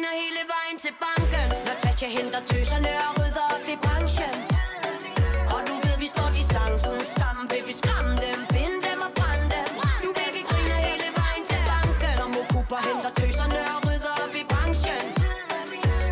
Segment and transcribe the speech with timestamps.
[0.00, 1.48] griner hele vejen til banken.
[1.66, 4.36] Når Tatja henter tøserne og rydder op i branchen.
[5.54, 9.70] Og du ved, vi står distancen sammen, baby, skram dem, bind dem og brænd dem.
[10.04, 12.16] Du ved, vi griner hele vejen til banken.
[12.24, 15.04] Og Mokupa henter tøserne og rydder op i branchen.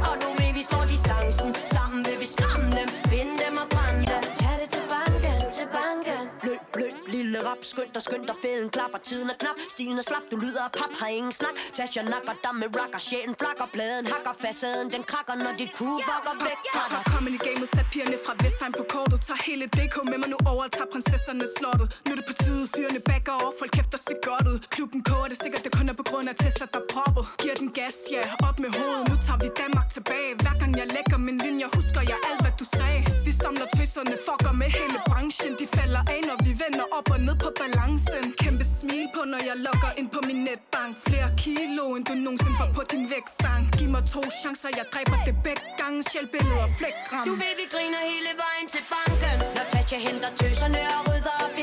[0.08, 4.04] Og nu ved vi står distancen Sammen vil vi skræmme dem Bind dem og brænde
[4.12, 8.36] dem Tag det til banken, til banken Blød, blød, lille rap Skynd dig, skynd dig,
[8.44, 11.56] fælden klapper Tiden er knap, stilen er slap Du lyder af pap, har ingen snak.
[11.76, 15.96] Tasha nakker dig med rocker Sjælen flakker, bladen hakker Facaden, den krakker Når dit crew
[16.10, 17.02] bakker væk fra dig.
[17.12, 20.38] Kommet i gamet, sat pigerne fra Vestheim på kortet Tag hele DK med mig nu
[20.52, 21.86] over tager prinsesserne slottet.
[22.06, 24.58] Nu er det på tide, fyrene backer over Folk kæfter sig godt ud.
[24.74, 27.24] Klubben koger det sikkert, det kun er på grund af Tesla, der proppet.
[27.42, 30.30] Giver den gas, ja, op med hovedet Nu tager vi Danmark tilbage.
[30.42, 33.00] Hver gang jeg lægger min linje, husker jeg alt, hvad du sagde.
[33.26, 37.20] Vi samler tøserne, fucker med hele branchen De falder af, når vi vender op og
[37.26, 38.24] ned på balancen.
[38.42, 40.92] Kæmpe smil på, når jeg logger ind på min netbank.
[41.06, 45.18] Flere kilo, end du nogensinde får på din vægtstang Giv mig to chancer, jeg dræber
[45.28, 45.98] det begge gange.
[46.10, 49.36] Sjælbilleder og flækram Du ved vi griner hele vejen til banken.
[49.56, 51.54] Når Tatja henter tøserne og rydder op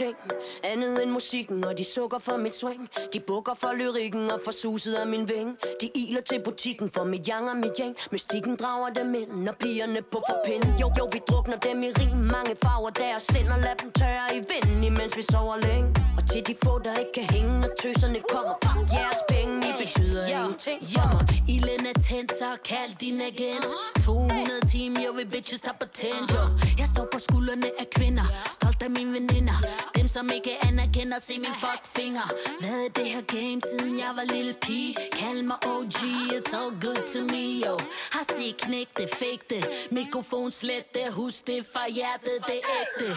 [0.00, 0.16] Ingenting
[0.64, 2.88] Andet end musikken Og de sukker for mit swing.
[3.12, 5.58] De bukker for lyrikken Og for suset af min ving.
[5.80, 9.52] De iler til butikken For mit yang og mit yang Mystikken drager dem ind Når
[9.52, 12.16] pigerne på for pind Jo, jo, vi drukner dem i rim.
[12.16, 15.88] Mange farver deres sind Og lad dem tørre i vinden Imens vi sover længe.
[16.18, 18.54] Og til de få der ikke kan hænge Når tøserne kommer.
[18.64, 20.78] Fuck jeres penge I betyder ingenting.
[20.92, 23.66] For mig Ilden er tændt, så kald din agent.
[24.04, 26.42] 200 timer, jo vi bitches tager patent jo.
[26.78, 28.26] Jeg står på skuldrene af kvinder.
[28.50, 29.56] Stolt af mine veninder
[29.96, 32.26] dem som ikke anerkender, se min fuck finger
[32.60, 34.96] Hvad er det her game, siden jeg var lille pige?
[35.12, 36.00] Kald mig OG,
[36.36, 37.74] it's all good to me yo.
[38.14, 39.08] Har set knæk det,
[39.50, 43.08] det Mikrofon slet det, husk det fra hjertet, det er ægte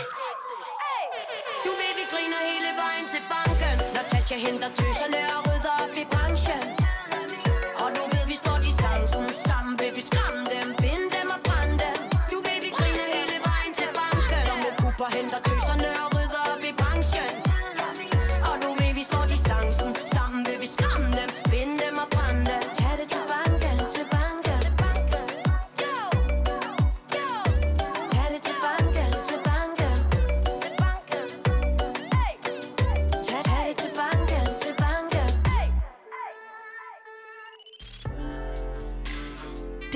[1.66, 3.76] Du ved, vi griner hele vejen til banken.
[3.96, 5.47] Når Tasha henter tøserne og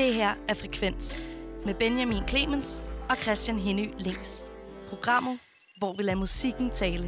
[0.01, 1.23] Det her er Frekvens
[1.65, 4.45] med Benjamin Clemens og Christian Henny Links.
[4.89, 5.39] Programmet,
[5.77, 7.03] hvor vi lader musikken tale.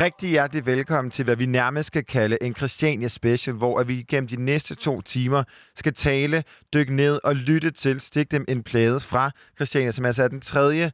[0.00, 4.28] Rigtig hjertelig velkommen til, hvad vi nærmest skal kalde en Christiania Special, hvor vi gennem
[4.28, 5.44] de næste to timer
[5.76, 6.44] skal tale,
[6.74, 10.40] dykke ned og lytte til Stik dem en plade fra Christiania, som altså er den
[10.40, 10.92] tredje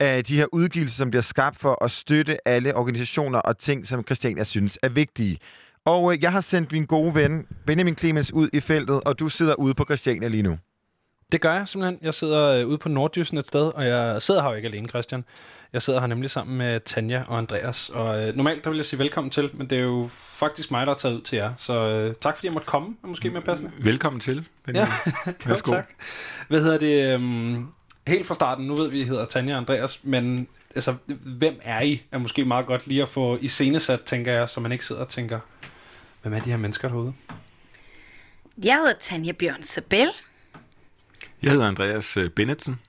[0.00, 4.04] af de her udgivelser, som bliver skabt for at støtte alle organisationer og ting, som
[4.04, 5.38] Christiania synes er vigtige.
[5.84, 9.28] Og øh, jeg har sendt min gode ven Benjamin Clemens ud i feltet, og du
[9.28, 10.58] sidder ude på Christiania lige nu.
[11.32, 11.98] Det gør jeg simpelthen.
[12.02, 14.88] Jeg sidder øh, ude på Nordjysen et sted, og jeg sidder her jo ikke alene,
[14.88, 15.24] Christian.
[15.72, 18.84] Jeg sidder her nemlig sammen med Tanja og Andreas, og øh, normalt der vil jeg
[18.84, 21.52] sige velkommen til, men det er jo faktisk mig, der har taget ud til jer.
[21.56, 23.70] Så øh, tak fordi jeg måtte komme, er måske mere passende.
[23.78, 24.36] Velkommen til.
[24.36, 24.90] Ja, Benjamin.
[25.48, 25.90] jo, tak.
[26.48, 27.14] Hvad hedder det?
[27.14, 27.66] Øhm,
[28.06, 31.58] helt fra starten, nu ved vi, at I hedder Tanja og Andreas, men altså, hvem
[31.62, 32.02] er I?
[32.12, 35.08] Er måske meget godt lige at få iscenesat, tænker jeg, så man ikke sidder og
[35.08, 35.40] tænker,
[36.22, 37.12] hvem er de her mennesker derude?
[38.64, 40.08] Jeg hedder Tanja Bjørn Sabel.
[41.42, 42.80] Jeg hedder Andreas øh, Bennetsen,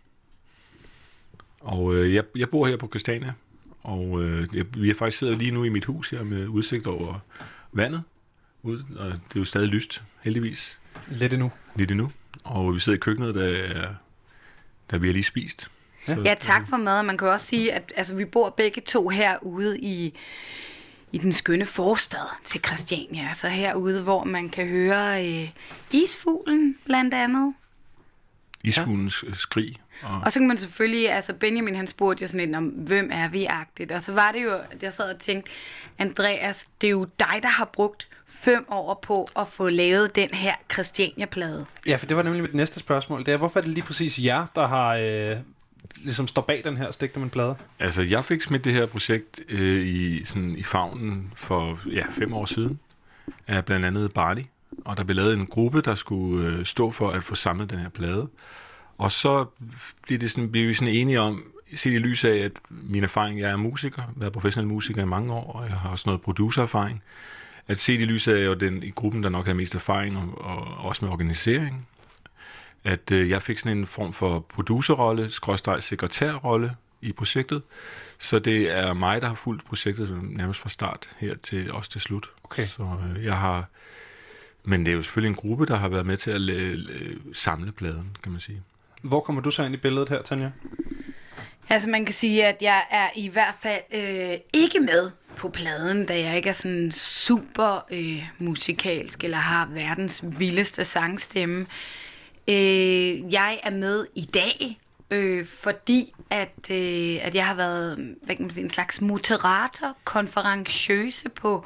[1.62, 3.34] og øh, jeg, jeg bor her på Christiania,
[3.84, 6.88] og øh, jeg, vi er faktisk sidder lige nu i mit hus her med udsigt
[6.88, 7.20] over
[7.72, 8.04] vandet,
[8.64, 11.52] ud, og det er jo stadig lyst, heldigvis, Lidt endnu.
[11.76, 12.12] lidt endnu,
[12.44, 13.88] og vi sidder i køkkenet, der,
[14.92, 15.70] der vi har lige spist.
[16.08, 16.16] Ja.
[16.26, 17.04] Ja, tak for mad.
[17.04, 20.14] Man kan også sige, at altså, vi bor begge to herude i,
[21.12, 23.28] i den skønne forstad til Christiania.
[23.28, 25.50] Altså herude, hvor man kan høre øh,
[25.92, 27.54] isfuglen blandt andet.
[28.64, 29.34] Isfuglens ja.
[29.34, 29.76] skrig.
[30.02, 33.10] Og, Og så kan man selvfølgelig, altså Benjamin han spurgte jo sådan lidt om, hvem
[33.12, 33.92] er vi-agtigt.
[33.92, 35.52] Og så var det jo, at jeg sad og tænkte,
[35.98, 38.08] Andreas, det er jo dig, der har brugt
[38.40, 41.66] fem år på at få lavet den her Christiania-plade.
[41.86, 43.26] Ja, for det var nemlig mit næste spørgsmål.
[43.26, 45.38] Det er, hvorfor er det lige præcis jer, der har øh,
[46.04, 47.56] ligesom står bag den her Stik dem en plade?
[47.80, 52.34] Altså, jeg fik smidt det her projekt øh, i, sådan, i favnen for ja, fem
[52.34, 52.80] år siden
[53.48, 54.44] af blandt andet Barney.
[54.86, 57.80] Og der blev lavet en gruppe, der skulle øh, stå for at få samlet den
[57.80, 58.28] her plade.
[58.98, 59.46] Og så
[60.08, 61.44] blev, det sådan, blev vi sådan enige om,
[61.76, 65.02] set i lys af, at min erfaring, jeg er musiker, jeg har været professionel musiker
[65.02, 67.04] i mange år, og jeg har også noget producererfaring,
[67.68, 70.18] at set i lys af, at er den i gruppen, der nok har mest erfaring,
[70.18, 71.88] og, og også med organisering,
[72.84, 77.62] at øh, jeg fik sådan en form for producerrolle, skråstreg sekretærrolle i projektet.
[78.20, 82.02] Så det er mig, der har fulgt projektet nærmest fra start her til også til
[82.02, 82.30] slut.
[82.44, 82.68] Okay.
[82.68, 82.84] Så
[83.16, 83.66] øh, jeg har...
[84.64, 87.72] Men det er jo selvfølgelig en gruppe, der har været med til at øh, samle
[87.72, 88.62] pladen, kan man sige.
[89.02, 90.52] Hvor kommer du så ind i billedet her, Tanja?
[91.70, 96.06] Altså man kan sige, at jeg er i hvert fald øh, ikke med på pladen,
[96.06, 101.66] da jeg ikke er sådan super øh, musikalsk eller har verdens vildeste sangstemme.
[102.50, 104.80] Øh, jeg er med i dag,
[105.12, 109.98] øh, fordi at, øh, at jeg har været hvad kan man sige, en slags moderator,
[110.04, 111.66] konferenciøse på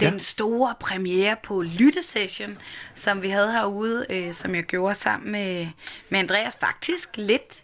[0.00, 0.18] den Ja.
[0.18, 2.58] store premiere på Lyttesession,
[2.94, 5.66] som vi havde herude, øh, som jeg gjorde sammen med,
[6.08, 7.62] med Andreas faktisk lidt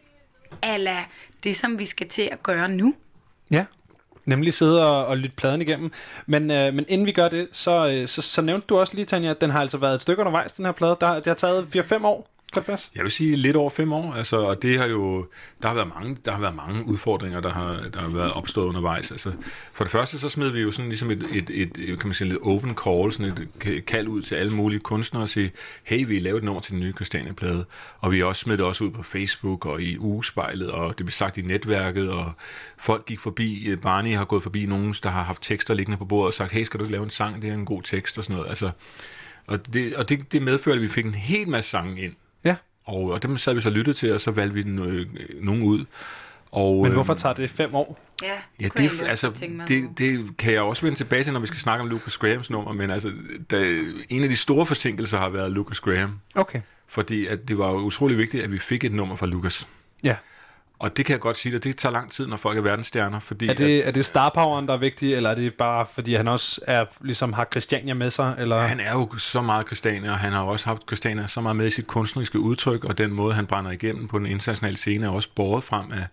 [0.63, 1.05] ala
[1.45, 2.95] det, som vi skal til at gøre nu.
[3.51, 3.65] Ja.
[4.27, 5.93] Nemlig sidde og, og lytte pladen igennem.
[6.27, 9.05] Men, øh, men inden vi gør det, så, øh, så, så nævnte du også lige,
[9.05, 10.97] Tanja, at den har altså været et stykke undervejs, den her plade.
[11.01, 12.36] Der, det har taget 4-5 år.
[12.53, 12.91] Kan det?
[12.95, 15.27] Jeg vil sige lidt over fem år, altså, og det har jo,
[15.63, 18.67] der har været mange, der har været mange udfordringer, der har, der har været opstået
[18.67, 19.11] undervejs.
[19.11, 19.33] Altså,
[19.73, 22.15] for det første, så smed vi jo sådan ligesom et, et, et, et kan man
[22.15, 25.53] sige, lidt open call, sådan et kald ud til alle mulige kunstnere og sige,
[25.85, 27.65] hey, vi laver et nummer til den nye Christiania-plade,
[28.01, 31.13] og vi også smed det også ud på Facebook og i ugespejlet, og det blev
[31.13, 32.33] sagt i netværket, og
[32.79, 36.05] folk gik forbi, øh, Barney har gået forbi nogen, der har haft tekster liggende på
[36.05, 38.19] bordet og sagt, hey, skal du ikke lave en sang, det er en god tekst
[38.19, 38.49] og sådan noget.
[38.49, 38.71] Altså,
[39.47, 42.15] og det, og det, det medførte, at vi fik en hel masse sange ind.
[42.87, 45.07] Og, og dem sad vi så lyttet til, og så valgte vi den, øh,
[45.41, 45.85] nogen ud.
[46.53, 47.99] Og, Men hvorfor øhm, tager det 5 år?
[48.23, 49.31] Ja, Ja, det, altså,
[49.69, 52.51] det, det kan jeg også vende tilbage til, når vi skal snakke om Lucas Grahams
[52.51, 53.13] nummer, men altså,
[53.51, 56.61] der, en af de store forsinkelser har været Lucas Graham, Okay.
[56.87, 59.69] fordi at det var utrolig vigtigt, at vi fik et nummer fra Lucas.
[60.03, 60.17] Ja.
[60.79, 63.21] Og det kan jeg godt sige dig, det tager lang tid, når folk er verdensstjerner,
[63.21, 66.15] fordi Er det, er det star poweren, der er vigtig, eller er det bare, fordi
[66.15, 68.35] han også er, ligesom har Christiania med sig?
[68.39, 68.57] Eller?
[68.57, 71.57] at han er jo så meget Christiania, og han har også haft Christiania så meget
[71.57, 75.07] med i sit kunstneriske udtryk, og den måde, han brænder igennem på den internationale scene,
[75.07, 76.07] er også båret frem af,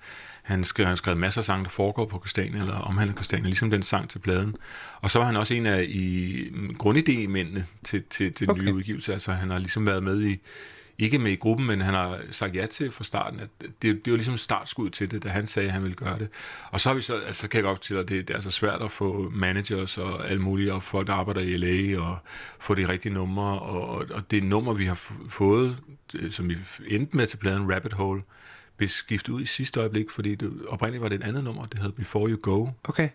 [0.44, 3.46] han skrev, han har skrevet masser af sange, der foregår på Christiania, eller omhandler Christiania,
[3.46, 4.56] ligesom den sang til pladen.
[5.02, 6.38] Og så var han også en af i
[6.80, 8.64] grundidémændene til, til, til den Okay.
[8.64, 9.14] nye udgivelse.
[9.14, 10.38] Altså han har ligesom været med i,
[10.98, 14.12] ikke med i gruppen, men han har sagt ja til fra starten, at det, det
[14.12, 16.30] var ligesom startskud til det, da han sagde, at han ville gøre det.
[16.72, 18.52] Og så har vi så, altså kan jeg godt til, at det, det er så
[18.52, 22.18] svært at få managers og alt muligt, og folk, der arbejder i LA, og
[22.60, 25.78] få de rigtige numre, og, og det nummer, vi har fået,
[26.14, 26.58] øh, som vi
[26.88, 28.22] endte med til pladen Rabbit Hole,
[28.78, 31.80] blev skiftet ud i sidste øjeblik, fordi det, oprindeligt var det et andet nummer, det
[31.80, 32.68] hed Before You Go.
[32.84, 33.10] Okay.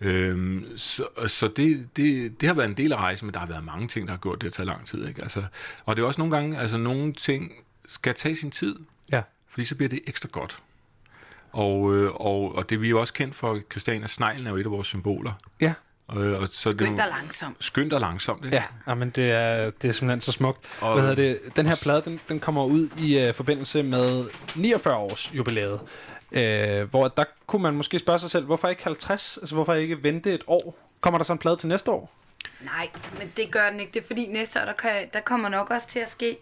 [0.00, 3.46] Øhm, så så det, det, det har været en del af rejsen, men der har
[3.46, 5.08] været mange ting, der har gjort det at tage lang tid.
[5.08, 5.22] Ikke?
[5.22, 5.42] Altså,
[5.84, 7.52] og det er også nogle gange, altså nogle ting
[7.88, 8.76] skal tage sin tid,
[9.12, 9.22] Ja.
[9.48, 10.58] fordi så bliver det ekstra godt.
[11.52, 14.56] Og, øh, og, og det vi er jo også kendt for, Christiania Sneglen er jo
[14.56, 15.32] et af vores symboler.
[15.60, 15.74] Ja.
[16.16, 17.56] Øh, og så det er Skynd dig langsomt.
[17.60, 18.44] Skyndt og langsomt.
[18.44, 18.56] Ikke?
[18.56, 20.78] Ja, jamen det er, det er simpelthen så smukt.
[20.80, 21.56] Og- Og, Hvad hedder det?
[21.56, 24.24] Den her plade, den, den kommer ud i uh, forbindelse med
[24.56, 25.80] 49 års jubilæet.
[26.32, 29.36] Øh, hvor der kunne man måske spørge sig selv, hvorfor ikke 50?
[29.36, 30.78] Altså hvorfor ikke vente et år?
[31.00, 32.12] Kommer der så en plade til næste år?
[32.60, 33.92] Nej, men det gør den ikke.
[33.92, 36.38] Det er fordi næste år, der, kan, der kommer nok også til at ske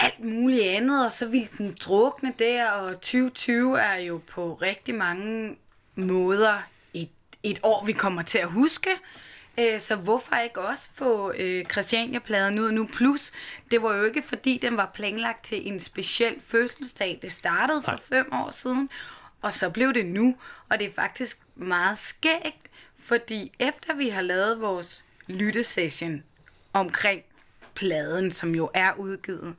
[0.00, 4.94] alt muligt andet, og så vil den drukne der, og 2020 er jo på rigtig
[4.94, 5.56] mange
[5.94, 6.62] måder
[6.94, 7.08] et,
[7.42, 8.90] et år, vi kommer til at huske.
[9.58, 12.86] Øh, Så hvorfor ikke også få øh, Christiania-pladen ud nu?
[12.92, 13.32] Plus,
[13.70, 17.18] det var jo ikke fordi, den var planlagt til en speciel fødselsdag.
[17.22, 18.00] Det startede for Nej.
[18.08, 18.88] fem år siden,
[19.42, 20.36] og så blev det nu.
[20.68, 22.66] Og det er faktisk meget skægt,
[22.98, 26.22] fordi efter vi har lavet vores lyttesession
[26.72, 27.22] omkring
[27.74, 29.54] pladen, som jo er udgivet,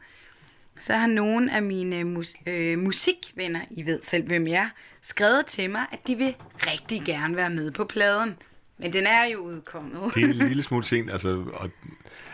[0.80, 4.70] så har nogle af mine mus- øh, musikvenner, I ved selv hvem jeg er,
[5.02, 6.36] skrevet til mig, at de vil
[6.68, 8.38] rigtig gerne være med på pladen.
[8.77, 10.15] Men den er jo udkommet.
[10.15, 11.12] Det er en lille smule sent.
[11.12, 11.70] Altså, og,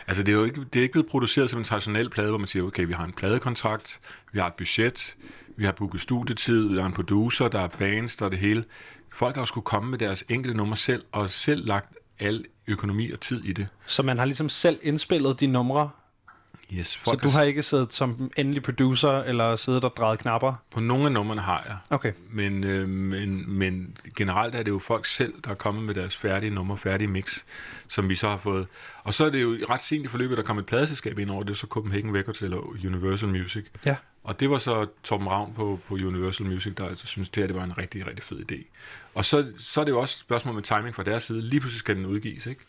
[0.08, 2.38] altså det, er jo ikke, det er ikke blevet produceret som en traditionel plade, hvor
[2.38, 4.00] man siger, okay, vi har en pladekontrakt,
[4.32, 5.16] vi har et budget,
[5.58, 8.64] vi har booket studietid, vi har en producer, der er bands, der er det hele.
[9.14, 13.12] Folk har jo skulle komme med deres enkelte nummer selv, og selv lagt al økonomi
[13.12, 13.68] og tid i det.
[13.86, 15.90] Så man har ligesom selv indspillet de numre
[16.78, 20.54] Yes, Så folk du har ikke siddet som endelig producer, eller siddet og drejet knapper?
[20.72, 21.78] På nogle af numrene har jeg.
[21.90, 22.14] Okay.
[22.30, 26.16] Men, øh, men, men generelt er det jo folk selv, der er kommet med deres
[26.16, 27.44] færdige nummer, færdige mix,
[27.88, 28.68] som vi så har fået.
[29.04, 31.44] Og så er det jo ret sent i forløbet, der kom et pladeselskab ind over
[31.44, 33.66] det, så Copenhagen Records eller Universal Music.
[33.86, 33.96] Ja.
[34.24, 37.48] Og det var så Torben Ravn på, på Universal Music, der altså synes, det her
[37.48, 38.66] det var en rigtig, rigtig fed idé.
[39.14, 41.42] Og så, så er det jo også et spørgsmål med timing fra deres side.
[41.42, 42.62] Lige pludselig skal den udgives, ikke?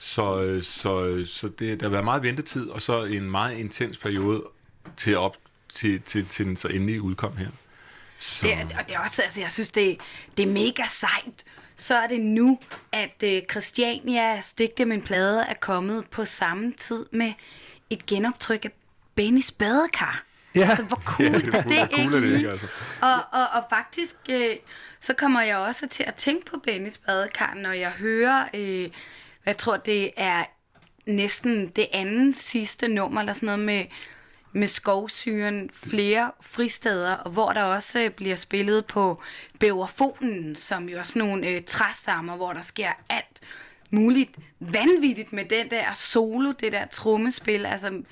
[0.00, 3.58] Så, øh, så, øh, så det, der har været meget ventetid, og så en meget
[3.58, 4.42] intens periode
[4.96, 5.36] til, op,
[5.74, 7.48] til, til, til den så endelig udkom her.
[8.18, 9.98] Så, Det, og det er også, altså, jeg synes, det,
[10.36, 11.44] det er mega sejt.
[11.76, 12.58] Så er det nu,
[12.92, 17.32] at uh, Christiania Stigte min plade er kommet på samme tid med
[17.90, 18.70] et genoptryk af
[19.14, 20.22] Bennys badekar.
[20.54, 20.60] Ja.
[20.68, 22.36] Altså, hvor cool Ja, det det er det, cool er det ikke?
[22.36, 22.66] ikke, altså.
[23.02, 24.56] Og, og, og faktisk, øh,
[25.00, 28.88] så kommer jeg også til at tænke på Bennys badekar, når jeg hører, øh,
[29.46, 30.44] jeg tror, det er
[31.06, 33.84] næsten det andet sidste nummer, eller sådan noget med,
[34.52, 39.22] med skovsyren, flere fristeder, og hvor der også øh, bliver spillet på
[39.60, 43.40] bæverfonen, som jo er sådan nogle øh, træstammer, hvor der sker alt
[43.90, 47.66] muligt vanvittigt med den der solo, det der trommespil.
[47.66, 48.02] Altså,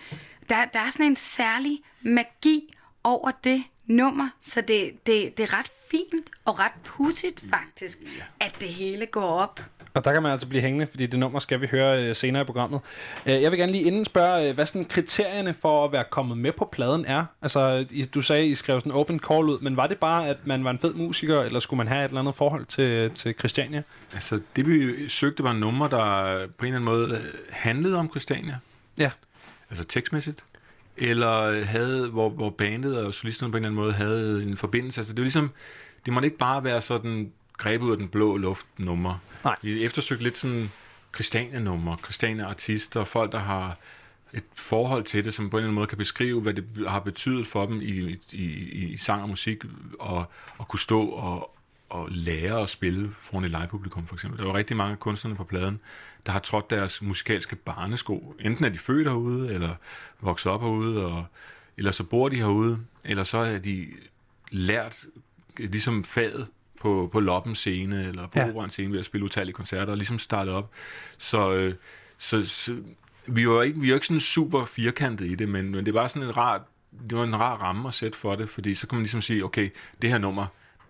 [0.49, 5.59] der, der er sådan en særlig magi over det nummer, så det, det, det er
[5.59, 7.99] ret fint og ret pudsigt faktisk,
[8.41, 9.61] at det hele går op.
[9.95, 12.43] Og der kan man altså blive hængende, fordi det nummer skal vi høre øh, senere
[12.43, 12.81] i programmet.
[13.27, 16.39] Øh, jeg vil gerne lige inden spørge, øh, hvad sådan kriterierne for at være kommet
[16.39, 17.25] med på pladen er?
[17.43, 20.37] Altså, I, du sagde, I skrev sådan open call ud, men var det bare, at
[20.45, 23.35] man var en fed musiker, eller skulle man have et eller andet forhold til, til
[23.39, 23.83] Christiania?
[24.13, 28.11] Altså, det vi søgte var numre, der på en eller anden måde øh, handlede om
[28.11, 28.59] Christiania.
[28.99, 29.11] Ja.
[29.71, 30.45] Altså tekstmæssigt.
[30.99, 34.57] Eller øh, havde, hvor, hvor bandet og solisterne på en eller anden måde havde en
[34.57, 35.01] forbindelse.
[35.01, 35.51] Altså, det var ligesom,
[36.07, 39.19] det måtte ikke bare være sådan grebet ud af den blå luft nummer.
[39.45, 39.57] Nej.
[39.63, 40.71] Vi eftersøgte lidt sådan
[41.15, 43.79] Christiania-numre, Christiania-artister, folk, der har
[44.33, 47.01] et forhold til det, som på en eller anden måde kan beskrive, hvad det har
[47.01, 49.65] betydet for dem i, i, i, i sang og musik,
[49.99, 50.25] og,
[50.59, 51.58] og kunne stå og,
[51.91, 54.39] og lære at spille foran et livepublikum, for eksempel.
[54.41, 55.81] Der var rigtig mange af kunstnerne på pladen,
[56.27, 58.35] der har trådt deres musikalske barnesko.
[58.41, 59.75] Enten er de født herude, eller
[60.21, 61.25] vokset op herude, og,
[61.77, 63.87] eller så bor de herude, eller så er de
[64.51, 65.05] lært
[65.59, 66.47] ligesom faget
[66.81, 68.49] på, på Loppen scene, eller på Ja.
[68.49, 70.71] Operan scene ved at spille utallige koncerter, og ligesom starte op.
[71.19, 71.75] Så, øh,
[72.19, 72.77] så, så
[73.27, 76.09] vi var ikke, vi jo ikke sådan super firkantet i det, men, men det var
[76.09, 76.65] sådan en rar,
[77.11, 79.45] det var en rar ramme at sætte for det, fordi så kan man ligesom sige,
[79.45, 79.71] okay,
[80.03, 80.47] det her nummer,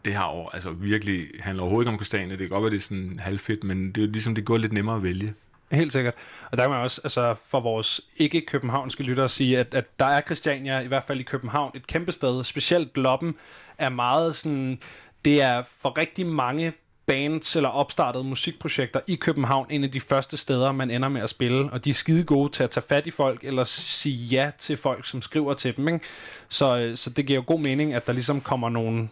[0.08, 2.30] det her år, altså virkelig handler overhovedet ikke om kastanje.
[2.30, 4.72] det kan godt være, det er sådan halvfedt, men det er ligesom, det går lidt
[4.72, 5.34] nemmere at vælge.
[5.72, 6.14] Helt sikkert.
[6.50, 10.20] Og der kan man også, altså for vores ikke-københavnske lyttere sige, at, at der er
[10.20, 12.44] Christiania, i hvert fald i København, et kæmpe sted.
[12.44, 13.34] Specielt Gloppen
[13.78, 14.78] er meget sådan,
[15.24, 16.72] det er for rigtig mange
[17.06, 21.30] bands eller opstartede musikprojekter i København en af de første steder, man ender med at
[21.30, 24.50] spille, og de er skide gode til at tage fat i folk, eller sige ja
[24.58, 25.88] til folk, som skriver til dem.
[25.88, 26.00] Ikke?
[26.48, 29.08] Så, øh, så det giver jo god mening, at der ligesom kommer nogle,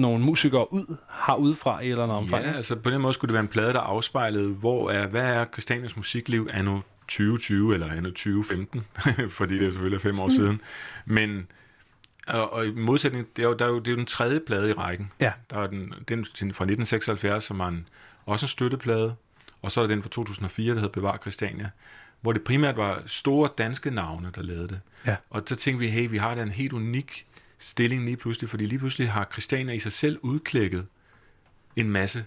[0.00, 2.44] nogle musikere ud, har udefra i et eller andet omfang.
[2.44, 5.34] Ja, altså på den måde skulle det være en plade, der afspejlede, hvor er, hvad
[5.34, 8.84] er Christianias musikliv anno 2020 eller anno 2015,
[9.38, 10.60] fordi det er selvfølgelig er fem år siden.
[11.04, 11.46] Men
[12.26, 14.40] og, og i modsætning, det er, jo, der er jo, det er jo den tredje
[14.40, 15.12] plade i rækken.
[15.20, 15.32] Ja.
[15.50, 17.88] Der er den, den fra 1976, som er en,
[18.26, 19.14] også en støtteplade,
[19.62, 21.70] og så er der den fra 2004, der hedder Bevar Christiania,
[22.20, 24.80] hvor det primært var store danske navne, der lavede det.
[25.06, 25.16] Ja.
[25.30, 27.26] Og så tænkte vi, hey, vi har da en helt unik
[27.60, 30.86] stilling lige pludselig, fordi lige pludselig har Christiania i sig selv udklækket
[31.76, 32.24] en masse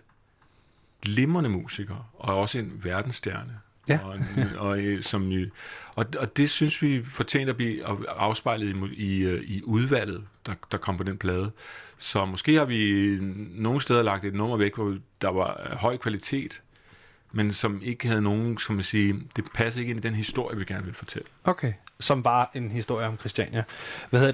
[1.01, 3.59] glimrende musikere, og også en verdensstjerne.
[3.89, 3.99] Ja.
[4.03, 4.19] Og,
[4.57, 5.31] og, øh, som,
[5.95, 10.53] og, og det synes vi fortjener at blive afspejlet i, i, øh, i udvalget, der,
[10.71, 11.51] der kom på den plade.
[11.97, 13.17] Så måske har vi
[13.51, 16.61] nogle steder lagt et nummer væk, hvor der var øh, høj kvalitet,
[17.31, 20.57] men som ikke havde nogen, som man sige, det passer ikke ind i den historie,
[20.57, 21.27] vi gerne vil fortælle.
[21.43, 21.73] Okay.
[21.99, 23.63] Som var en historie om Christiania.
[24.09, 24.31] Hvad hedder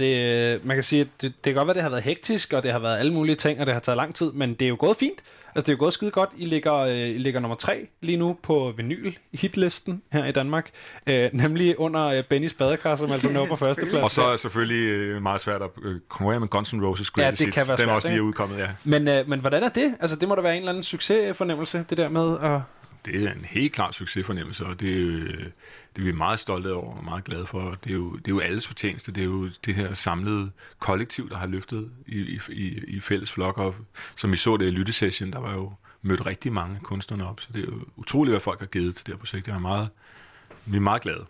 [0.55, 0.65] det?
[0.65, 2.71] Man kan sige, at det, det kan godt være, det har været hektisk, og det
[2.71, 4.77] har været alle mulige ting, og det har taget lang tid, men det er jo
[4.79, 5.19] gået fint.
[5.55, 6.29] Altså, det er jo gået skide godt.
[6.37, 10.69] I ligger, øh, I ligger nummer tre lige nu på vinyl hitlisten her i Danmark.
[11.07, 14.03] Øh, nemlig under øh, Bennys badekar, som altså når på førsteplads.
[14.03, 17.11] Og så er det selvfølgelig øh, meget svært at øh, konkurrere med Guns N' Roses
[17.17, 17.69] Ja, Greatest det kan Hits.
[17.69, 18.67] være Den er svært, også lige udkommet, ja.
[18.83, 19.95] Men, øh, men hvordan er det?
[19.99, 22.61] Altså, det må da være en eller anden succesfornemmelse, det der med at...
[23.05, 25.45] Det er en helt klar succesfornemmelse, og det, er, øh,
[25.96, 27.77] det er vi meget stolte over og meget glade for.
[27.84, 29.12] Det er, jo, det er jo alles fortjeneste.
[29.12, 33.58] Det er jo det her samlede kollektiv, der har løftet i, i, i, fælles flok.
[33.58, 33.75] Og
[34.15, 37.41] som vi så det i lyttesession, der var jo mødt rigtig mange kunstnere op.
[37.41, 39.46] Så det er jo utroligt, hvad folk har givet til det her projekt.
[39.46, 39.89] Det er meget,
[40.65, 41.25] vi er meget glade.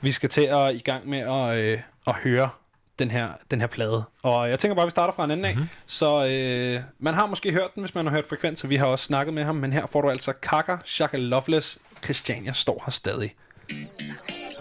[0.00, 2.50] Vi skal til at i gang med at, øh, at høre
[2.98, 4.04] den her, den her plade.
[4.22, 5.54] Og jeg tænker bare, at vi starter fra en anden af.
[5.54, 5.60] Mhm.
[5.60, 5.78] Mm-hmm.
[5.86, 8.86] Så øh, man har måske hørt den, hvis man har hørt Frekvens, og vi har
[8.86, 9.56] også snakket med ham.
[9.56, 13.34] Men her får du altså Kaka, Shaka Loveless, Christiania står her stadig.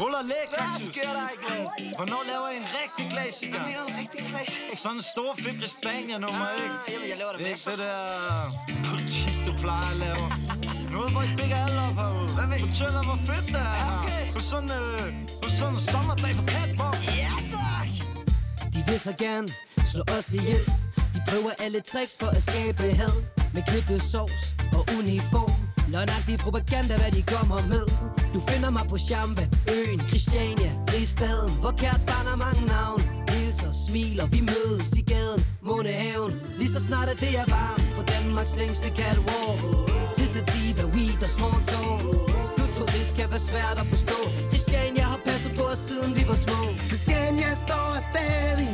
[0.01, 0.57] Ruller lækker.
[0.77, 1.95] Hvad sker der ikke, Glas?
[1.97, 3.51] Hvornår laver I en rigtig klassiker?
[3.51, 4.77] Hvad mener du rigtig klassiker?
[4.83, 6.75] Sådan en stor fedt Christiania-nummer, Ah, ikke?
[6.93, 7.97] jamen, jeg laver det Ikke med det der
[8.89, 10.23] politik, du plejer at lave.
[10.95, 12.29] Noget, hvor I bækker alle op herude.
[12.37, 13.85] Hvad vil- Fortæl om, hvor fedt det er.
[14.03, 14.23] okay.
[14.35, 15.05] På sådan, øh,
[15.43, 16.99] på sådan en sommerdag på Catwalk.
[17.23, 17.89] Ja, tak!
[18.73, 19.47] De vil så gerne
[19.93, 20.63] slå os ihjel
[21.15, 23.15] De prøver alle tricks for at skabe had
[23.55, 24.43] Med klippet sovs
[24.77, 25.58] og uniform
[25.93, 27.85] Løgnagtig propaganda, hvad de kommer med.
[28.33, 29.43] Du finder mig på Shamba,
[29.75, 33.01] øen, Christiania, fristaden Hvor kært barn har mange navn.
[33.29, 36.33] Hilser, smiler, vi mødes i gaden, Månehaven.
[36.59, 39.61] Lige så snart er det er varmt på Danmarks længste catwalk
[40.17, 42.01] Til sativa, weed og small talk
[42.57, 44.19] Du turist kan være svært at forstå.
[44.51, 46.61] Christiania har passet på os siden vi var små.
[46.89, 48.71] Christiania står stadig.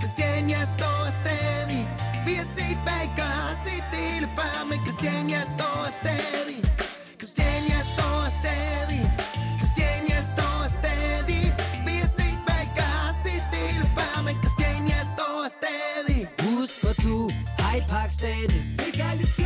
[0.00, 1.82] Christiania står stadig.
[2.30, 6.58] Vi har set bagger, har set det hele før Men Christiania står stadig.
[7.20, 9.02] Christiania står stadig.
[9.60, 11.44] Christiania står stadig.
[11.86, 16.20] Vi har set bagger, har set det hele før Men Christiania står stadig.
[16.46, 17.14] Husker du,
[17.62, 18.62] Hyde Park sagde det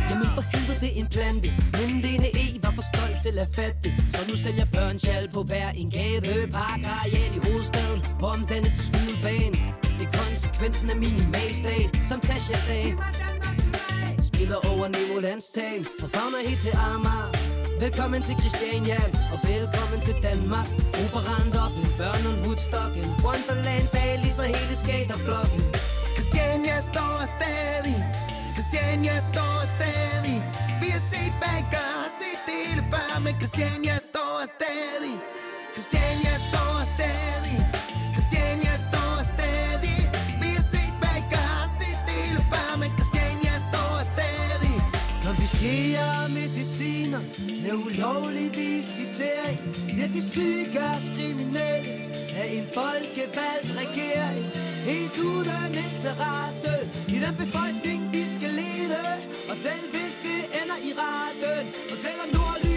[0.09, 1.47] Jamen for helvede det er en plante.
[1.77, 3.93] Men Lene E var for stolt til at fatte det.
[4.15, 7.99] Så nu sælger børn sjal på hver en gade Park areal i hovedstaden
[8.31, 10.97] Omdannes til skydebane det er konsekvensen af
[12.09, 12.91] Som Tasha sagde
[14.29, 15.17] Spiller over Nemo
[15.57, 15.75] tag.
[16.03, 17.29] Og Fagner helt til Amager.
[17.83, 18.99] Velkommen til Christiania
[19.33, 20.67] Og velkommen til Danmark.
[21.03, 25.61] Operan op en børn og Woodstock En Wonderland dag Lige så hele skaterflokken
[26.15, 27.97] Christiania står stadig.
[28.55, 30.37] Christiania står stadig.
[30.81, 35.15] Vi har set bagger, har set det hele før Men Christiania står stadig.
[45.65, 47.21] Konfiskerer mediciner
[47.63, 49.57] med ulovlig visitering.
[49.89, 51.93] Siger de syge og kriminelle
[52.41, 54.45] af en folkevalgt regering.
[54.89, 56.73] Helt uden interesse
[57.15, 59.05] i den befolkning, de skal lede.
[59.49, 62.74] Og selv hvis det ender i retten, fortæller Nordlys,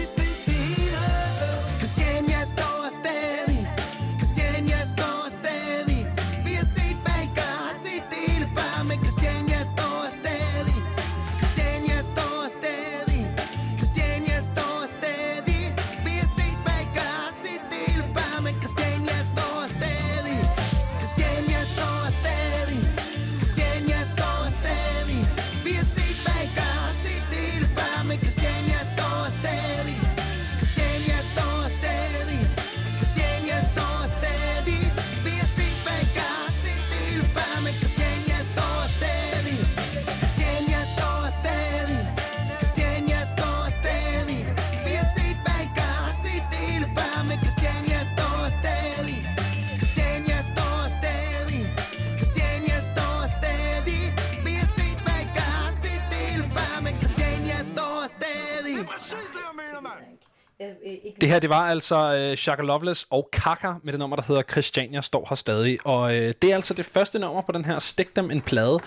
[61.21, 64.41] Det her, det var altså øh, Shaka Loveless og Kaka med det nummer, der hedder
[64.51, 65.79] Christiania står her stadig.
[65.85, 68.79] Og øh, det er altså det første nummer på den her Stik dem en plade.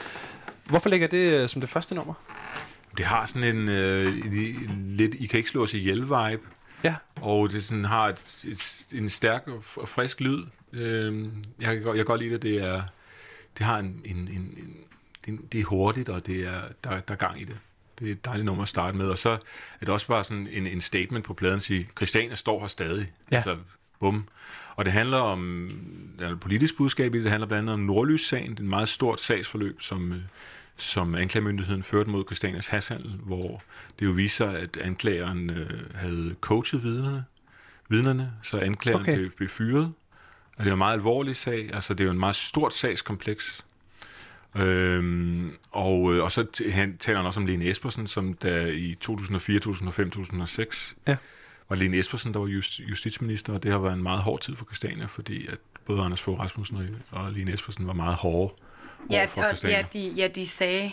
[0.64, 2.14] Hvorfor ligger det øh, som det første nummer?
[2.96, 4.14] Det har sådan en øh,
[4.87, 6.42] lidt, I kan ikke slå os ihjel vibe.
[6.85, 6.94] Ja.
[7.20, 10.44] Og det sådan har et, et, en stærk og frisk lyd.
[10.72, 11.24] Øh,
[11.61, 12.42] jeg, kan, godt- jeg kan godt lide det.
[12.42, 12.83] Det, er,
[13.59, 14.28] det har en, en, en,
[14.59, 14.76] en
[15.26, 17.57] det, det er hurtigt, og det er, der, der er gang i det.
[17.98, 19.07] Det er et dejligt nummer at starte med.
[19.07, 19.38] Og så er
[19.81, 23.12] det også bare sådan en, en statement på pladen, at sige, Christiania står her stadig.
[23.31, 23.37] Ja.
[23.37, 23.57] Altså,
[24.00, 24.28] bum.
[24.76, 25.70] Og det handler om
[26.18, 27.24] der er et politisk budskab i det.
[27.24, 28.50] Det handler blandt andet om Nordlys-sagen.
[28.50, 30.20] Det en meget stort sagsforløb, som, øh,
[30.76, 33.62] som anklagemyndigheden førte mod Christianias hashandel, hvor
[33.98, 37.24] det jo viser, at anklageren øh, havde coachet vidnerne,
[37.88, 39.16] vidnerne så anklageren okay.
[39.16, 39.92] blev, blev fyret.
[40.57, 41.74] Og det er en meget alvorlig sag.
[41.74, 43.64] Altså, det er jo en meget stort sagskompleks.
[44.56, 48.66] Øhm, og, øh, og så t- han taler han også om Lene Espersen, som der
[48.66, 51.16] i 2004, 2005, 2006 Ja.
[51.68, 54.56] var Lene Espersen, der var just, justitsminister, og det har været en meget hård tid
[54.56, 56.84] for Christiania, fordi at både Anders Fogh Rasmussen og,
[57.24, 58.54] og Lene Espersen var meget hårde
[59.10, 60.92] Ja, over for og, ja, de, ja, de sagde,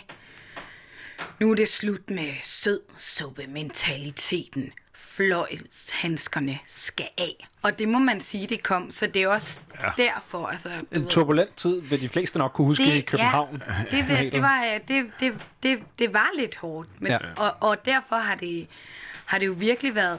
[1.40, 4.72] nu er det slut med sød suppe mentaliteten.
[5.10, 7.46] Fløjlshandskerne skal af.
[7.62, 8.90] Og det må man sige, det kom.
[8.90, 9.88] Så det er også ja.
[9.96, 10.46] derfor.
[10.46, 13.62] Altså, En turbulent tid vil de fleste nok kunne huske i København.
[13.68, 16.88] Ja, det, det, det, var, øh, det, det, det, det var lidt hårdt.
[16.98, 17.18] Men, ja.
[17.36, 18.66] og, og derfor har det,
[19.24, 20.18] har det jo virkelig været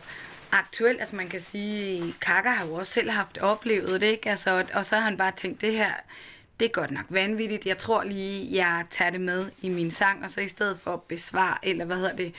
[0.52, 1.00] aktuelt.
[1.00, 4.30] Altså man kan sige, Kaka har jo også selv haft oplevet det, ikke?
[4.30, 5.92] Altså, og, og så har han bare tænkt, det her,
[6.62, 7.66] det er godt nok vanvittigt.
[7.66, 10.94] Jeg tror lige, jeg tager det med i min sang, og så i stedet for
[10.94, 12.34] at besvare, eller hvad hedder det,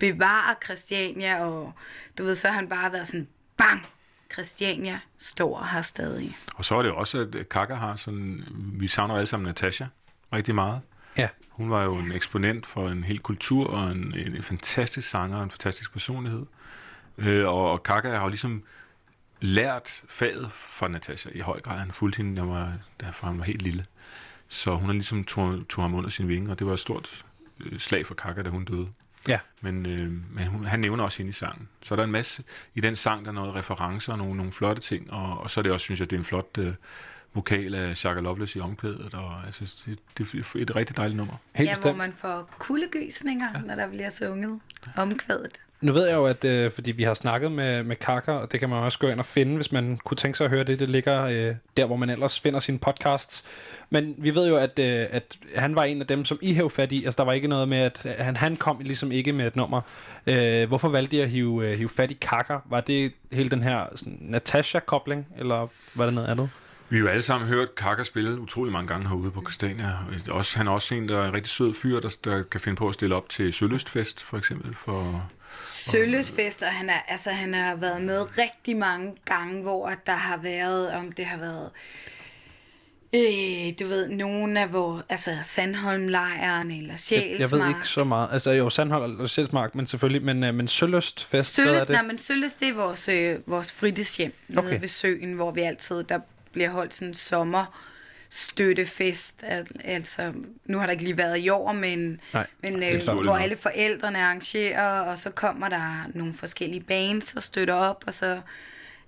[0.00, 1.72] bevare Christiania, og
[2.18, 3.86] du ved, så har han bare været sådan, bang,
[4.32, 6.36] Christiania står her stadig.
[6.54, 8.44] Og så er det jo også, at Kaka har sådan...
[8.72, 9.84] Vi savner alle sammen Natasha
[10.32, 10.80] rigtig meget.
[11.16, 11.28] Ja.
[11.48, 15.44] Hun var jo en eksponent for en hel kultur, og en, en fantastisk sanger, og
[15.44, 16.46] en fantastisk personlighed.
[17.18, 18.62] Øh, og, og Kaka har jo ligesom
[19.40, 21.78] lært faget fra Natasha i høj grad.
[21.78, 23.86] Han fulgte hende, da, var, da han var helt lille.
[24.48, 27.24] Så hun har ligesom tog, tog ham under sin vinge, og det var et stort
[27.60, 28.88] øh, slag for Kaka, da hun døde.
[29.28, 29.38] Ja.
[29.60, 31.68] Men, øh, men hun, han nævner også hende i sangen.
[31.82, 32.42] Så der er en masse
[32.74, 35.60] i den sang, der er noget referencer og nogle, nogle flotte ting, og, og så
[35.60, 36.74] er det også, synes jeg, det er en flot øh,
[37.34, 41.34] vokal af Shaka Loveless i omkvædet, og altså, det, det er et rigtig dejligt nummer.
[41.52, 41.94] Helt ja, bestemt.
[41.94, 43.60] hvor man får kuldegysninger, ja.
[43.60, 44.60] når der bliver sunget
[44.96, 45.60] omkvædet.
[45.80, 48.60] Nu ved jeg jo, at øh, fordi vi har snakket med, med Kaka, og det
[48.60, 50.80] kan man også gå ind og finde, hvis man kunne tænke sig at høre det.
[50.80, 53.44] Det ligger øh, der, hvor man ellers finder sine podcasts.
[53.90, 56.70] Men vi ved jo, at, øh, at han var en af dem, som I hævde
[56.70, 57.04] fat i.
[57.04, 59.80] Altså, der var ikke noget med, at han, han kom ligesom ikke med et nummer.
[60.26, 62.58] Øh, hvorfor valgte I at hive, øh, hive fat i Kaka?
[62.64, 66.50] Var det hele den her sådan, Natasha-kobling, eller var det noget andet?
[66.88, 69.92] Vi har jo alle sammen hørt Kaka spille utrolig mange gange herude på Christiania.
[70.30, 72.76] Også, han er også en, der er en rigtig sød fyr, der, der kan finde
[72.76, 74.74] på at stille op til Søløstfest, for eksempel.
[74.74, 75.30] For,
[75.66, 80.90] Søløsfester, han, er, altså, han har været med rigtig mange gange, hvor der har været,
[80.92, 81.70] om det har været,
[83.14, 87.40] øh, du ved, nogle af hvor, altså Sandholm-lejren eller Sjælsmark.
[87.40, 88.28] Jeg, jeg ved ikke så meget.
[88.32, 91.88] Altså jo, Sandhold og Sjælsmark, men selvfølgelig, men, øh, men Søløstfest, hvad er det?
[91.88, 94.80] nej, men Søløst, det er vores, øh, vores fritidshjem nede Okay.
[94.80, 96.20] ved søen, hvor vi altid, der
[96.52, 97.84] bliver holdt sådan en sommer
[98.30, 99.34] støttefest.
[99.42, 100.32] Al- Altså,
[100.64, 104.18] nu har der ikke lige været i år, men, Nej, men øh, hvor alle forældrene
[104.22, 108.40] arrangerer, og så kommer der nogle forskellige bands og støtter op, og så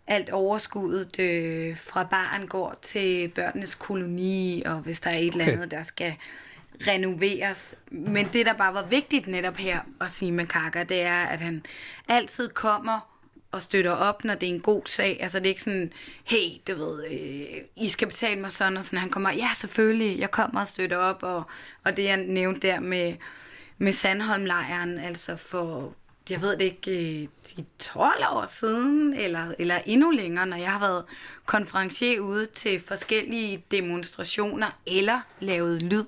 [0.06, 5.44] alt overskuddet øh, fra baren går til børnenes koloni, og hvis der er et eller
[5.44, 5.52] Okay.
[5.52, 6.14] andet, der skal
[6.86, 7.74] renoveres.
[7.90, 11.40] Men det, der bare var vigtigt netop her at sige med Kaka, det er, at
[11.40, 11.62] han
[12.08, 13.06] altid kommer
[13.52, 15.18] og støtter op, når det er en god sag.
[15.20, 15.92] Altså det er ikke sådan,
[16.24, 18.98] hey, du ved, øh, I skal betale mig sådan og sådan.
[18.98, 21.22] Han kommer, ja selvfølgelig, jeg kommer og støtter op.
[21.22, 21.42] Og,
[21.84, 23.14] og det jeg nævnte der med,
[23.78, 25.94] med Sandholmlejren, altså for,
[26.30, 30.72] jeg ved det ikke, øh, de 12 år siden, eller, eller endnu længere, når jeg
[30.72, 31.04] har været
[31.46, 36.04] konferencier ude til forskellige demonstrationer, eller lavet lyd,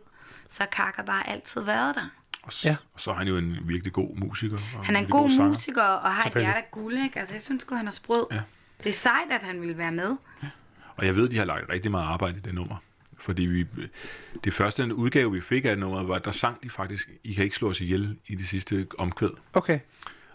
[0.49, 2.77] så har Kaka bare altid været der og, ja.
[2.95, 4.59] og så er han jo en virkelig god musiker.
[4.79, 5.49] Og Han er en god sanger.
[5.49, 7.19] musiker og har et hjerte af guld, ikke?
[7.19, 8.27] Altså, jeg synes sgu, han er sprød.
[8.31, 8.41] Ja.
[8.79, 10.17] Det er sejt, at han ville være med.
[10.97, 12.77] Og jeg ved, de har lagt rigtig meget arbejde i det nummer.
[13.19, 13.67] Fordi vi,
[14.45, 17.45] det første udgave, vi fik af nummeret, var, at der sang de faktisk, I kan
[17.45, 19.31] ikke slå os ihjel i det sidste omkvæd.
[19.53, 19.81] Okay.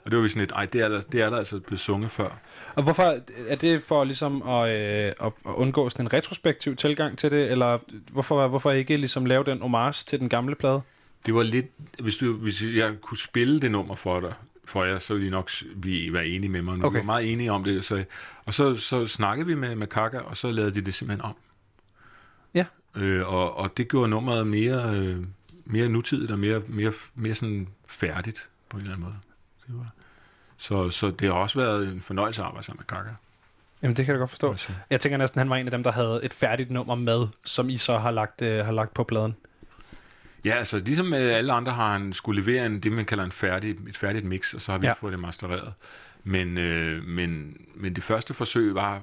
[0.06, 1.80] Og det var vi sådan lidt, ej, det er, der, det er der altså blevet
[1.80, 2.30] sunget før.
[2.76, 7.18] Og hvorfor er det for ligesom at, øh, at, at undgå sådan en retrospektiv tilgang
[7.18, 7.80] til det, eller
[8.12, 10.82] hvorfor, hvorfor ikke ligesom lave den homage til den gamle plade?
[11.28, 11.66] Det var lidt,
[12.00, 14.34] hvis, du, hvis jeg kunne spille det nummer for dig,
[14.66, 15.50] for jer, så ville I nok
[15.82, 16.76] blive, være enige med mig.
[16.76, 16.96] Men Okay.
[16.96, 17.86] Vi var meget enige om det.
[17.86, 18.04] Så,
[18.46, 21.36] og så, så snakkede vi med, med Kaka, og så lavede de det simpelthen om.
[22.54, 22.66] Ja.
[22.96, 25.26] Øh, og, og det gjorde nummeret mere, øh,
[25.66, 29.20] mere nutidigt og mere, mere, mere sådan færdigt på en eller anden måde.
[29.68, 29.90] Det var,
[30.58, 33.10] så, så det har også været en fornøjelse at arbejde sammen med Kaka.
[33.82, 34.56] Jamen, det kan jeg godt forstå.
[34.90, 37.70] Jeg tænker næsten, han var en af dem, der havde et færdigt nummer med, som
[37.70, 39.36] I så har lagt, øh, har lagt på pladen.
[40.48, 43.32] Ja, altså ligesom øh, alle andre har han skulle levere en, det, man kalder en
[43.32, 44.94] færdig, et færdigt mix, og så har vi Ja.
[44.94, 45.74] fået det mastereret.
[46.24, 49.02] Men, øh, men, men det første forsøg var,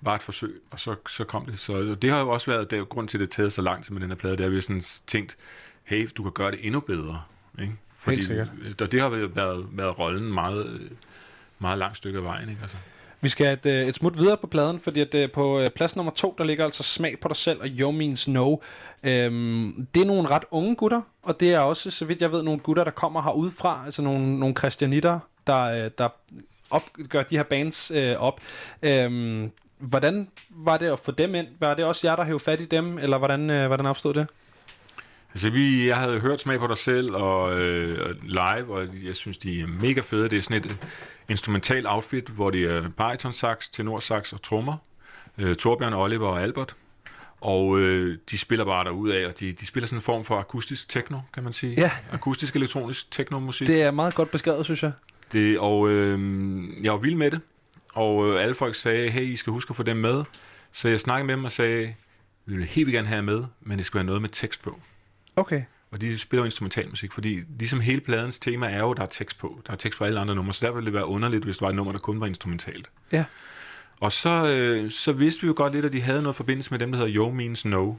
[0.00, 1.58] var et forsøg, og så, så kom det.
[1.58, 3.84] Så det har jo også været, er jo grund til, at det taget så lang
[3.84, 5.36] tid med den her plade, det er, at vi har sådan tænkt,
[5.84, 7.22] hey, du kan gøre det endnu bedre.
[7.60, 7.72] Ikke?
[8.06, 8.48] Helt sikkert.
[8.80, 10.90] Og det har været, været, været rollen meget,
[11.58, 12.48] meget langt stykke af vejen.
[12.48, 12.62] Ikke?
[12.62, 12.76] Altså.
[13.20, 15.96] Vi skal et, øh, et smut videre på pladen, fordi at, øh, på øh, plads
[15.96, 18.56] nummer to, der ligger altså Smag på dig selv og Yo Means No.
[19.02, 22.42] Øhm, det er nogle ret unge gutter, og det er også, så vidt jeg ved,
[22.42, 26.08] nogle gutter, der kommer herudefra, altså nogle, nogle christianitter, der, der
[26.70, 28.40] op, gør de her bands øh, op.
[28.82, 31.46] Øhm, hvordan var det at få dem ind?
[31.60, 34.26] Var det også jer, der hævde fat i dem, eller hvordan, øh, hvordan opstod det?
[35.34, 39.38] Altså, vi, jeg havde hørt Smag på dig selv og øh, live, og jeg synes,
[39.38, 40.28] de er mega fede.
[40.28, 40.76] Det er sådan et
[41.28, 44.76] instrumental outfit, hvor det er bariton sax, tenor sax og trommer.
[45.38, 46.76] Øh, Torbjørn, Oliver og Albert.
[47.40, 50.38] Og øh, de spiller bare derud af, og de, de spiller sådan en form for
[50.38, 51.74] akustisk techno, kan man sige.
[51.74, 51.90] Ja.
[52.12, 53.66] Akustisk elektronisk techno-musik.
[53.66, 54.92] Det er meget godt beskrevet, synes jeg.
[55.32, 57.40] Det, og øh, jeg var vild med det,
[57.92, 60.24] og øh, alle folk sagde, hey, I skal huske at få dem med.
[60.72, 61.94] Så jeg snakkede med dem og sagde,
[62.46, 64.80] vi vil helt gerne have jer med, men det skal være noget med tekst på.
[65.36, 65.62] Okay.
[65.90, 69.60] Og de spiller instrumentalmusik, fordi ligesom hele pladens tema er jo, der er tekst på.
[69.66, 71.62] Der er tekst på alle andre numre, så derfor ville det være underligt, hvis det
[71.62, 72.90] var et nummer, der kun var instrumentalt.
[73.12, 73.24] Ja.
[74.00, 76.78] Og så, øh, så vidste vi jo godt lidt, at de havde noget forbindelse med
[76.78, 77.94] dem, der hedder Yo Means No,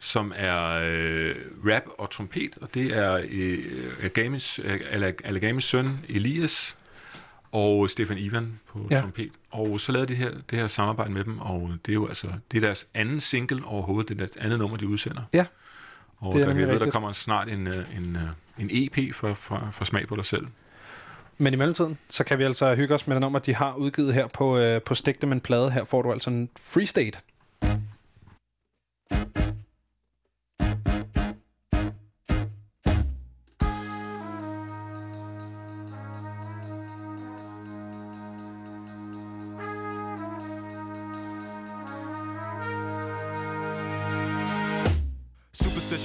[0.00, 1.34] som er øh,
[1.66, 3.64] rap og trompet, og det er øh,
[4.02, 6.76] Agamis, Alle- Allegamis søn, Elias,
[7.52, 9.00] og Stefan Ivan på ja.
[9.00, 9.30] trompet.
[9.50, 12.26] Og så lavede de her, det her samarbejde med dem, og det er jo altså,
[12.50, 15.22] det er deres anden single overhovedet, det er deres andet nummer, de udsender.
[15.32, 15.46] Ja,
[16.26, 18.22] Og det er der, jeg ved, der kommer snart en, øh, en, øh,
[18.58, 20.46] en EP for, for, for smag på dig selv.
[21.38, 24.14] Men i mellemtiden, så kan vi altså hygge os med det nummer, de har udgivet
[24.14, 25.70] her på, øh, på Stik Dem en plade.
[25.70, 27.18] Her får du altså en free state.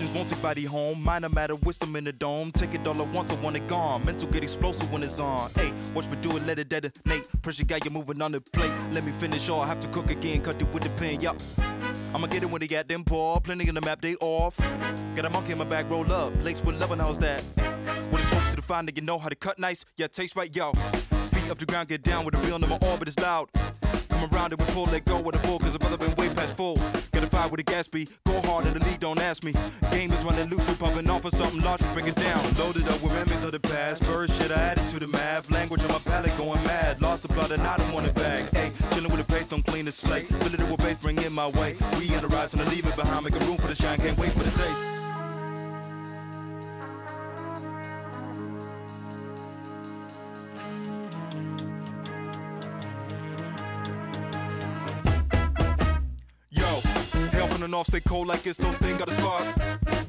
[0.10, 1.04] Superstitions won't take body home.
[1.04, 2.52] Minor matter, wisdom in the dome.
[2.52, 4.06] Take it all at once, I want it gone.
[4.06, 5.50] Mental get explosive when it's on.
[5.52, 7.28] Hey, watch me do it, let it detonate.
[7.42, 8.72] Pressure got you moving on the plate.
[8.92, 10.42] Let me finish or I have to cook again.
[10.42, 11.38] Cut it with the pen, yup.
[12.14, 13.40] I'ma get it when they got them pour.
[13.42, 14.58] Plenty in the map, they off.
[15.16, 16.34] Got a monkey in my back, roll up.
[16.44, 17.42] Lakes with loving, how's that?
[18.10, 19.86] When it's smokes to the fine, nigga know how to cut nice.
[19.98, 20.72] Yeah, taste right, yo.
[21.32, 23.50] Feet off the ground, get down with the real number all orbit is loud.
[24.20, 26.54] Come around it with pull, let go with the bull, cause brother been way past
[26.58, 26.78] full.
[27.14, 29.54] Gotta fight with gas speed, go hard in the lead, don't ask me.
[29.92, 32.44] Game is running loose, we pumping off for something large, we bring it down.
[32.56, 35.50] Loaded up with memories of the past, first shit I added to the math.
[35.50, 38.50] Language on my palate going mad, lost the blood and I don't want it back.
[38.50, 40.28] Hey, chilling with the pace, don't clean the slate.
[40.28, 41.78] Fill it with bass, bring it my way.
[41.98, 44.18] We on the rise and I leave it behind, making room for the shine, can't
[44.18, 44.99] wait for the taste.
[57.84, 59.44] From stay cold like it's no thing, got a spark.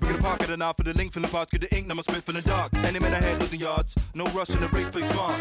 [0.02, 2.02] A pocket and out for the link, from the pots, get the ink, now my
[2.02, 2.74] spit from the dark.
[2.74, 5.38] Any man ahead losing yards, no rush in the race, play smart.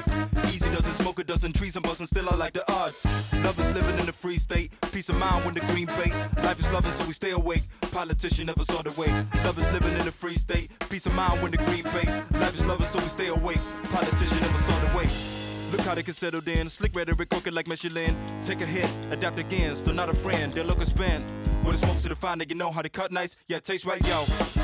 [0.53, 3.05] Easy doesn't smoke, a doesn't trees, I'm busting, still I like the odds.
[3.33, 6.13] Love is living in the free state, peace of mind when the green bait.
[6.43, 7.63] Life is loving, so we stay awake.
[7.91, 9.09] Politician never saw the way.
[9.43, 12.09] Love is living in the free state, peace of mind when the green bait.
[12.39, 13.59] Life is loving, so we stay awake.
[13.91, 15.38] Politician never saw the way.
[15.71, 16.67] Look how they can settle in.
[16.69, 18.15] Slick rhetoric, cooking like Michelin.
[18.41, 19.75] Take a hit, adapt again.
[19.75, 20.51] Still not a friend.
[20.51, 21.21] They'll look a spin.
[21.63, 23.37] When it smokes to the fine, you know how to cut nice.
[23.47, 24.23] Yeah, taste right, yo.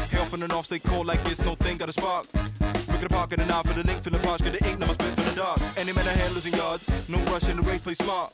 [0.09, 1.43] Hell from the north, stay cold like this.
[1.43, 2.25] No thing got a spark.
[2.33, 4.87] Look at the pocket and out for the link, feeling posh, get the ink, now
[4.87, 5.59] my spit for the dark.
[5.77, 8.31] Any man ahead losing yards, no rush in the race, play smart.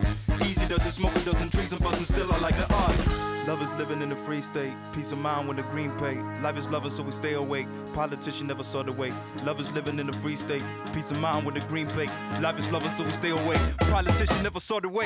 [0.71, 3.07] Easy does it, smoking doesn't trees and busting, still I like the odds.
[3.45, 6.21] Love is living in a free state, peace of mind with a green pay.
[6.41, 7.67] Life is loving, so we stay awake.
[7.93, 9.11] Politician never saw the way.
[9.43, 12.07] Love is living in a free state, peace of mind with a green pay.
[12.39, 13.59] Life is loving, so we stay awake.
[13.79, 15.05] Politician never saw the way.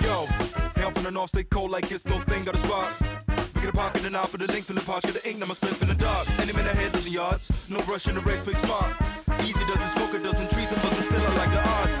[0.00, 0.24] Yo,
[0.76, 3.17] hell from the north, stay cold like it's no thing, got a spot.
[3.68, 5.52] Get a pocket and out for the link, feeling posh, get the ink, now my
[5.52, 6.26] spit feeling dark.
[6.40, 8.96] Any man ahead losing yards, no rush in the race, play smart.
[9.42, 11.97] Easy does it, smoke doesn't trees and buzzing, still I like the odds.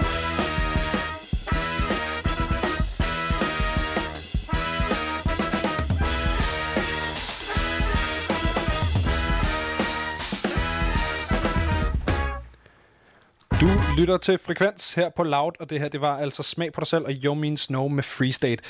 [13.98, 16.86] Lytter til Frekvens her på Loud, og det her det var altså Smag på dig
[16.86, 18.62] selv og Yo Mean Snow med Free State.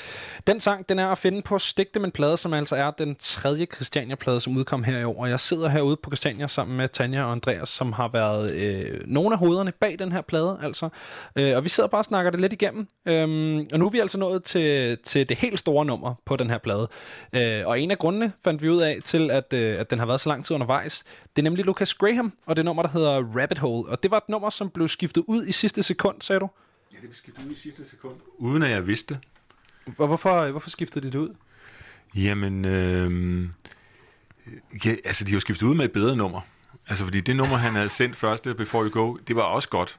[0.47, 3.15] Den sang den er at finde på Stik Dem en plade, som altså er den
[3.15, 5.21] tredje Christiania-plade, som udkom her i år.
[5.21, 9.01] Og jeg sidder herude på Christiania sammen med Tanja og Andreas, som har været øh,
[9.05, 10.59] nogle af hovederne bag den her plade.
[10.63, 10.89] Altså.
[11.35, 12.87] Øh, og vi sidder bare og snakker det lidt igennem.
[13.05, 16.49] Øhm, og nu er vi altså nået til, til det helt store nummer på den
[16.49, 16.87] her plade.
[17.33, 20.05] Øh, og en af grundene fandt vi ud af til, at, øh, at den har
[20.05, 21.03] været så lang tid undervejs.
[21.35, 23.89] Det er nemlig Lucas Graham, og det nummer, der hedder Rabbit Hole.
[23.89, 26.49] Og det var et nummer, som blev skiftet ud i sidste sekund, sagde du?
[26.91, 28.15] Ja, det blev skiftet ud i sidste sekund.
[28.37, 29.23] Uden at jeg vidste det.
[29.97, 31.35] Og hvorfor, hvorfor skiftede de det ud?
[32.15, 33.49] Jamen, øh,
[34.85, 36.41] ja, altså de har jo skiftet ud med et bedre nummer.
[36.87, 39.97] Altså fordi det nummer, han havde sendt første, Before You Go, det var også godt.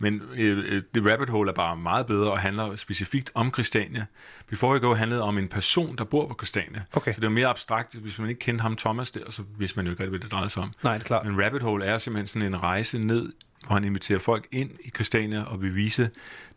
[0.00, 4.06] Men øh, øh, The Rabbit Hole er bare meget bedre og handler specifikt om Christiania.
[4.46, 6.82] Before You Go handlede om en person, der bor på Christiania.
[6.92, 7.12] Okay.
[7.12, 9.86] Så det var mere abstrakt, hvis man ikke kendte ham Thomas der, så vidste man
[9.86, 10.72] jo ikke, hvad det drejede sig om.
[10.82, 11.26] Nej, det er klart.
[11.26, 13.32] Men Rabbit Hole er simpelthen sådan en rejse ned,
[13.68, 16.10] hvor han inviterer folk ind i Christiania og vil vise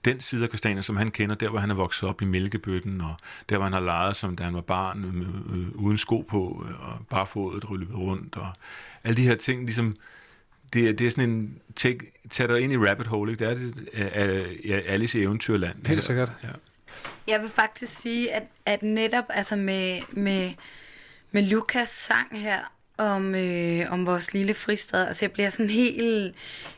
[0.06, 3.02] den side af Christiania, som han kender, der hvor han er vokset op i mælkebøtten,
[3.02, 3.16] og
[3.50, 6.66] der hvor han har leget som da han var barn, øh, øh, uden sko på,
[6.70, 8.48] øh, og barfodet løbet rundt, og
[9.04, 9.96] alle de her ting, ligesom,
[10.74, 13.46] det, er- det er sådan en, take, tag dig ind i Rabbit Hole, ikke?
[13.46, 14.12] Det er det, af,
[14.66, 15.78] af Alice i Eventyrland.
[15.78, 15.94] det her.
[15.94, 16.32] Helt sikkert.
[16.44, 16.48] Ja.
[17.28, 20.52] Jeg vil faktisk sige, at, at netop altså med, med,
[21.32, 22.60] med Lukas sang her
[22.98, 26.36] om, øh, om vores lille fristad, altså jeg bliver sådan helt,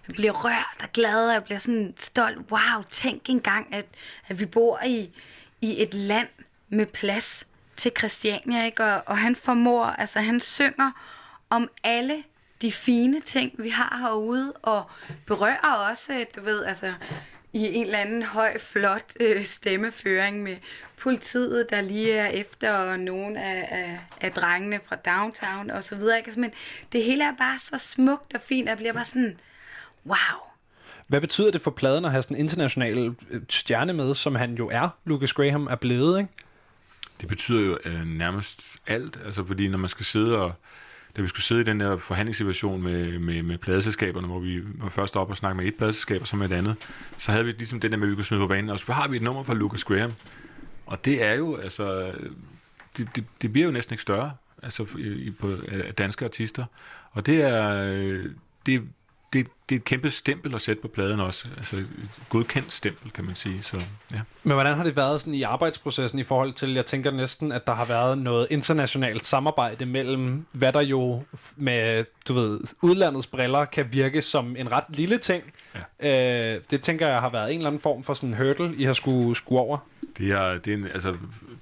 [0.08, 2.38] jeg bliver rørt og glad, og jeg bliver sådan stolt.
[2.52, 3.86] Wow, tænk engang, at,
[4.28, 5.10] at vi bor i,
[5.62, 6.28] i et land
[6.69, 7.47] med plads
[7.78, 8.84] til Christiania, ikke?
[8.84, 10.91] Og, og han formår, altså han synger
[11.49, 12.23] om alle
[12.62, 14.84] de fine ting, vi har herude, og
[15.26, 16.93] berører også, du ved, altså
[17.53, 20.57] i en eller anden høj, flot øh, stemmeføring med
[20.97, 25.95] politiet, der lige er efter, og nogle af, af, af drengene fra downtown og så
[25.95, 26.17] videre.
[26.17, 26.27] Ikke?
[26.27, 26.51] Altså, men
[26.91, 29.39] det hele er bare så smukt og fint, og jeg bliver bare sådan,
[30.05, 30.39] wow.
[31.07, 34.55] Hvad betyder det for pladen at have sådan en international øh, stjerne med, som han
[34.55, 36.29] jo er, Lucas Graham er blevet, ikke?
[37.21, 40.53] Det betyder jo øh, nærmest alt, altså fordi når man skal sidde og
[41.17, 44.89] da vi skulle sidde i den der forhandlingssituation med, med, med pladeselskaberne, hvor vi var
[44.89, 46.76] først op og snakke med et pladeselskab og så med et andet,
[47.17, 48.93] så havde vi ligesom den der med, at vi kunne smide på banen, og så
[48.93, 50.13] har vi et nummer fra Lucas Graham.
[50.86, 52.12] Og det er jo, altså,
[52.97, 54.32] det, det, det bliver jo næsten ikke større,
[54.63, 56.65] altså i, på af danske artister.
[57.12, 58.26] Og det er, øh,
[58.65, 58.84] det,
[59.34, 61.48] det, det er et kæmpe stempel at sætte på pladen også.
[61.58, 61.88] Altså et
[62.30, 63.63] godkendt stempel, kan man sige.
[63.63, 64.22] Så, ja.
[64.43, 67.67] Men hvordan har det været sådan i arbejdsprocessen i forhold til, jeg tænker næsten, at
[67.67, 71.24] der har været noget internationalt samarbejde mellem, hvad der jo
[71.56, 75.43] med, du ved, udlandets briller kan virke som en ret lille ting.
[76.02, 76.56] Ja.
[76.56, 78.84] Øh, det tænker jeg har været en eller anden form for sådan en hurdle, I
[78.84, 79.78] har skulle, skulle over.
[80.17, 81.15] Det, er, det, er en, altså,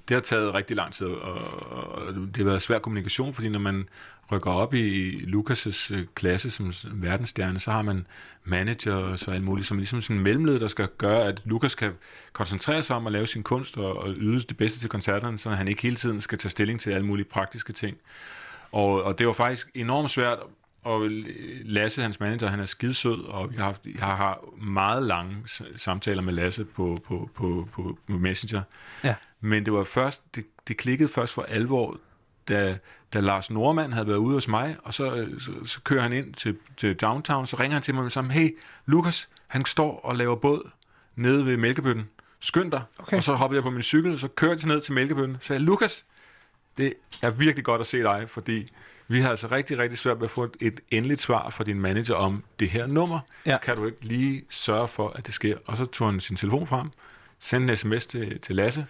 [0.08, 3.58] det har taget rigtig lang tid, og, og det har været svær kommunikation, fordi når
[3.58, 3.88] man
[4.32, 8.06] rykker op i Lukas' øh, klasse som verdensstjerne, så har man
[8.44, 11.74] manager og så alt muligt, som ligesom sådan en mellemled, der skal gøre, at Lukas
[11.74, 11.92] kan
[12.32, 15.50] koncentrere sig om at lave sin kunst og, og yde det bedste til koncerterne, så
[15.50, 17.96] han ikke hele tiden skal tage stilling til alle mulige praktiske ting.
[18.72, 20.38] Og, og det var faktisk enormt svært,
[20.84, 21.08] og
[21.64, 25.36] Lasse, hans manager, han er skidesød, og jeg har, jeg har meget lange
[25.76, 28.62] samtaler med Lasse på, på, på, på, på Messenger.
[29.04, 29.14] Ja.
[29.44, 31.96] Men det var først, det, det klikkede først for alvor,
[32.48, 32.78] da,
[33.12, 36.34] da Lars Normand havde været ude hos mig, og så, så, så kører han ind
[36.34, 40.16] til, til downtown, så ringer han til mig med sammen, hey, Lukas, han står og
[40.16, 40.70] laver båd
[41.16, 42.08] nede ved Mælkebøtten.
[42.40, 42.82] Skynd dig.
[42.98, 43.16] Okay.
[43.16, 45.36] Og så hoppede jeg på min cykel, og så kørte jeg ned til Mælkebøtten.
[45.40, 46.04] Så jeg, Lukas,
[46.78, 48.68] det er virkelig godt at se dig, fordi
[49.08, 51.80] vi har altså rigtig, rigtig svært ved at få et, et endeligt svar fra din
[51.80, 53.20] manager om det her nummer.
[53.46, 53.58] Ja.
[53.58, 55.56] Kan du ikke lige sørge for, at det sker?
[55.66, 56.90] Og så tog han sin telefon frem,
[57.38, 58.86] sendte en sms til, til Lasse,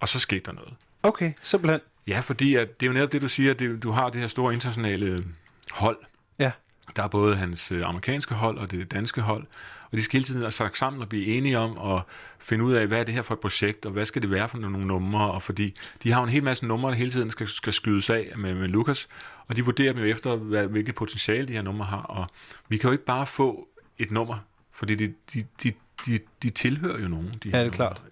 [0.00, 0.74] og så skete der noget.
[1.02, 1.80] Okay, simpelthen.
[2.06, 4.28] Ja, fordi at det er jo netop det, du siger, at du har det her
[4.28, 5.24] store internationale
[5.70, 5.98] hold.
[6.38, 6.52] Ja.
[6.96, 9.46] Der er både hans øh, amerikanske hold og det danske hold,
[9.90, 12.02] og de skal hele tiden have sagt sammen og blive enige om at
[12.38, 14.48] finde ud af, hvad er det her for et projekt, og hvad skal det være
[14.48, 17.48] for nogle numre, og fordi de har en hel masse numre, der hele tiden skal,
[17.48, 19.08] skal skydes af med, med Lukas,
[19.46, 22.26] og de vurderer dem jo efter, hvad, hvilket potentiale de her numre har, og
[22.68, 24.36] vi kan jo ikke bare få et nummer,
[24.72, 25.72] fordi de, de, de,
[26.06, 27.34] de, de tilhører jo nogen.
[27.42, 28.02] De Ja, det er klart.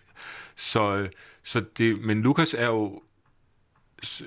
[0.56, 1.08] Så, øh,
[1.42, 3.02] så det, men Lukas er jo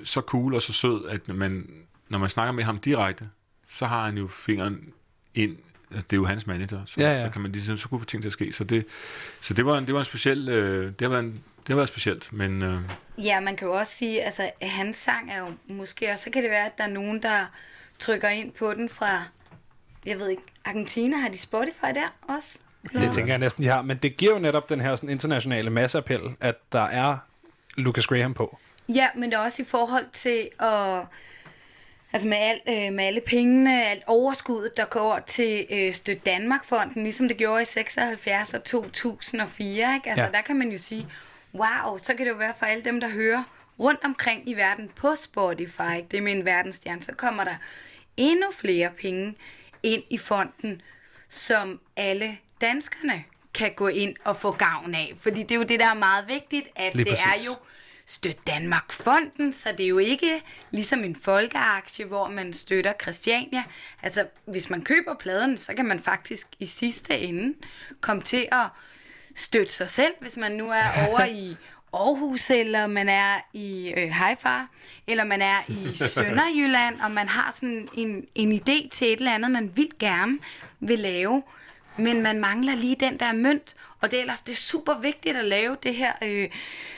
[0.04, 1.68] så cool og så sød, at man,
[2.10, 3.30] når man snakker med ham direkte,
[3.68, 4.94] så har han jo fingeren
[5.36, 5.58] ind.
[5.92, 7.26] Altså, det er jo hans manager, så, Ja, ja.
[7.26, 8.54] så kan man ligesom så kunne få ting til at ske.
[8.54, 8.86] Så det,
[9.42, 11.76] så det var en, det var en speciel, øh, det har været en, det har
[11.76, 12.82] været specielt, men øh,
[13.18, 16.44] Ja, man kan jo også sige, altså hans sang er jo måske, og så kan
[16.44, 17.46] det være, at der er nogen, der
[18.00, 19.24] trykker ind på den fra,
[20.06, 22.60] jeg ved ikke, Argentina, har de Spotify der også?
[22.94, 23.82] Det tænker jeg næsten, de har.
[23.82, 27.18] Men det giver jo netop den her sådan, internationale masseappel, at der er
[27.78, 28.58] Lucas Graham på.
[28.90, 31.02] Ja, men det er også i forhold til at...
[32.14, 37.04] Altså med, al, øh, med alle pengene, alt overskuddet, der går til øh, Støt Danmark-fonden,
[37.04, 39.96] ligesom det gjorde i 76 og 2004.
[39.96, 40.10] Ikke?
[40.10, 40.32] Altså Ja.
[40.32, 41.08] der kan man jo sige,
[41.54, 43.44] wow, så kan det jo være for alle dem, der hører
[43.80, 47.56] rundt omkring i verden på Spotify, det er med en verdensstjerne, så kommer der
[48.18, 49.36] endnu flere penge
[49.84, 50.82] ind i fonden,
[51.30, 55.14] som alle danskerne kan gå ind og få gavn af.
[55.20, 57.48] Fordi det er jo det, der er meget vigtigt, at Lige det er præcis.
[57.48, 57.52] jo
[58.08, 60.42] Støt Danmark-fonden, så det er jo ikke
[60.72, 63.64] ligesom en folkeaktie, hvor man støtter Christiania.
[64.04, 67.54] Altså, hvis man køber pladen, så kan man faktisk i sidste ende
[68.02, 68.68] komme til at
[69.36, 71.56] støtte sig selv, hvis man nu er over i
[71.94, 74.68] Aarhus, eller man er i øh, Haifar,
[75.08, 79.34] eller man er i Sønderjylland, og man har sådan en, en idé til et eller
[79.34, 80.38] andet, man vildt gerne
[80.80, 81.44] vil lave,
[81.98, 85.38] men man mangler lige den der mønt, og det er ellers det er super vigtigt
[85.38, 86.50] at lave det her øh,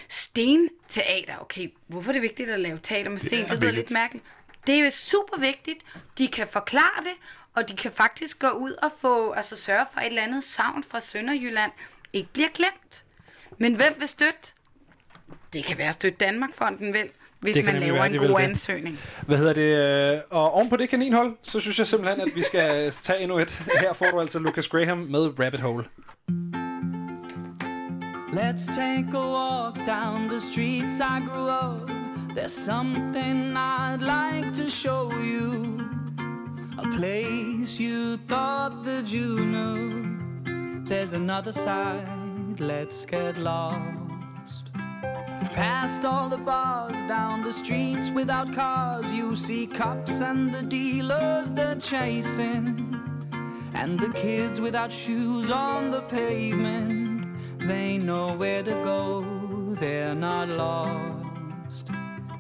[0.08, 1.38] stenteater.
[1.42, 3.44] Okay, hvorfor er det vigtigt at lave teater med sten?
[3.44, 4.26] er Det, lyder lidt mærkeligt.
[4.68, 5.86] Det er super vigtigt.
[6.18, 7.14] De kan forklare det,
[7.54, 10.84] og de kan faktisk gå ud og få, altså sørge for, et eller andet savn
[10.84, 11.72] fra Sønderjylland
[12.14, 13.06] ikke bliver glemt.
[13.58, 14.40] Men hvem vil støtte?
[15.54, 18.36] Det kan være støtte Danmarkfonden vel, hvis Det man laver være, en god det.
[18.44, 19.00] ansøgning.
[19.28, 20.16] Hvad hedder det?
[20.16, 23.38] øh, Og oven på det kaninhold, så synes jeg simpelthen, at vi skal tage endnu
[23.40, 23.64] et.
[23.82, 25.84] Her får du altså Lucas Graham med Rabbit Hole.
[28.34, 31.90] Let's take a walk down the streets I grew up.
[32.36, 35.80] There's something I'd like to show you.
[36.78, 40.06] A place you thought that you knew.
[40.86, 44.07] There's another side, let's get lost.
[45.58, 51.52] Past all the bars, down the streets without cars, you see cops and the dealers
[51.52, 52.68] they're chasing.
[53.74, 59.26] And the kids without shoes on the pavement, they know where to go,
[59.80, 61.90] they're not lost.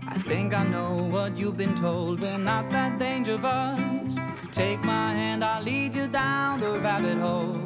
[0.08, 4.20] I think I know what you've been told, we're not that dangerous.
[4.52, 7.58] Take my hand, I'll lead you down the rabbit hole.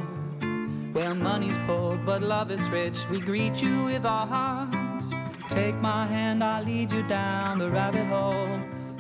[0.94, 5.14] Where money's poor, but love is rich, we greet you with our hearts.
[5.52, 8.58] Take my hand, I'll lead you down the rabbit hole.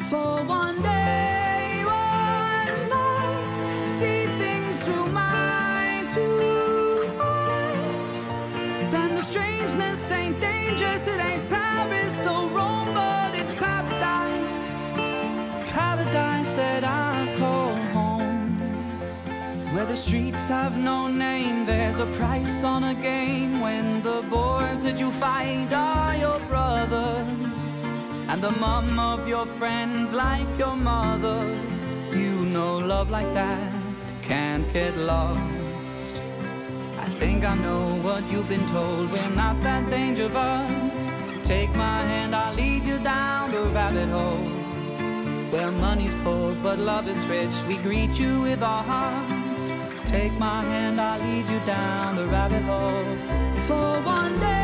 [0.09, 8.25] For one day, one night, see things through my two eyes.
[8.91, 11.49] Then the strangeness ain't dangerous, it ain't
[19.91, 23.59] the streets have no name, there's a price on a game.
[23.59, 27.57] When the boys that you fight are your brothers,
[28.29, 31.39] and the mum of your friends like your mother,
[32.13, 33.73] you know love like that
[34.21, 36.15] can't get lost.
[36.97, 41.03] I think I know what you've been told, we're not that dangerous.
[41.43, 44.47] Take my hand, I'll lead you down the rabbit hole.
[45.51, 49.40] Where money's poor but love is rich, we greet you with our hearts.
[50.11, 53.15] Take my hand, I'll lead you down the rabbit hole.
[53.65, 54.60] For one day,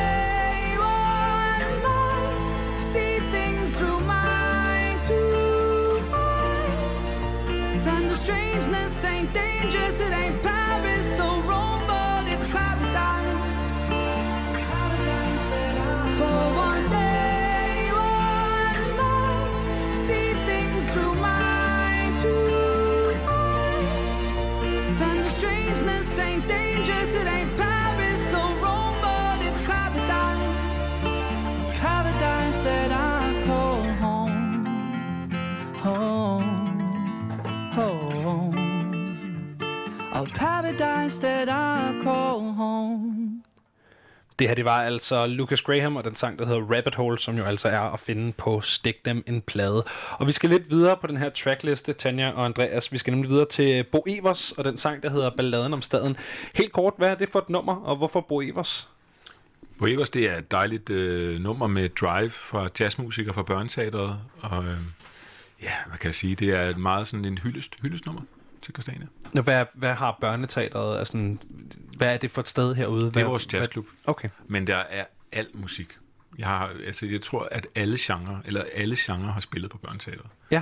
[40.67, 43.43] paradise that I call home.
[44.39, 47.37] Det her, det var altså Lucas Graham og den sang, der hedder Rabbit Hole, som
[47.37, 49.83] jo altså er at finde på Stik Dem en plade.
[50.11, 52.91] Og vi skal lidt videre på den her trackliste, Tanja og Andreas.
[52.91, 56.17] Vi skal nemlig videre til Bo Evers og den sang, der hedder Balladen om staden.
[56.55, 58.89] Helt kort, hvad er det for et nummer, og hvorfor Bo Evers?
[59.79, 64.19] Bo Evers, det er et dejligt øh, nummer med drive fra jazzmusikere fra børneteateret.
[64.39, 64.77] Og øh,
[65.63, 68.21] ja, hvad kan jeg sige, det er et meget sådan en hyldest, hyldestnummer
[68.61, 69.07] til Christiania.
[69.33, 70.99] Nå, hvad, hvad har børneteateret?
[70.99, 71.37] Altså,
[71.97, 73.03] hvad er det for et sted herude?
[73.03, 73.85] Det Hvad, er vores jazzklub.
[73.85, 74.29] Hvad, okay.
[74.47, 75.97] Men der er al musik.
[76.37, 80.27] Jeg, har, altså, jeg tror, at alle genrer, eller alle genrer har spillet på børneteateret.
[80.51, 80.61] Ja.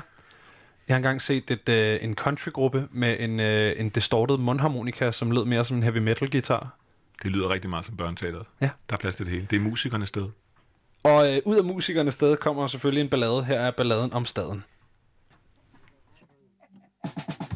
[0.88, 5.32] Jeg har engang set et, øh, en countrygruppe med en, øh, en distorted mundharmonika, som
[5.32, 6.76] lød mere som en heavy metal guitar.
[7.24, 8.46] Det lyder rigtig meget som børneteateret.
[8.62, 8.70] Ja.
[8.90, 9.48] Der er plads til det hele.
[9.50, 10.28] Det er musikernes sted.
[11.04, 13.44] Og øh, ud af musikernes sted kommer selvfølgelig en ballade.
[13.44, 14.64] Her er balladen om staden.
[17.06, 17.55] Tit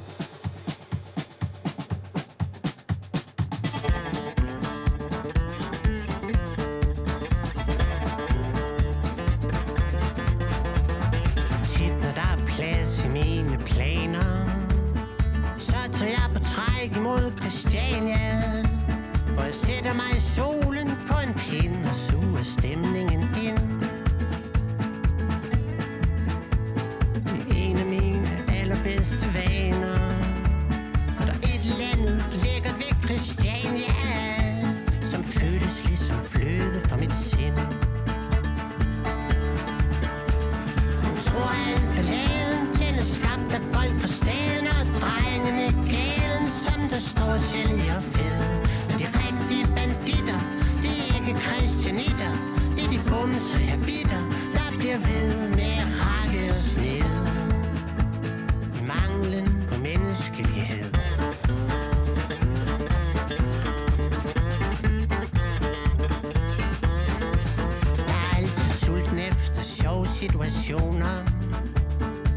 [70.20, 71.16] situationer.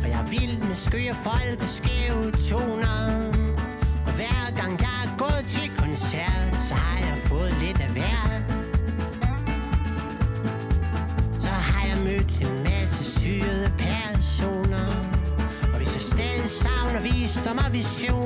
[0.02, 3.00] Og jeg er vild med skøre folk og skæve toner.
[4.06, 8.22] Og hver gang jeg er gået til koncert Så har jeg fået lidt af hver.
[11.38, 14.88] Så har jeg mødt en masse syrede personer.
[15.72, 18.21] Og hvis jeg stadig savner visdom og visioner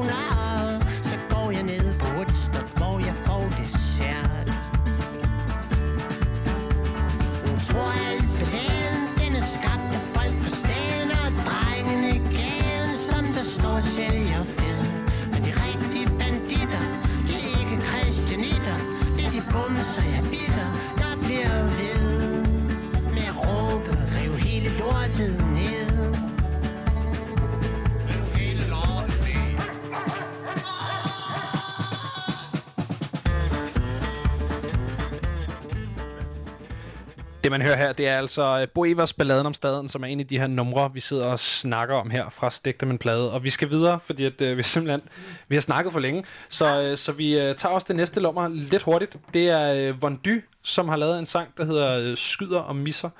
[37.46, 40.06] Det man hører her, det er altså øh, Bo Evers Balladen om staden, som er
[40.06, 42.98] en af de her numre, vi sidder og snakker om her fra Stik dem en
[42.98, 43.32] plade.
[43.32, 45.00] Og vi skal videre, fordi at, øh, vi simpelthen
[45.48, 46.24] vi har snakket for længe.
[46.48, 49.16] Så, øh, så vi øh, tager også det næste nummer lidt hurtigt.
[49.34, 53.10] Det er øh, Vondy, som har lavet en sang, der hedder øh, Skyder og Misser.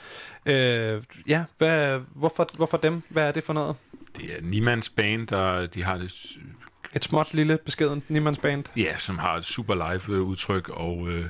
[0.47, 3.03] Øh, ja, hvad, hvorfor, hvorfor dem?
[3.09, 3.77] Hvad er det for noget?
[4.17, 6.37] Det er Niemands band, der de har det
[6.95, 8.65] Et småt, lille, beskedent Niemands band.
[8.77, 11.27] Ja, som har et super live øh, udtryk, og øh,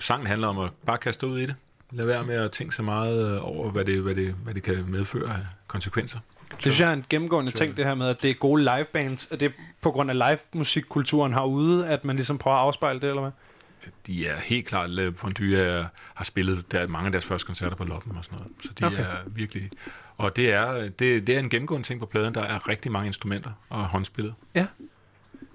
[0.00, 1.54] sangen handler om at bare kaste ud i det.
[1.90, 4.62] Lad være med at tænke så meget øh, over, hvad det, hvad, det, hvad det
[4.62, 6.18] kan medføre af konsekvenser.
[6.50, 9.28] Det synes jeg er en gennemgående ting, det her med, at det er gode livebands.
[9.30, 13.08] At det er på grund af live-musikkulturen herude, at man ligesom prøver at afspejle det,
[13.08, 13.30] eller hvad?
[14.06, 17.84] De er helt klart, Fondue er, har spillet der, mange af deres første koncerter på
[17.84, 18.52] Loppen og sådan noget.
[18.62, 18.98] Så de Okay.
[19.02, 19.70] er virkelig...
[20.16, 22.34] Og det er, det, det er en gennemgående ting på pladen.
[22.34, 24.34] Der er rigtig mange instrumenter og håndspillet.
[24.54, 24.66] Ja.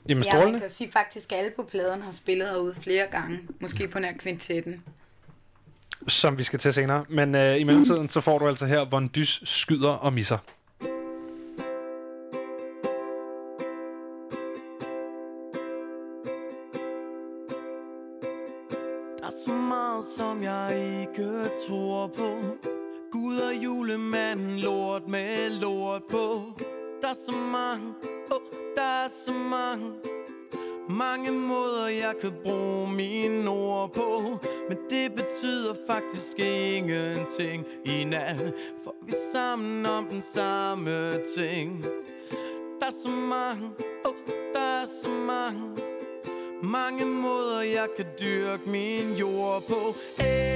[0.10, 0.52] Jamen, Ja, strålende.
[0.52, 3.40] man kan sige faktisk, at alle på pladen har spillet herude flere gange.
[3.60, 4.84] Måske på nær kvintetten
[6.08, 7.06] som vi skal til senere.
[7.10, 10.38] Men øh, i mellemtiden, så får du altså her Von Dys skyder og misser.
[19.20, 22.58] Der er så meget, som jeg ikke tror på
[23.12, 26.44] Gud og julemanden, lort med lort på
[27.02, 27.88] Der er så mange,
[28.32, 28.42] oh,
[28.76, 30.13] der er så mange
[30.90, 34.40] mange måder, jeg kan bruge mine ord på.
[34.70, 38.54] Men det betyder faktisk ingenting i nat
[38.84, 41.84] For vi er sammen om den samme ting.
[42.80, 43.70] Der er så mange,
[44.06, 44.14] oh,
[44.54, 45.62] der er så mange.
[46.64, 49.96] Mange måder, jeg kan dyrke min jord på.
[50.18, 50.53] Hey.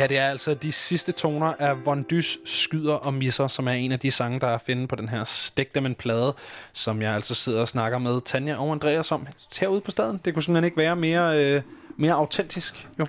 [0.00, 3.72] Her det er altså de sidste toner af Von Dys Skyder og Misser, som er
[3.72, 6.34] en af de sange, der er at finde på den her Stik dem en plade,
[6.72, 9.26] som jeg altså sidder og snakker med Tanja og Andreas om
[9.60, 10.20] herude på staden.
[10.24, 11.62] Det kunne simpelthen ikke være mere, øh,
[11.96, 13.06] mere autentisk, jo.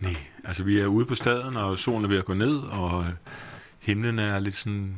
[0.00, 3.00] Nej, altså vi er ude på staden, og solen er ved at gå ned, og
[3.00, 3.12] øh,
[3.78, 4.96] himlen er lidt sådan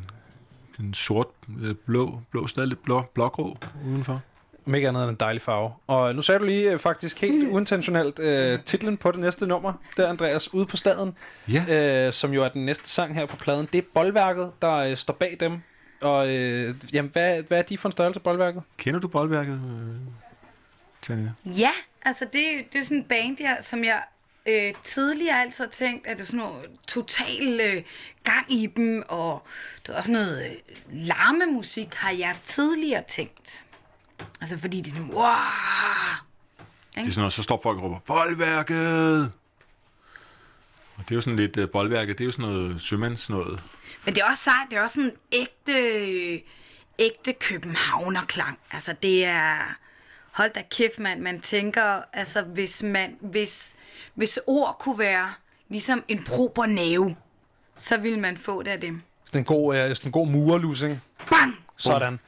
[0.79, 1.27] en sort,
[1.61, 4.23] øh, blå, blå stadig lidt blå, blågrå udenfor.
[4.69, 5.73] Om ikke andet end en dejlig farve.
[5.87, 9.73] Og nu sagde du lige øh, faktisk helt uintentionelt øh, titlen på det næste nummer,
[9.97, 11.17] der Andreas, ude på staden,
[11.49, 11.65] ja.
[12.07, 13.69] øh, som jo er den næste sang her på pladen.
[13.73, 15.63] Det er boldværket, der øh, står bag dem.
[16.01, 18.63] Og øh, jamen, hvad, hvad er de for en størrelse, boldværket?
[18.77, 19.97] Kender du boldværket, øh,
[21.03, 21.31] Tanja?
[21.45, 21.71] Ja,
[22.03, 24.03] altså det, det er sådan en band, jeg, som jeg
[24.47, 27.83] øh, tidligere altid har tænkt, at det er sådan noget total øh,
[28.25, 29.43] gang i dem, og
[29.87, 30.57] det er også noget øh,
[30.91, 33.65] larmemusik, har jeg tidligere tænkt.
[34.41, 35.25] Altså fordi de er sådan, wow!
[36.95, 39.33] Det er sådan noget, så står folk og råber, boldværket!
[40.97, 43.61] Og det er jo sådan lidt, uh, boldværket, det er jo sådan noget sømands noget.
[44.05, 46.43] Men det er også sejt, det er også sådan ægte,
[46.99, 48.59] ægte københavnerklang.
[48.71, 49.57] Altså det er,
[50.33, 53.77] hold da kæft mand, man tænker, altså hvis man, hvis,
[54.15, 55.33] hvis ord kunne være
[55.69, 57.17] ligesom en proper næve,
[57.77, 59.03] så ville man få det af dem.
[59.25, 61.03] Sådan en god, øh, sådan en god murerlusing.
[61.31, 61.65] Bang!
[61.77, 62.19] Sådan.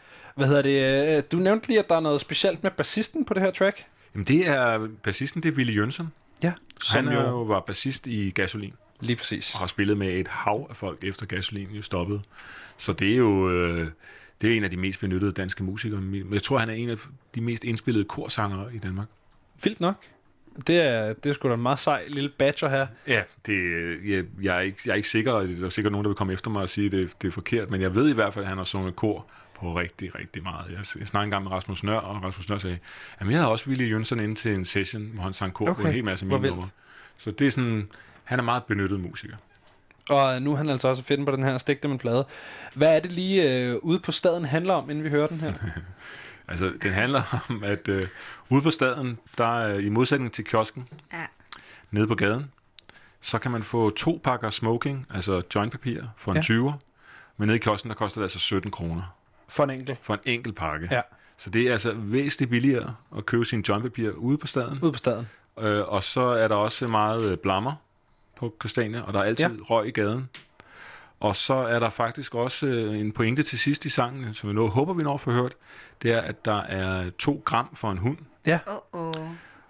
[0.41, 1.17] Hvad hedder det?
[1.17, 3.85] øh, Du nævnte lige, at der er noget specielt med bassisten på det her track.
[4.15, 6.13] Jamen det er, bassisten det er Willy Jønsson.
[6.43, 6.53] Ja.
[6.91, 8.73] Han jo var bassist i Gasolin.
[9.01, 9.55] Lige præcis.
[9.55, 12.21] Og har spillet med et hav af folk efter Gasolin jo stoppede.
[12.79, 13.89] Så det er jo øh,
[14.41, 16.01] det er en af de mest benyttede danske musikere.
[16.01, 16.97] Men Jeg tror, han er en af
[17.35, 19.07] de mest indspillede korsangere i Danmark.
[19.63, 19.95] Vildt nok.
[20.67, 22.87] Det er, det er sgu da en meget sej lille badger her.
[23.09, 23.59] Ja, det,
[24.07, 26.17] jeg, jeg, er ikke, jeg er ikke sikker, og der er sikkert nogen, der vil
[26.17, 28.35] komme efter mig og sige, at det, det er forkert, men jeg ved i hvert
[28.35, 29.27] fald, at han har sunget kor
[29.61, 30.71] på rigtig, rigtig meget.
[30.71, 32.79] Jeg, jeg snakkede engang med Rasmus Nør, og Rasmus Nør sagde,
[33.19, 35.83] at jeg havde også Willy Jønsson ind til en session, hvor han sang kor okay.
[35.83, 36.69] på en hel masse mine numre.
[37.19, 37.89] Så det er sådan,
[38.25, 39.37] han er meget benyttet musiker.
[40.11, 42.27] Og nu er han altså også at finde på den her Stik dem en plade.
[42.75, 45.53] Hvad er det lige øh, ude på staden handler om, inden vi hører den her?
[46.49, 48.09] Altså, den handler om, at øh,
[48.49, 51.27] ude på staden, der er i modsætning til kiosken, Ja.
[51.91, 52.51] nede på gaden,
[53.21, 56.43] så kan man få to pakker smoking, altså jointpapir, for en ja.
[56.43, 56.73] 20'er.
[57.37, 59.03] Men nede i kiosken, der koster det altså 17 kroner.
[59.51, 59.99] For en enkelt?
[60.03, 60.89] For en enkelt pakke.
[60.91, 61.01] Ja.
[61.37, 64.79] Så det er altså væsentligt billigere at købe sin jointpapir ude på staden.
[64.83, 65.29] Ude på staden.
[65.61, 67.73] Øh, og så er der også meget øh, blammer
[68.37, 69.51] på Christiania, og der er altid Ja.
[69.63, 70.29] røg i gaden.
[71.21, 74.55] Og så er der faktisk også øh, en pointe til sidst i sangen, som vi
[74.55, 75.53] nu håber, vi når få hørt.
[76.03, 78.17] Det er, at der er to gram for en hund.
[78.47, 78.59] Ja.
[78.67, 79.19] Uh-oh.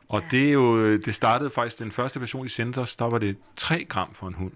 [0.09, 3.19] Og det er jo, øh, det startede faktisk, den første version i Senders, der var
[3.19, 4.53] det 3 gram for en hund.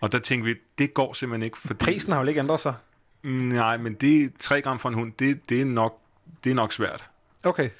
[0.00, 1.84] Og der tænkte vi, det går simpelthen ikke, fordi...
[1.84, 2.74] Prisen har jo ikke ændret sig.
[3.26, 6.00] Nej, men det 3 gram for en hund, det, det, er, nok,
[6.44, 7.04] det er nok svært.
[7.42, 7.70] Okay.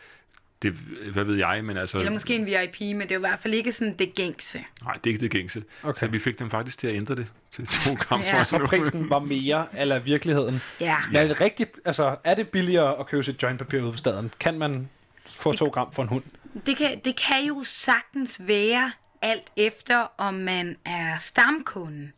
[0.63, 0.73] Det,
[1.13, 1.99] hvad ved jeg, men altså...
[1.99, 4.65] Eller måske en VIP, men det er jo i hvert fald ikke sådan det gængse.
[4.83, 5.63] Nej, det er ikke det gængse.
[5.83, 5.99] Okay.
[6.01, 8.39] Så vi fik dem faktisk til at ændre det til 2 gram Ja.
[8.39, 10.63] for Så prisen var mere eller virkeligheden.
[10.81, 10.97] Ja.
[11.07, 11.81] Men er det rigtigt?
[11.85, 14.33] Altså, er det billigere at købe sit jointpapir ude på staden?
[14.41, 14.89] Kan man
[15.27, 16.23] få to gram for en hund?
[16.67, 18.93] Det kan, det kan jo sagtens være
[19.23, 22.11] alt efter, om man er stamkunde.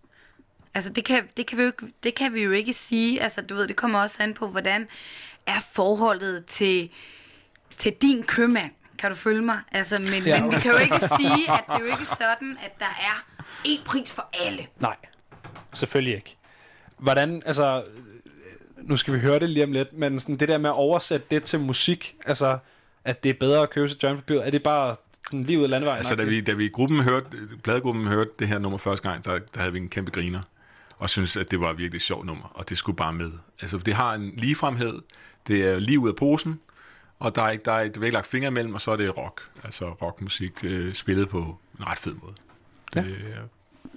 [0.75, 3.23] Altså, det kan, det, kan vi jo ikke, det kan vi jo ikke sige.
[3.23, 4.89] Altså, du ved, det kommer også an på, hvordan
[5.47, 6.91] er forholdet til,
[7.77, 8.71] til din købmand.
[8.99, 9.61] Kan du følge mig?
[9.73, 10.43] Altså, men, Ja.
[10.43, 13.25] men vi kan jo ikke sige, at det er jo ikke sådan, at der er
[13.67, 14.67] én pris for alle.
[14.81, 14.97] Nej,
[15.73, 16.37] selvfølgelig ikke.
[16.99, 17.85] Hvordan, altså,
[18.77, 21.27] nu skal vi høre det lige om lidt, men sådan det der med at oversætte
[21.31, 22.59] det til musik, altså,
[23.05, 24.95] at det er bedre at købe sit jointpapir, er det bare
[25.27, 25.99] sådan lige ud af landevejen?
[25.99, 27.27] Altså, da vi, da vi i gruppen hørte,
[27.63, 30.41] pladegruppen hørte det her nummer første gang, der, der havde vi en kæmpe griner,
[30.99, 33.33] og synes at det var et virkelig sjovt nummer, og det skulle bare med.
[33.61, 35.03] Altså, det har en ligefremhed,
[35.47, 36.61] det er lige ud af posen,
[37.19, 38.97] og der er ikke, der er, der er ikke lagt fingre imellem, og så er
[38.97, 42.35] det rock, altså rockmusik øh, spillet på en ret fed måde.
[42.95, 43.17] Det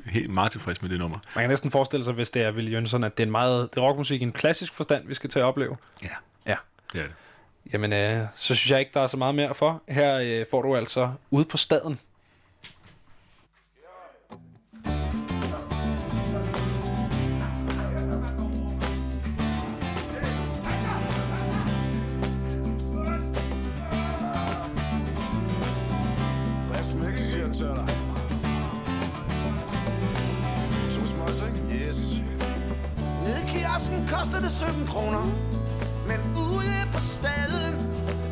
[0.06, 1.18] er helt meget tilfreds med det nummer.
[1.36, 3.70] Man kan næsten forestille sig, hvis det er Willy Jønsson, at det er en meget
[3.74, 5.78] det er rockmusik i en klassisk forstand, vi skal til at opleve.
[6.04, 6.08] Ja.
[6.46, 6.56] Ja.
[6.94, 7.14] Det er det.
[7.74, 9.84] Jamen, øh, så synes jeg ikke, der er så meget mere for.
[9.88, 12.00] Her øh, får du altså ude på staden.
[34.22, 35.26] Kostede det 17 kroner.
[36.08, 37.74] Men ude på staden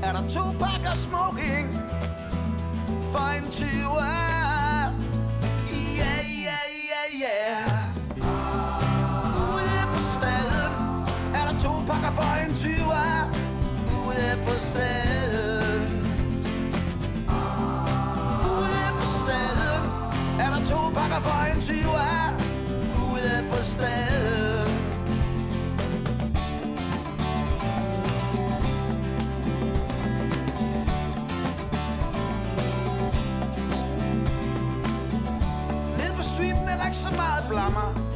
[0.03, 1.73] er der to pakker smoking.
[3.11, 4.09] For en 20'er
[5.71, 7.09] Yeah, yeah, yeah,
[9.51, 10.73] Ude på staden
[11.35, 13.21] er der to pakker for en 20'er
[13.99, 15.81] Ude på staden.
[18.55, 19.83] Ude på staden
[20.39, 21.19] er der to pakker
[23.61, 24.08] staden.
[37.49, 38.08] plama.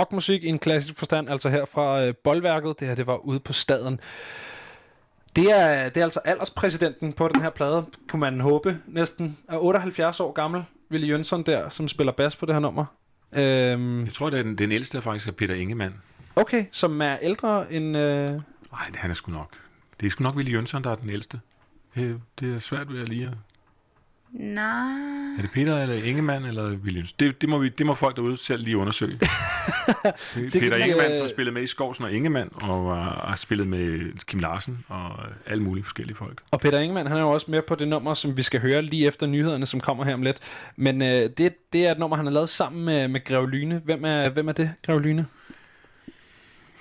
[0.00, 2.80] Rockmusik i en klassisk forstand, altså her fra øh, Boldværket.
[2.80, 4.00] Det her, det var ude på staden.
[5.36, 9.38] Det er, det er altså alderspræsidenten på den her plade, kunne man håbe, næsten.
[9.48, 12.84] Er 78 år gammel, Willy Jønsson der, som spiller bas på det her nummer.
[13.32, 15.94] Øhm, Jeg tror, det er den, den ældste faktisk er Peter Ingemann.
[16.36, 17.96] okay, som er ældre end...
[17.96, 18.30] Øh...
[18.72, 19.48] Nej, han er sgu nok.
[20.00, 21.40] Det er sgu nok Willy Jønsson, der er den ældste.
[21.94, 23.30] Det, det er svært ved at lige.
[24.32, 25.36] Nej.
[25.38, 27.14] Er det Peter eller Ingemann eller Jønsson?
[27.20, 29.10] Det, det, må vi, det må folk derude selv lige undersøge.
[30.34, 33.66] det, Peter vi, Ingemann, som har spillet med i Skovsen og Ingemann, og har, spillet
[33.66, 35.10] med Kim Larsen og
[35.46, 36.40] alle mulige forskellige folk.
[36.50, 38.82] Og Peter Ingemann, han er jo også med på det nummer, som vi skal høre
[38.82, 40.38] lige efter nyhederne, som kommer her om lidt.
[40.76, 43.82] Men øh, det, det er et nummer, han har lavet sammen med, med Greve Lyne.
[43.84, 45.26] Hvem er, hvem er det, Greve Lyne?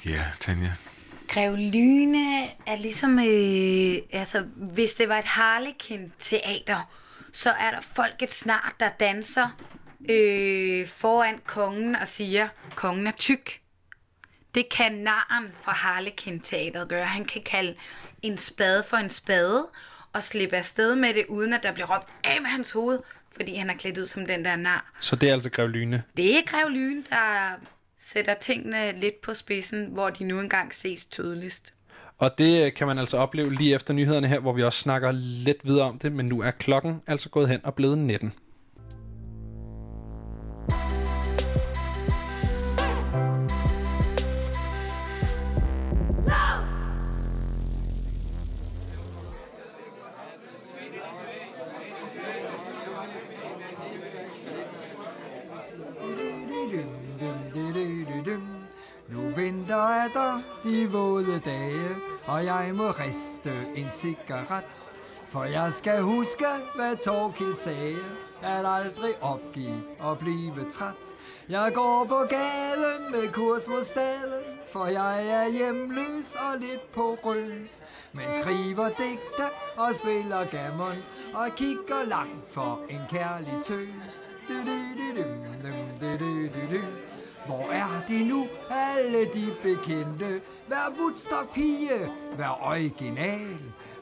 [0.06, 0.72] Ja, Tanja.
[1.30, 6.90] Grev Lyne er ligesom, øh, altså hvis det var et Harlekin-teater,
[7.34, 9.50] så er der folket snart, der danser
[10.10, 13.62] øh, foran kongen og siger, kongen er tyk.
[14.56, 17.06] Det kan naren fra Harlekin-teateret gøre.
[17.06, 17.76] Han kan kalde
[18.22, 19.68] en spade for en spade
[20.14, 23.00] og slippe afsted med det, uden at der bliver råbt af med hans hoved,
[23.38, 24.92] fordi han er klædt ud som den der nar.
[25.02, 26.04] Så det er altså Greve Lyne.
[26.18, 27.52] Det er Grev Lyne, der
[27.98, 31.74] sætter tingene lidt på spidsen, hvor de nu engang ses tydeligst.
[32.20, 35.12] Og det øh, kan man altså opleve lige efter nyhederne her, hvor vi også snakker
[35.12, 36.12] lidt videre om det.
[36.12, 38.34] Men nu er klokken altså gået hen og blevet 19.
[59.70, 61.96] Nu venter der de våde dage,
[62.26, 64.92] og jeg må riste en cigaret.
[65.28, 66.46] For jeg skal huske,
[66.76, 67.98] hvad Torkil sagde,
[68.44, 71.16] at aldrig opgive og blive træt.
[71.50, 74.44] Jeg går på gaden med kurs mod staden,
[74.74, 77.84] for jeg er hjemløs og lidt på røs.
[78.14, 79.48] Men skriver digte
[79.78, 80.98] og spiller gammon,
[81.34, 84.32] og kigger langt for en kærlig tøs.
[84.48, 85.30] Du, du, du, du,
[86.02, 87.09] du, du, du, du.
[87.50, 90.42] Hvor er de nu, alle de bekendte?
[90.68, 93.58] Vær Woodstock pige, vær original.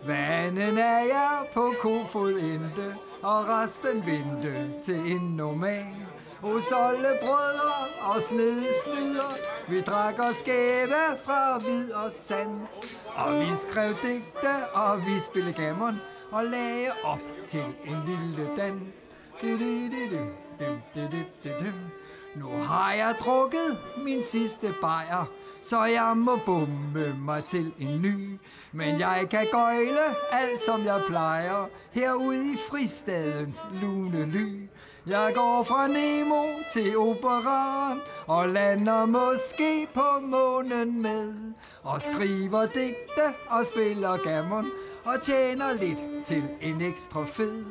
[0.06, 5.96] Vanden er jeg på Kofod endte, og resten vente til en normal.
[6.42, 9.38] Hos alle brødre og snede snyder,
[9.70, 12.82] vi drak os skæve fra vid og sans.
[13.16, 15.96] Og vi skrev digte, og vi spillede gammon,
[16.32, 19.10] og lagde op til en lille dans.
[19.42, 20.24] Du, du, du, du,
[20.60, 21.97] du, du, du, du, du.
[22.40, 25.26] Nu har jeg drukket min sidste bajer,
[25.62, 28.40] så jeg må bumme mig til en ny.
[28.72, 34.70] Men jeg kan gøjle alt som jeg plejer, herude i fristadens lune ly.
[35.08, 41.54] Jeg går fra Nemo til operan, og lander måske på månen med.
[41.84, 44.66] Og skriver digte og spiller gammon,
[45.06, 47.66] og tjener lidt til en ekstra fed.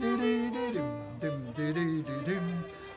[0.00, 0.80] Du, du, du,
[1.22, 2.40] du, du, du, du, du.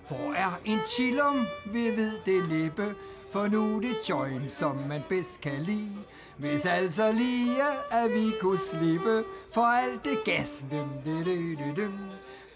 [0.07, 2.95] Hvor er en chillum ved ved det næppe,
[3.31, 5.97] for nu er det joint, som man bedst kan lide.
[6.37, 9.23] Hvis altså lige, at vi kunne slippe
[9.53, 10.65] for alt det gas.
[10.71, 11.93] Dum, dum, dum, dum.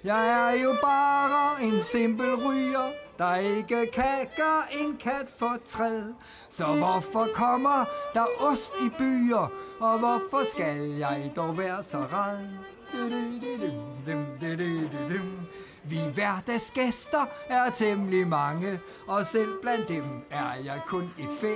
[0.04, 6.14] Jeg er jo bare en simpel ryger, der ikke kan gøre en kat for træd.
[6.50, 12.48] Så hvorfor kommer der ost i byer, og hvorfor skal jeg dog være så red?
[15.90, 21.56] Vi hverdagsgæster er temmelig mange, og selv blandt dem er jeg kun et fæ.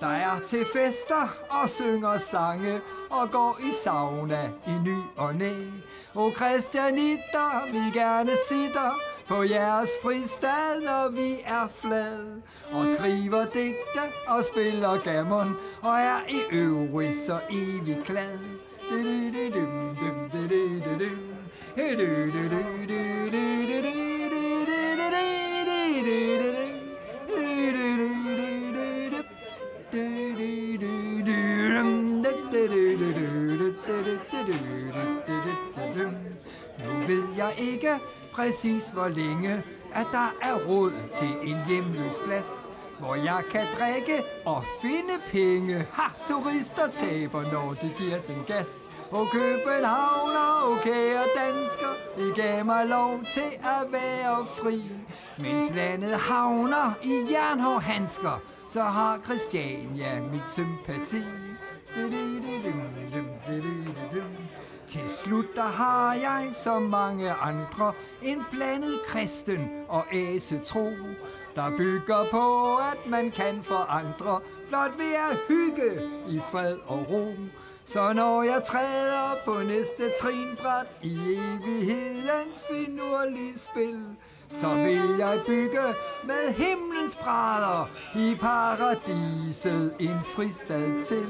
[0.00, 5.52] Der er til fester og synger sange og går i sauna i ny og næ.
[6.14, 12.42] Og Christianitter, vi gerne sitter på jeres fristad, når vi er flad.
[12.72, 18.38] Og skriver digte og spiller gammon og er i øvrigt så evig glad.
[18.90, 19.66] Du, du, du,
[20.00, 21.35] du, du, du, du, du.
[21.76, 21.82] Nu
[37.06, 37.98] ved jeg ikke
[38.32, 39.62] præcis hvor længe,
[39.94, 42.68] at der er råd til en hjemløs plads,
[42.98, 45.86] hvor jeg kan drikke og finde penge.
[45.92, 48.90] Ha, turister taber, når de giver den gas.
[49.10, 54.82] Og Københavner, og kære dansker, I gav mig lov til at være fri.
[55.38, 61.22] Mens landet havner i jernhård handsker, så har Christiania mit sympati.
[64.86, 67.92] Til slut der har jeg som mange andre
[68.22, 70.90] en blandet kristen og æse tro,
[71.54, 77.32] der bygger på, at man kan forandre blot ved at hygge i fred og ro.
[77.86, 84.02] Så når jeg træder på næste trinbræt i evighedens finurlige spil,
[84.50, 85.82] så vil jeg bygge
[86.24, 91.26] med himlens brædder i paradiset en fristad til.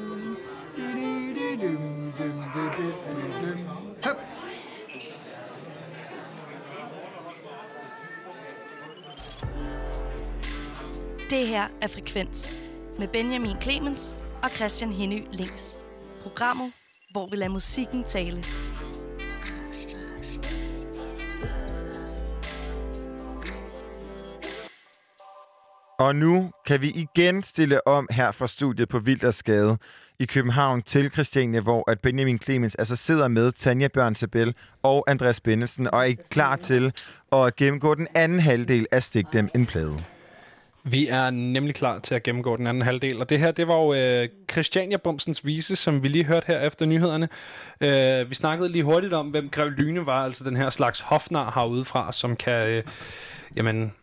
[11.30, 12.56] Det her er Frekvens
[12.98, 15.78] med Benjamin Clemens og Christian Henny Links.
[16.26, 16.72] Programmet,
[17.10, 18.42] hvor vi lader musikken tale.
[25.98, 29.78] Og nu kan vi igen stille om her fra studiet på Vildersgade
[30.18, 35.04] i København til Christiania, hvor at Benjamin Clemens altså sidder med Tanja Bjørn Sabel og
[35.06, 36.92] Andreas Bennelsen og er klar til
[37.32, 40.15] at gennemgå den anden halvdel af Stik Dem en plade.
[40.88, 43.74] Vi er nemlig klar til at gennemgå den anden halvdel, og det her, det var
[43.74, 47.28] jo øh, Christiania Bumsens vise, som vi lige hørte her efter nyhederne.
[47.80, 51.52] Øh, vi snakkede lige hurtigt om, hvem Grev Lyne var, altså den her slags hofnar
[51.54, 52.82] herudefra, som kan, øh,
[53.56, 53.94] jamen,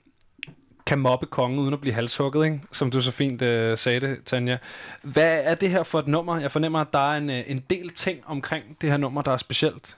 [0.85, 2.59] kan mobbe kongen uden at blive halshugget, ikke?
[2.71, 4.57] som du så fint øh, sagde det, Tanja.
[5.01, 6.39] Hvad er det her for et nummer?
[6.39, 9.31] Jeg fornemmer, at der er en, øh, en del ting omkring det her nummer, der
[9.31, 9.97] er specielt.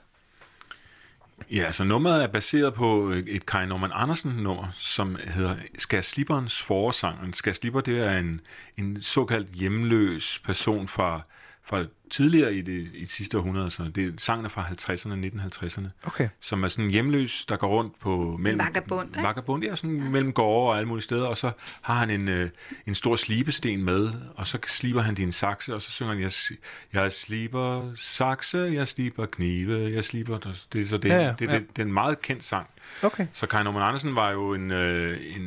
[1.50, 6.04] Ja, så nummeret er baseret på øh, et Kai Norman Andersen nummer, som hedder Skal
[6.04, 7.36] Slipperens forårsang.
[7.36, 8.40] Skal Slipper, det er en,
[8.76, 11.22] en såkaldt hjemløs person fra,
[11.66, 13.70] fra tidligere i det, i det sidste århundrede.
[13.70, 15.88] Så det er sangen fra 50'erne og 1950'erne.
[16.04, 16.28] Okay.
[16.40, 18.58] Som er sådan en hjemløs, der går rundt på mellem...
[18.58, 19.22] vagabond, ikke?
[19.22, 20.10] Vagabond, ja, sådan ja.
[20.10, 21.26] mellem gårde og alle mulige steder.
[21.26, 21.50] Og så
[21.82, 22.50] har han en, øh,
[22.86, 26.32] en stor slibesten med, og så sliber han din sakse, og så synger han, jeg,
[26.92, 30.38] jeg sliber sakse, jeg sliber knive, jeg sliber...
[30.72, 31.54] Det, er så det, Ja, ja, det, ja.
[31.54, 32.66] det, det er en meget kendt sang.
[33.02, 33.26] Okay.
[33.32, 35.42] Så Kai Norman Andersen var jo en, øh, en,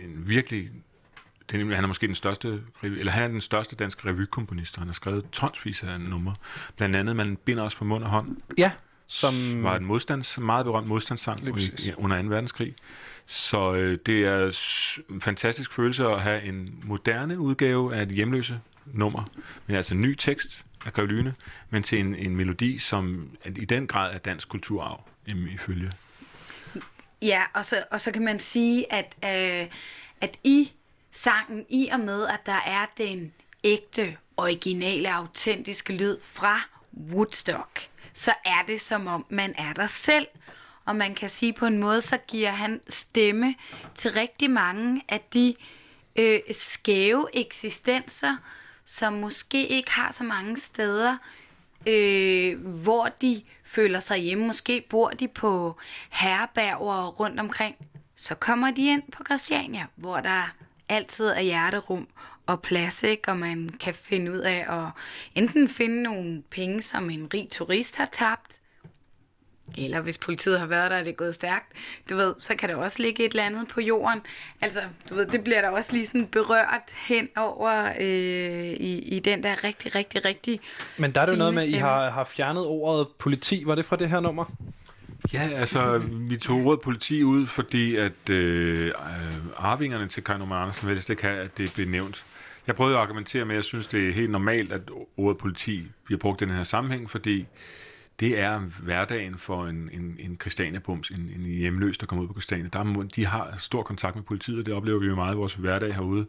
[0.00, 0.70] en virkelig...
[1.48, 4.74] Det er nemlig, han er måske den største, eller han er den største danske revykomponist,
[4.74, 6.34] og han har skrevet tonsvis af numre.
[6.76, 8.36] Blandt andet, man binder os på mund og hånd.
[8.58, 8.70] Ja,
[9.06, 9.34] som...
[9.62, 12.28] Var en modstands, meget berømt modstandssang i, under 2.
[12.28, 12.74] verdenskrig.
[13.26, 14.46] Så øh, det er
[15.10, 19.24] en fantastisk følelse at have en moderne udgave af et hjemløse nummer,
[19.66, 21.32] med altså ny tekst af Grev
[21.70, 25.92] men til en, en melodi, som i den grad er dansk kulturarv, ifølge.
[27.22, 29.68] Ja, og så, og så kan man sige, at, øh,
[30.20, 30.72] at i
[31.16, 33.32] sangen, i og med, at der er den
[33.64, 36.60] ægte, originale, autentiske lyd fra
[37.10, 40.26] Woodstock, så er det som om, man er der selv.
[40.84, 43.54] Og man kan sige på en måde, så giver han stemme
[43.94, 45.54] til rigtig mange af de
[46.16, 48.36] øh, skæve eksistenser,
[48.84, 51.16] som måske ikke har så mange steder,
[51.86, 54.46] øh, hvor de føler sig hjemme.
[54.46, 55.76] Måske bor de på
[56.10, 57.76] herberger rundt omkring.
[58.16, 60.54] Så kommer de ind på Christiania, hvor der
[60.88, 62.08] altid er hjerterum
[62.46, 63.28] og plads, ikke?
[63.28, 64.90] og man kan finde ud af at
[65.34, 68.60] enten finde nogle penge, som en rig turist har tabt,
[69.78, 71.72] eller hvis politiet har været der, og det er gået stærkt,
[72.10, 74.20] du ved, så kan der også ligge et eller andet på jorden.
[74.60, 74.80] Altså,
[75.10, 79.42] du ved, det bliver der også lige sådan berørt hen over øh, i, i den
[79.42, 80.60] der rigtig, rigtig, rigtig
[80.96, 83.62] Men der er det jo noget med, at I har, har fjernet ordet politi.
[83.66, 84.44] Var det fra det her nummer?
[85.32, 88.92] Ja, altså, vi tog ordet politi ud, fordi at øh,
[89.56, 92.24] arvingerne til Kai Norman Andersen helst ikke have, at det blev nævnt.
[92.66, 94.80] Jeg prøvede at argumentere med, at jeg synes, det er helt normalt, at
[95.16, 97.46] ordet politi bliver brugt i den her sammenhæng, fordi
[98.20, 102.34] det er hverdagen for en, en, en Christiania-bums, en, en hjemløs, der kommer ud på
[102.34, 102.68] Christiania.
[102.72, 105.36] Der er, de har stor kontakt med politiet, og det oplever vi jo meget i
[105.36, 106.26] vores hverdag herude.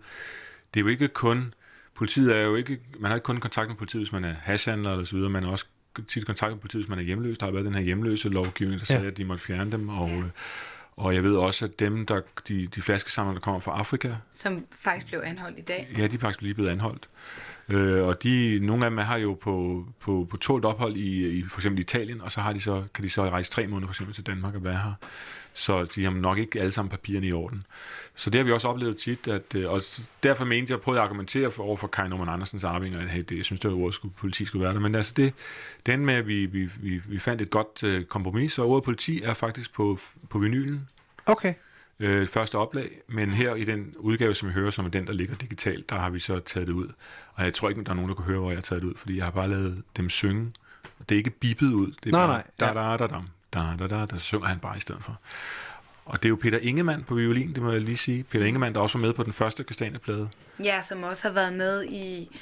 [0.73, 1.53] Det er jo ikke kun,
[1.95, 4.91] politiet er jo ikke, man har ikke kun kontakt med politiet, hvis man er hashhandler
[4.91, 5.65] eller så videre, man er også
[6.03, 7.37] tit kontakt med politiet, hvis man er hjemløs.
[7.37, 8.95] Der har været den her hjemløse lovgivning, der Ja.
[8.97, 10.23] sagde, at de måtte fjerne dem, og, øh,
[10.97, 14.65] og jeg ved også, at dem, der, de, de flaskesamlere, der kommer fra Afrika, som
[14.71, 15.89] faktisk blev anholdt i dag.
[15.97, 17.09] Ja, de er faktisk lige blevet anholdt.
[17.69, 21.43] Øh, og de, nogle af dem har jo på, på, på tålt ophold i, i
[21.49, 23.93] for eksempel Italien, og så, har de så kan de så rejse tre måneder for
[23.93, 24.93] eksempel til Danmark og være her.
[25.57, 27.65] Så de har nok ikke alle sammen papirerne i orden.
[28.15, 29.81] Så det har vi også oplevet tit, at, øh, og
[30.23, 33.23] derfor mente jeg, prøvede at argumentere for, over for Kai Norman Andersens arvinger, at hey,
[33.29, 34.79] det, jeg synes, det var ordet skulle, politi skulle være der.
[34.79, 35.33] Men altså det,
[35.85, 39.21] den med, at vi, vi, vi, vi fandt et godt øh, kompromis, så ordet politi
[39.23, 39.97] er faktisk på,
[40.29, 40.87] på vinylen,
[41.25, 41.53] Okay.
[41.99, 45.13] øh, første oplag, men her i den udgave, som vi hører, som er den, der
[45.13, 46.87] ligger digitalt, der har vi så taget det ud.
[47.33, 48.87] Og jeg tror ikke, der er nogen, der kan høre, hvor jeg har taget det
[48.89, 50.51] ud, fordi jeg har bare lavet dem synge.
[51.09, 51.87] Det er ikke bippet ud.
[51.87, 53.21] Det er Nej, bare, nej, Da, da, da, da,
[53.53, 55.19] da, da, da, der synger han bare i stedet for.
[56.05, 58.23] Og det er jo Peter Ingemann på violin, det må jeg lige sige.
[58.23, 60.29] Peter Ingemann, der også var med på den første kastanjeplade.
[60.63, 62.37] Ja, som også har været med i,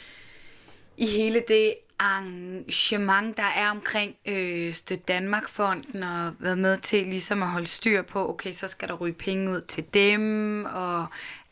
[0.97, 7.43] i hele det arrangement, der er omkring øh, Støt Danmark-fonden, og været med til ligesom
[7.43, 11.05] at holde styr på, okay, så skal der ryge penge ud til dem, og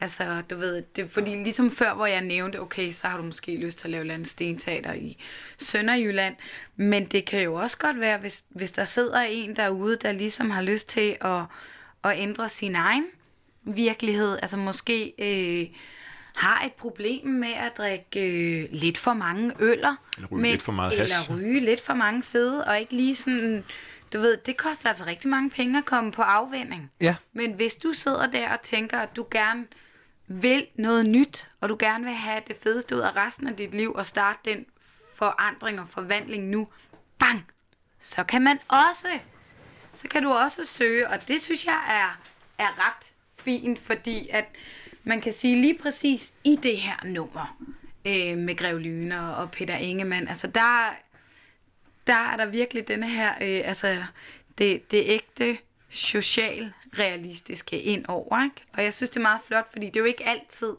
[0.04, 3.56] altså, du ved, det, fordi ligesom før, hvor jeg nævnte, okay, så har du måske
[3.56, 5.18] lyst til at lave land stenteater i
[5.58, 6.36] Sønderjylland,
[6.76, 10.50] men det kan jo også godt være, hvis, hvis der sidder en derude, der ligesom
[10.50, 11.42] har lyst til at,
[12.04, 13.06] at ændre sin egen
[13.64, 15.68] virkelighed, altså måske øh,
[16.36, 19.96] har et problem med at drikke øh, lidt for mange øller.
[20.18, 21.32] Eller ryge lidt for meget Eller hash.
[21.32, 23.64] ryge lidt for mange fede, og ikke lige sådan,
[24.14, 26.92] du ved, det koster altså rigtig mange penge at komme på afvinding.
[27.02, 27.16] Ja.
[27.34, 29.66] Men hvis du sidder der og tænker, at du gerne
[30.28, 33.76] vil noget nyt, og du gerne vil have det fedeste ud af resten af dit
[33.76, 34.66] liv, og starte den
[35.16, 36.68] forandring og forvandling nu,
[37.20, 37.46] bang,
[38.00, 39.20] så kan man også,
[39.94, 42.22] så kan du også søge, og det synes jeg er,
[42.64, 44.46] er ret fint, fordi at
[45.04, 47.58] man kan sige lige præcis i det her nummer,
[48.06, 50.96] øh, med Grev Lyne og Peter Ingemann, altså der,
[52.08, 54.04] der er der virkelig denne her, øh, altså
[54.58, 55.58] det, det ægte
[55.90, 58.64] social realistiske ind over, ikke?
[58.78, 60.74] Og jeg synes, det er meget flot, fordi det er jo ikke altid,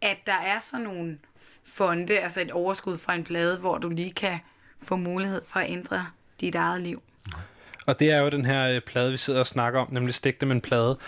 [0.00, 1.18] at der er sådan nogle
[1.64, 4.38] fonde, altså et overskud fra en plade, hvor du lige kan
[4.82, 6.06] få mulighed for at ændre
[6.40, 7.02] dit eget liv.
[7.86, 10.40] Og det er jo den her øh, plade, vi sidder og snakker om, nemlig Stik
[10.40, 10.98] dem en plade.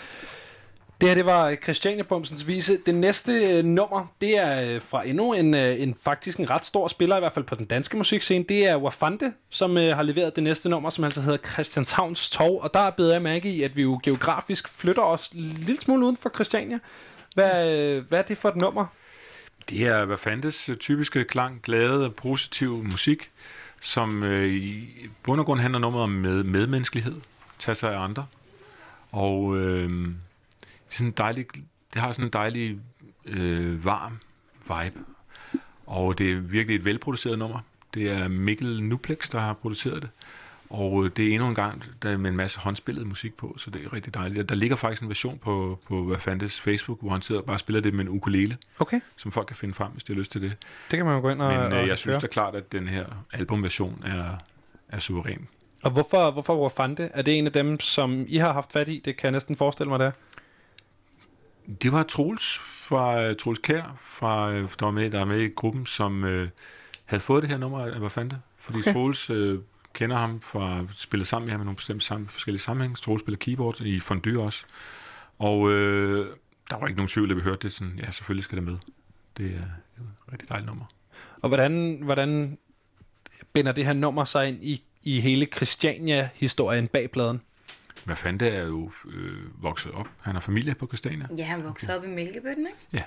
[1.01, 2.77] Det her, det var øh, Christiania Bumsens vise.
[2.85, 6.65] Det næste øh, nummer, det er øh, fra endnu en, øh, en faktisk en ret
[6.65, 8.45] stor spiller, i hvert fald på den danske musikscene.
[8.49, 12.59] Det er Wafande, som øh, har leveret det næste nummer, som altså hedder Christianshavns Torv.
[12.61, 16.05] Og der beder bedre mærke i, at vi jo geografisk flytter os en lille smule
[16.05, 16.79] uden for Christiania.
[17.33, 18.85] Hvad, øh, hvad er det for et nummer?
[19.69, 23.31] Det er, Wafantes øh, typiske klang, glade, positiv musik,
[23.81, 24.89] som øh, i
[25.23, 27.15] bund og grund handler nummeret om med, medmenneskelighed,
[27.59, 28.25] tage sig af andre.
[29.11, 30.09] Og øh,
[30.93, 31.45] er sådan en dejlig,
[31.93, 32.79] det har sådan en dejlig
[33.25, 34.19] øh, varm
[34.61, 34.99] vibe.
[35.85, 37.59] Og det er virkelig et velproduceret nummer.
[37.93, 40.09] Det er Mikkel Nuplex, der har produceret det.
[40.69, 43.55] Og øh, det er endnu en gang der er med en masse håndspillet musik på,
[43.57, 44.49] så det er rigtig dejligt.
[44.49, 47.59] Der ligger faktisk en version på, på hvad fandtes Facebook, hvor han sidder og bare
[47.59, 48.99] spiller det med en ukulele, okay.
[49.15, 50.55] som folk kan finde frem, hvis de har lyst til det.
[50.91, 52.21] Det kan man jo gå ind og Men øh, og jeg synes høre.
[52.21, 54.37] da klart, at den her albumversion er,
[54.89, 55.47] er suveræn.
[55.83, 57.09] Og hvorfor, hvorfor Wafande?
[57.13, 59.01] Er det en af dem, som I har haft fat i?
[59.05, 60.11] Det kan jeg næsten forestille mig, det er.
[61.81, 65.41] Det var Troels fra uh, Troels Kær, fra, uh, der, var med, der var med
[65.41, 66.47] i gruppen, som uh,
[67.05, 68.41] havde fået det her nummer af Wafande.
[68.57, 68.93] Fordi Okay.
[68.93, 69.59] Troels uh,
[69.93, 72.95] kender ham fra spillet sammen med ham i nogle bestemte sammen, forskellige sammenhænge.
[72.95, 74.65] Troels spiller keyboard i Fondue også.
[75.39, 75.71] Og uh,
[76.69, 77.73] der var ikke nogen tvivl, da vi hørte det.
[77.73, 78.77] Sådan, ja, selvfølgelig skal det med.
[79.37, 80.85] Det er et rigtig dejligt nummer.
[81.41, 82.57] Og hvordan, hvordan
[83.53, 87.41] binder det her nummer sig ind i, i hele Christiania-historien bag pladen?
[88.07, 90.07] Wafande er jo øh, vokset op.
[90.21, 91.27] Han har familie på Christiania.
[91.37, 92.79] Ja, han voksede op i Mælkebøtten, ikke?
[92.93, 93.03] Ja.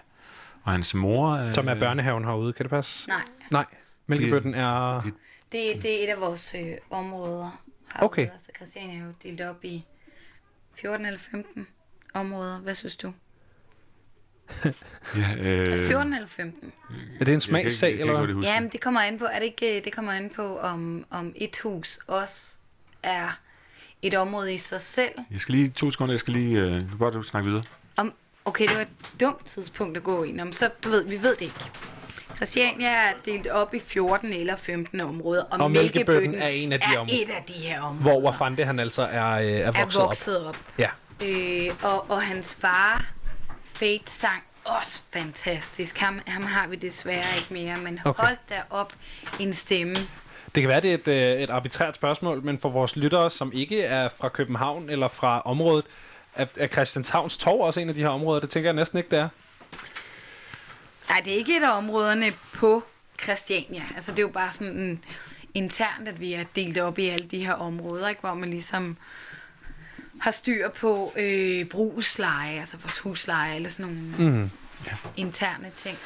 [0.62, 1.52] Og hans mor er...
[1.52, 3.08] Som er børnehaven herude, kan det passe?
[3.08, 3.22] Nej.
[3.50, 3.64] Nej,
[4.06, 5.02] Mælkebøtten er...
[5.52, 7.62] Det, det er et af vores øh, områder.
[7.94, 8.04] Herude.
[8.04, 8.30] Okay.
[8.32, 9.84] Altså Christiania er jo delt op i
[10.74, 11.66] 14 eller 15
[12.14, 12.58] områder.
[12.58, 13.12] Hvad synes du?
[15.16, 16.72] Ja, øh, 14 eller 15?
[17.20, 18.42] Er det en smagssag, eller hvad?
[18.42, 21.04] Ja, men det kommer an på, er det ikke, øh, det kommer an på, om,
[21.10, 22.58] om et hus også
[23.02, 23.40] er
[24.02, 25.12] et område i sig selv.
[25.30, 27.62] Jeg skal lige, to sekunder, jeg skal lige, øh, du bare du snakke videre.
[27.96, 28.12] Om,
[28.44, 31.36] okay, det var et dumt tidspunkt at gå ind om, så du ved, vi ved
[31.36, 31.70] det ikke.
[32.36, 36.80] Christiania er delt op i 14 eller 15 områder, og, Og Mælkebøtten er en af
[36.80, 37.22] de er områder.
[37.22, 38.02] et af de her områder.
[38.02, 40.56] Hvor Wafande han altså er, øh, er vokset, er vokset op.
[40.78, 40.88] Ja.
[41.24, 43.04] Øh, og, og hans far,
[43.64, 45.98] Fate, sang også fantastisk.
[45.98, 48.24] Ham, ham har vi desværre ikke mere, men okay.
[48.26, 48.92] hold da op
[49.40, 49.96] en stemme.
[50.56, 53.52] Det kan være, det er et, øh, et arbitrært spørgsmål, men for vores lyttere, som
[53.54, 55.84] ikke er fra København eller fra området,
[56.34, 58.40] er, er Christianshavns Torv også en af de her områder?
[58.40, 59.28] Det tænker jeg næsten ikke, det er.
[61.08, 62.82] Nej, det er ikke et af områderne på
[63.22, 63.82] Christiania.
[63.96, 65.04] Altså, det er jo bare sådan en,
[65.54, 68.20] internt, at vi er delt op i alle de her områder, ikke?
[68.20, 68.96] hvor man ligesom
[70.20, 74.50] har styr på øh, brugsleje, altså vores husleje, eller sådan nogle Mhm.
[75.16, 75.98] interne ting.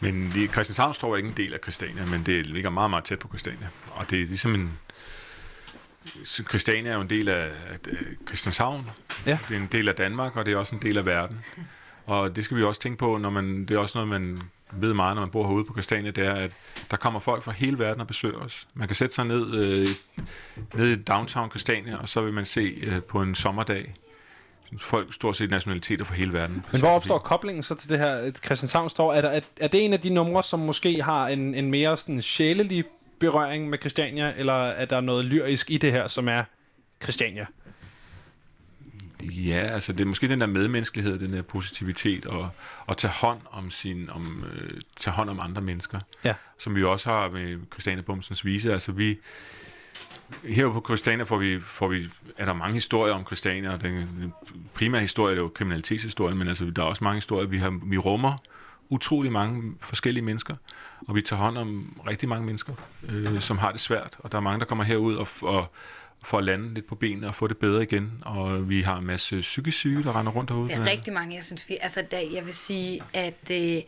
[0.00, 3.28] Men Christianshavn står ikke en del af Christiania, men det ligger meget, meget tæt på
[3.28, 3.68] Christiania.
[3.90, 4.78] Og det er ligesom en...
[6.24, 8.90] Christiania er jo en del af, af af Christianshavn.
[9.26, 9.38] Ja.
[9.48, 11.44] Det er en del af Danmark, og det er også en del af verden.
[12.06, 14.42] Og det skal vi også tænke på, når man, det er også noget, man
[14.72, 16.52] ved meget, når man bor herude på Christiania, det er, at
[16.90, 18.66] der kommer folk fra hele verden og besøger os.
[18.74, 19.88] Man kan sætte sig ned, øh,
[20.74, 23.94] ned i downtown Christiania, og så vil man se øh, på en sommerdag
[24.78, 26.64] folk stort set nationaliteter fra hele verden.
[26.72, 29.16] Men hvor opstår koblingen så til det her et Christianshavns Torv?
[29.16, 31.96] Er, der, er, er det en af de numre, som måske har en, en mere
[31.96, 32.84] sådan sjælelig
[33.18, 36.42] berøring med Christiania, eller er der noget lyrisk i det her, som er
[37.02, 37.46] Christiania?
[39.22, 42.48] Ja, altså det er måske den der medmenneskelighed, den der positivitet, og,
[42.86, 46.00] og tage hånd om sin, om, øh, tage hånd om andre mennesker.
[46.24, 46.34] Ja.
[46.58, 48.72] Som vi også har med Christiane Bumsens vise.
[48.72, 49.18] Altså vi,
[50.44, 52.08] her på Christiania får vi, får vi,
[52.38, 54.32] er der mange historier om Christiania, og den,
[54.74, 57.98] primære historie er jo kriminalitetshistorien, men altså der er også mange historier, vi, har, vi
[57.98, 58.38] rummer
[58.88, 60.56] utrolig mange forskellige mennesker,
[61.08, 62.72] og vi tager hånd om rigtig mange mennesker,
[63.08, 65.66] øh, som har det svært, og der er mange, der kommer herud og, og
[66.24, 68.12] for at lande lidt på benene og få det bedre igen.
[68.20, 70.50] Og vi har en masse psykisk syge, der render rundt.
[70.50, 73.82] Der er rigtig mange, jeg synes, vi, altså der, jeg vil sige, at øh,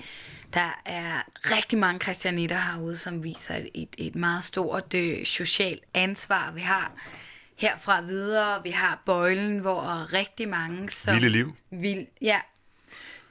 [0.55, 1.23] der er
[1.57, 6.51] rigtig mange christianitter herude, som viser et, et, et meget stort øh, socialt ansvar.
[6.51, 6.93] Vi har
[7.57, 11.15] herfra videre, vi har bøjlen, hvor rigtig mange som...
[11.15, 11.57] Vilde liv.
[11.71, 12.41] Vild, ja,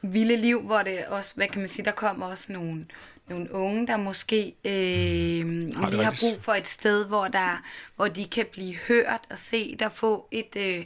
[0.01, 2.85] vilde liv, hvor det også, hvad kan man sige, der kommer også nogle,
[3.29, 5.45] nogle unge, der måske øh,
[5.89, 7.63] lige har brug for et sted, hvor, der,
[7.95, 10.85] hvor de kan blive hørt og set og få et, øh,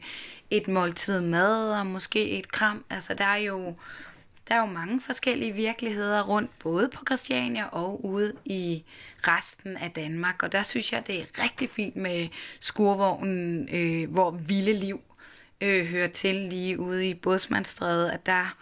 [0.50, 2.86] et måltid mad og måske et kram.
[2.90, 3.76] Altså der er jo
[4.50, 8.84] der er jo mange forskellige virkeligheder rundt, både på Christiania og ude i
[9.18, 10.44] resten af Danmark.
[10.44, 12.28] Og der synes jeg, det er rigtig fint med
[12.60, 15.02] skurvognen, øh, hvor vilde liv
[15.62, 18.58] øh, hører til lige ude i Bådsmandstræde, at der,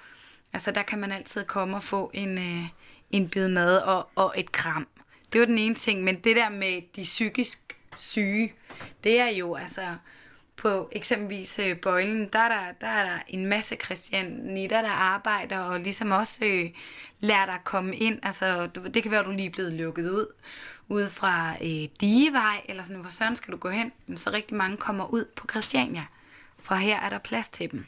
[0.53, 2.65] altså der kan man altid komme og få en, øh,
[3.11, 4.87] en bid mad og, og et kram.
[5.33, 8.53] Det var den ene ting, men det der med de psykisk syge,
[9.03, 9.81] det er jo altså
[10.57, 15.59] på eksempelvis øh, Bøjlen, der er der, der er der en masse kristianitter, der arbejder
[15.59, 16.69] og ligesom også øh,
[17.19, 18.19] lærer dig at komme ind.
[18.23, 20.25] Altså, du, det kan være, at du lige er blevet lukket ud
[20.89, 23.91] ude fra øh, Digevej, eller sådan, hvor søren skal du gå hen?
[24.07, 26.03] Men så rigtig mange kommer ud på Christiania,
[26.59, 27.85] for her er der plads til dem.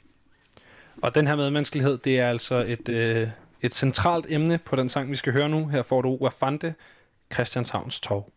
[1.02, 3.28] Og den her medmenneskelighed, det er altså et, øh,
[3.62, 5.68] et centralt emne på den sang, vi skal høre nu.
[5.68, 6.74] Her får du Wafande,
[7.34, 8.32] Christianshavns Torv.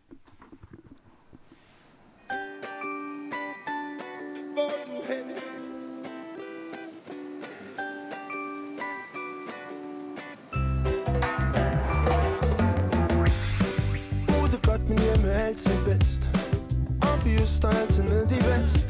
[17.43, 18.87] Øst og altid ned i vest.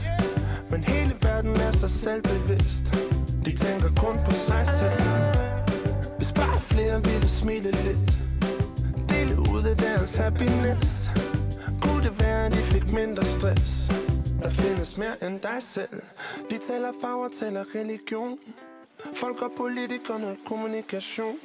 [0.72, 2.86] Men hele verden er sig selv bevidst.
[3.46, 5.02] De tænker kun på sig selv.
[6.18, 8.10] Hvis bare flere ville smile lidt.
[9.10, 11.10] Dele ud af deres happiness.
[11.82, 13.92] Kunne det være, at de fik mindre stress?
[14.44, 16.02] Der findes mere end dig selv.
[16.50, 18.38] De taler farver, taler religion.
[19.14, 21.36] Folk og politikere, nul kommunikation.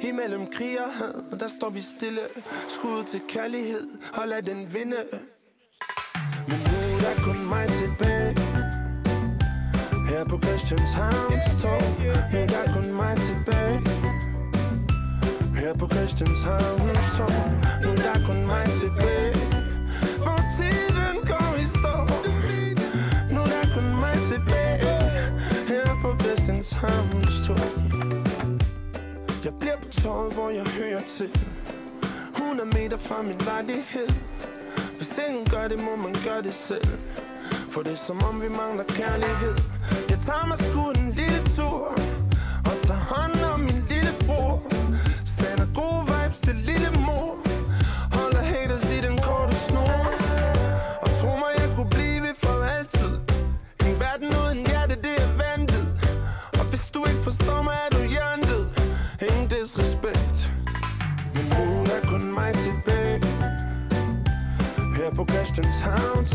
[0.00, 2.20] Imellem krig og had, der står vi stille.
[2.68, 4.96] Skud til kærlighed, og lad den vinde.
[6.48, 8.32] Men nu er der kun mig tilbage.
[10.08, 11.86] Her på Christianshavns Torv
[12.32, 13.78] Nu er der kun mig tilbage.
[15.60, 17.50] Her på Christianshavns Torv
[17.82, 19.34] Nu er der kun mig tilbage.
[20.22, 21.96] Hvor tiden går i stå
[23.34, 24.94] Nu er der kun mig tilbage.
[25.70, 27.72] Her på Christianshavns Torv.
[29.44, 31.30] Jeg bliver på torvet, hvor jeg hører til.
[32.36, 34.08] 100 meter fra min lejlighed
[35.16, 36.88] ting gør det, må man gøre det selv.
[37.70, 39.56] For det er som om vi mangler kærlighed.
[40.10, 42.23] Jeg tager mig sgu en lille tur.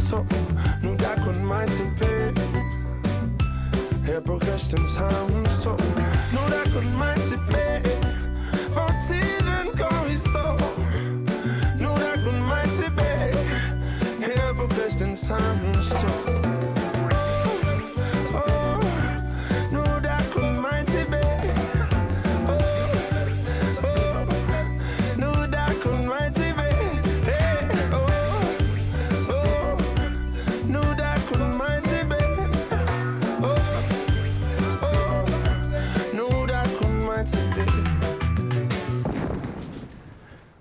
[0.10, 0.26] To.
[0.84, 2.34] Nu der er kun mig tilbage.
[4.06, 5.72] Her på Christianshavns to
[6.34, 7.98] Nu der er kun mig tilbage.
[8.74, 10.48] Hvor tiden går i stå.
[11.84, 13.38] Nu der er kun mig tilbage.
[14.28, 16.19] Her på Christianshavns to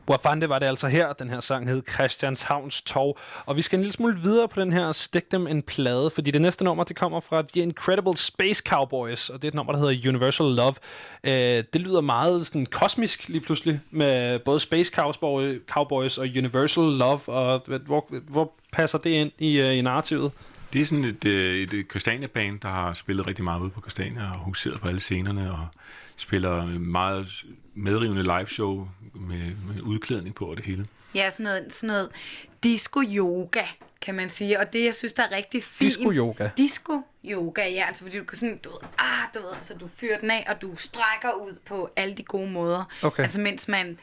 [0.09, 1.13] Boafande var det altså her.
[1.13, 3.19] Den her sang hed Christianshavns Tog.
[3.47, 6.31] Og vi skal en lille smule videre på den her Stik dem en plade, fordi
[6.31, 9.73] det næste nummer, det kommer fra The Incredible Space Cowboys, og det er et nummer,
[9.73, 10.75] der hedder Universal Love.
[11.25, 16.85] Øh, det lyder meget sådan kosmisk lige pludselig, med både Space Cowboy, Cowboys og Universal
[16.85, 20.33] Love, og hvor, hvor passer det ind i, øh, i narrativet?
[20.73, 23.81] Det er sådan et, øh, et, et Christiania-band, der har spillet rigtig meget ude på
[23.81, 25.67] Christiania og huseret på alle scenerne og
[26.19, 30.87] spiller meget medrivende liveshow med, med udklædning på og det hele.
[31.15, 32.11] Ja, sådan noget, sådan noget
[32.63, 33.65] disco-yoga,
[34.01, 34.61] kan man sige.
[34.61, 35.91] Og det, jeg synes, der er rigtig fint...
[35.95, 36.49] Disco-yoga?
[36.57, 37.85] Disco-yoga, ja.
[37.87, 40.47] Altså, fordi du kan sådan, du ved, ah, du ved, altså, du fyrer den af,
[40.49, 42.85] og du strækker ud på alle de gode måder.
[43.03, 43.23] Okay.
[43.23, 43.99] Altså, mens man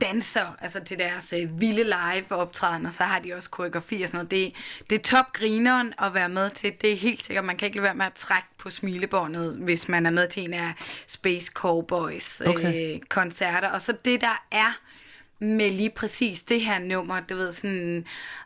[0.00, 4.18] danser altså, til deres øh, vilde live optræden, så har de også koreografi og sådan
[4.18, 4.30] noget.
[4.30, 4.52] Det,
[4.90, 6.72] det er top grineren at være med til.
[6.80, 9.88] Det er helt sikkert, man kan ikke lade være med at trække på smilebåndet, hvis
[9.88, 10.72] man er med til en af
[11.06, 12.94] Space Cowboys Okay.
[12.94, 13.68] øh, koncerter.
[13.68, 14.80] Og så det, der er
[15.40, 18.04] med lige præcis det her nummer, du ved sådan,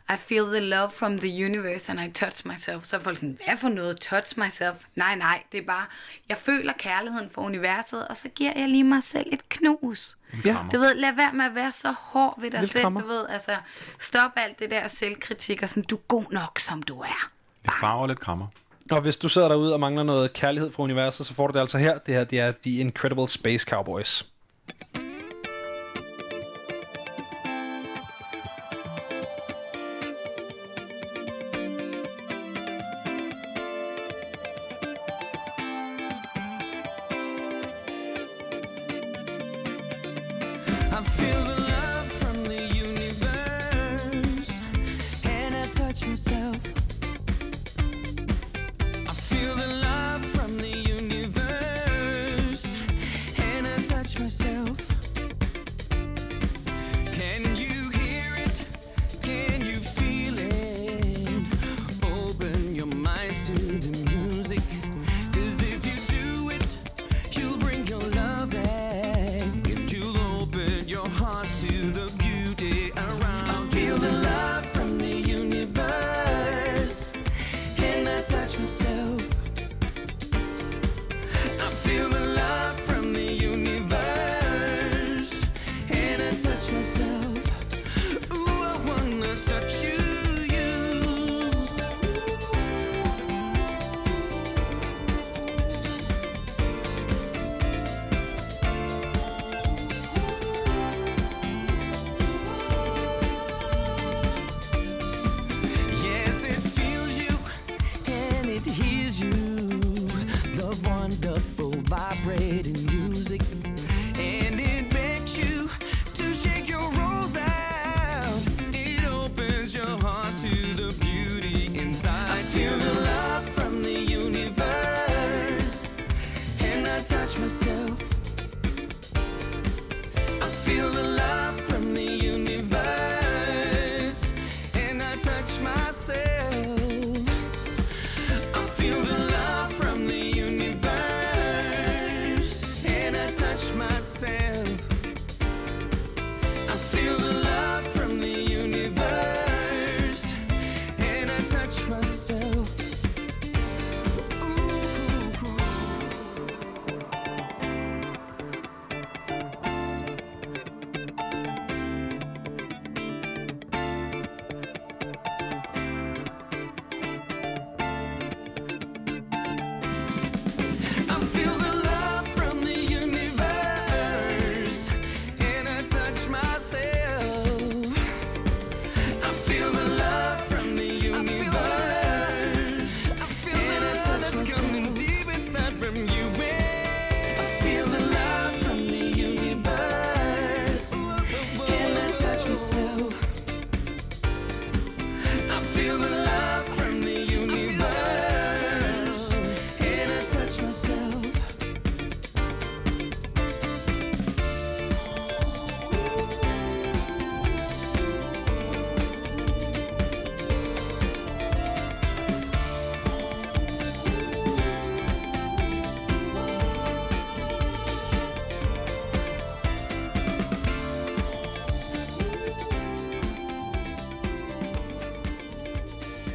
[0.09, 2.83] I feel the love from the universe and I touch myself.
[2.83, 4.75] Så er folk sådan, hvad for noget touch myself?
[4.95, 5.85] Nej, nej, det er bare,
[6.29, 10.17] jeg føler kærligheden for universet, og så giver jeg lige mig selv et knus.
[10.45, 10.57] Ja.
[10.73, 13.01] Du ved, lad være med at være så hård ved dig Lidt selv, krammer.
[13.01, 13.55] du ved, altså,
[13.99, 17.27] stop alt det der selvkritik, og sådan, du er god nok, som du er.
[17.63, 18.47] Lidt farver og lidt krammer.
[18.91, 21.59] Og hvis du sidder derude og mangler noget kærlighed fra universet, så får du det
[21.59, 21.97] altså her.
[21.97, 24.25] Det her det er The Incredible Space Cowboys.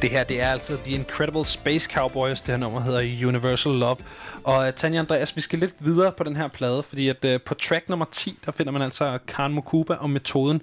[0.01, 2.41] Det her, det er altså The Incredible Space Cowboys.
[2.41, 3.97] Det her nummer hedder Universal Love.
[4.43, 7.41] Og uh, Tanja Andreas, vi skal lidt videre på den her plade, fordi at uh,
[7.45, 10.61] på track nummer 10, der finder man altså Karen Mokuba og metoden.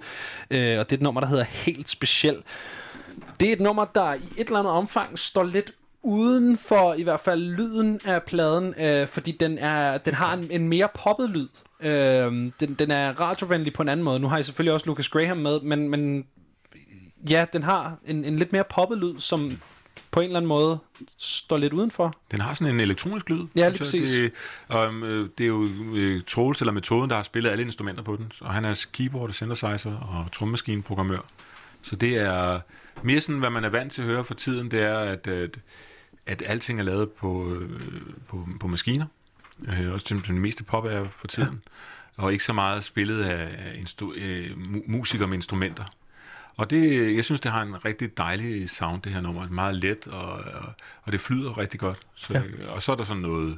[0.51, 2.37] Uh, og det er et nummer, der hedder Helt Speciel.
[3.39, 5.71] Det er et nummer, der i et eller andet omfang står lidt
[6.03, 10.47] uden for i hvert fald lyden af pladen, øh, fordi den, er, den har en,
[10.51, 11.47] en mere poppet lyd.
[11.79, 14.19] Øh, den, den er radiovenlig på en anden måde.
[14.19, 16.25] Nu har jeg selvfølgelig også Lucas Graham med, men, men
[17.29, 19.57] ja, den har en, en lidt mere poppet lyd, som
[20.11, 20.79] på en eller anden måde
[21.17, 22.15] står lidt udenfor.
[22.31, 23.37] Den har sådan en elektronisk lyd.
[23.37, 23.73] Ja, lige jeg.
[23.77, 24.09] præcis.
[24.09, 24.31] Det,
[24.67, 28.15] og, øh, det er jo øh, Troels, eller metoden, der har spillet alle instrumenter på
[28.15, 28.31] den.
[28.41, 31.19] Og han er keyboard, synthesizer og trommemaskineprogrammør.
[31.81, 32.59] Så det er
[33.03, 35.59] mere sådan, hvad man er vant til at høre for tiden, det er, at, at,
[36.25, 37.69] at alting er lavet på, øh,
[38.27, 39.05] på, på maskiner.
[39.67, 41.61] Øh, også som det meste pop er for tiden.
[42.17, 42.23] Ja.
[42.23, 45.83] Og ikke så meget spillet af, instru- øh, mu- musikere med instrumenter.
[46.59, 49.49] Og det, jeg synes, det har en rigtig dejlig sound, det her nummer.
[49.49, 50.73] Meget let, og, og,
[51.03, 51.97] og det flyder rigtig godt.
[52.15, 52.41] Så, Ja.
[52.59, 52.67] ja.
[52.71, 53.57] Og så er der sådan noget...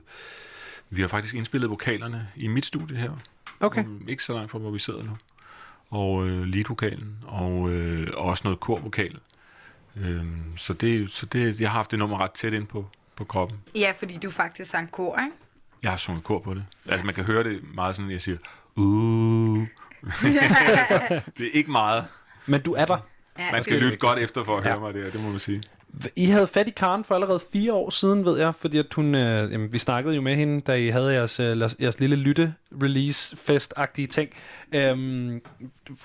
[0.90, 3.12] Vi har faktisk indspillet vokalerne i mit studie her.
[3.60, 3.86] Okay.
[4.08, 5.18] Ikke så langt fra, hvor vi sidder nu.
[5.90, 9.20] Og øh, leadvokalen, og, øh, og også noget korvokal.
[9.98, 13.24] Øhm, så det, så det, jeg har haft det nummer ret tæt ind på, på
[13.24, 13.58] kroppen.
[13.76, 15.32] Ja, fordi du faktisk sang kor, ikke?
[15.84, 16.66] Jeg har sunget kor på det.
[16.86, 18.38] Altså, man kan høre det meget sådan, jeg siger,
[18.76, 19.62] uh.
[20.24, 21.02] altså,
[21.38, 22.06] det er ikke meget.
[22.46, 22.98] Men du er der.
[23.40, 24.80] Ja, Man skal lytte godt efter for at høre Ja.
[24.80, 25.64] mig det, det må man sige.
[26.16, 29.16] I havde fat i Karen for allerede fire år siden, ved jeg, fordi at hun,
[29.16, 34.08] øh, jamen, vi snakkede jo med hende, da I havde jeres, øh, jeres- lille lytte-release-fest-agtige
[34.08, 34.30] ting.
[34.72, 35.42] Øhm,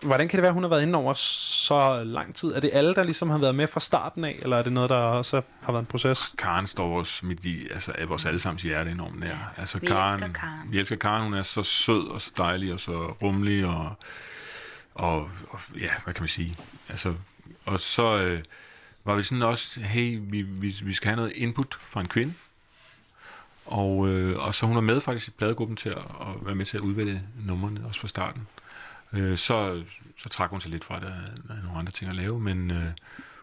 [0.03, 2.53] hvordan kan det være, at hun har været inde over så lang tid?
[2.55, 4.91] Er det alle, der ligesom har været med fra starten af, eller er det noget,
[4.91, 6.35] der også har været en proces?
[6.39, 9.53] Karen står os midt i, altså er vores allesammens hjerte enormt nær.
[9.57, 10.73] Altså, Vi Karen, elsker Karen.
[10.73, 12.93] Vi elsker Karen, hun er så sød og så dejlig og så
[13.23, 13.93] rummelig og,
[14.97, 16.56] og, og ja, hvad kan man sige?
[16.89, 17.14] Altså,
[17.64, 18.43] og så øh,
[19.05, 22.35] var vi sådan også, hey, vi, vi, vi skal have noget input fra en kvinde.
[23.66, 26.64] Og, øh, og så hun var med faktisk i pladegruppen til at, at være med
[26.64, 28.47] til at udvælge numrene, også fra starten.
[29.12, 29.82] Øh, så,
[30.18, 31.12] så trak hun sig lidt fra det,
[31.48, 32.86] der er nogle andre ting at lave, men øh,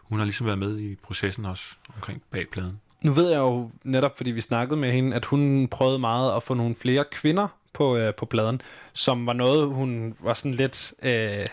[0.02, 2.80] hun har ligesom været med i processen også omkring bag pladen.
[3.02, 6.42] Nu ved jeg jo netop, fordi vi snakkede med hende, at hun prøvede meget at
[6.42, 8.60] få nogle flere kvinder på, øh, på pladen,
[8.92, 11.46] som var noget, hun var sådan lidt øh,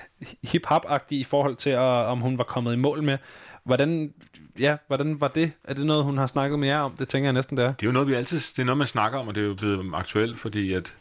[0.44, 3.18] hip-hop-agtig i forhold til, at, om hun var kommet i mål med.
[3.64, 4.14] Hvordan,
[4.60, 5.52] ja, hvordan var det?
[5.64, 6.92] Er det noget, hun har snakket med jer om?
[6.92, 7.74] Det tænker jeg næsten, det er.
[7.74, 9.48] Det er jo noget, vi altid, det er noget, man snakker om, og det er
[9.48, 10.94] jo blevet aktuelt, fordi at,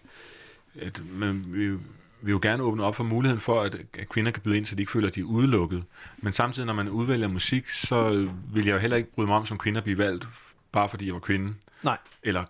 [0.81, 1.79] at man, vi, vi
[2.23, 4.75] vil jo gerne åbne op for muligheden for, at, at kvinder kan byde ind, så
[4.75, 5.85] de ikke føler, at de er udelukket.
[6.19, 9.47] Men samtidig, når man udvælger musik, så vil jeg jo heller ikke bryde mig om
[9.47, 10.27] som kvinde at blive valgt,
[10.73, 11.55] bare fordi jeg var kvinde.
[11.85, 11.99] Nej.
[12.23, 12.45] Eller,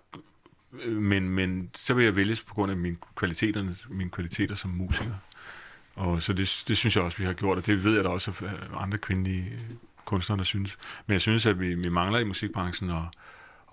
[0.73, 4.71] Øh, men, men så vil jeg vælges på grund af mine kvaliteter, mine kvaliteter som
[4.71, 5.15] musiker.
[5.95, 8.09] Og så det, det synes jeg også, vi har gjort, og det ved jeg da
[8.09, 10.79] også, at andre kvindelige øh, kunstnere, der synes.
[11.07, 13.03] Men jeg synes, at vi, vi mangler i musikbranchen at,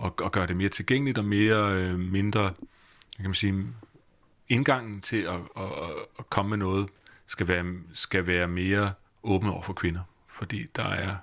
[0.04, 2.54] at, at gøre det mere tilgængeligt og mere øh, mindre,
[3.16, 3.66] kan man sige,
[4.50, 5.72] indgangen til at, at,
[6.20, 6.90] at komme med noget
[7.28, 8.94] skal være, skal være mere
[9.24, 10.02] åben over for kvinder.
[10.28, 11.16] Fordi der er,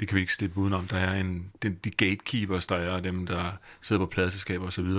[0.00, 3.26] det kan vi ikke slippe udenom, der er en, den, de gatekeepers, der er, dem
[3.26, 3.52] der
[3.82, 4.90] sidder på pladeselskaber osv.,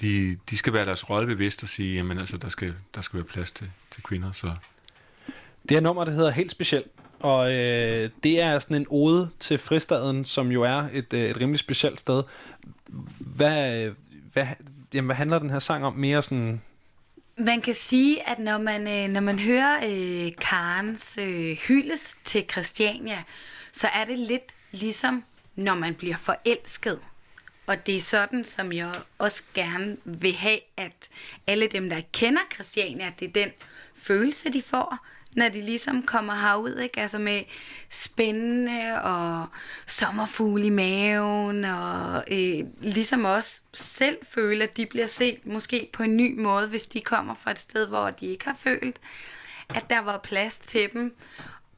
[0.00, 3.16] de, de skal være deres rolle bevidst og sige, jamen altså, der skal, der skal
[3.16, 4.32] være plads til, til kvinder.
[4.32, 4.54] Så
[5.62, 6.86] Det her nummer, det hedder Helt Specielt,
[7.20, 11.40] og øh, det er sådan en ode til fristaden, som jo er et, øh, et
[11.40, 12.22] rimelig specielt sted.
[13.18, 13.90] Hvad,
[14.32, 14.46] hvad,
[14.94, 16.62] jamen, hvad handler den her sang om mere sådan...
[17.36, 22.44] Man kan sige, at når man, øh, når man hører øh, Karens øh, hyldes til
[22.50, 23.22] Christiania,
[23.72, 25.24] så er det lidt ligesom,
[25.56, 27.00] når man bliver forelsket.
[27.66, 31.08] Og det er sådan, som jeg også gerne vil have, at
[31.46, 33.50] alle dem, der kender Christiania, det er den
[33.94, 34.98] følelse, de får,
[35.36, 37.00] når de ligesom kommer herud, ikke?
[37.00, 37.42] Altså med
[37.88, 39.46] spændende og
[39.86, 46.02] sommerfugle i maven, og øh, ligesom også selv føle, at de bliver set måske på
[46.02, 48.96] en ny måde, hvis de kommer fra et sted, hvor de ikke har følt,
[49.68, 51.14] at der var plads til dem.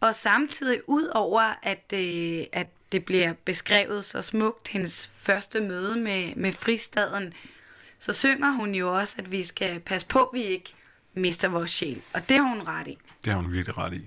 [0.04, 5.96] Og samtidig ud over, at, øh, at det bliver beskrevet så smukt, hendes første møde
[5.96, 7.32] med, med fristaden,
[7.98, 10.74] så synger hun jo også, at vi skal passe på, at vi ikke
[11.14, 12.02] mister vores sjæl.
[12.14, 12.98] Og det har hun ret i.
[13.24, 14.00] det har hun virkelig ret i.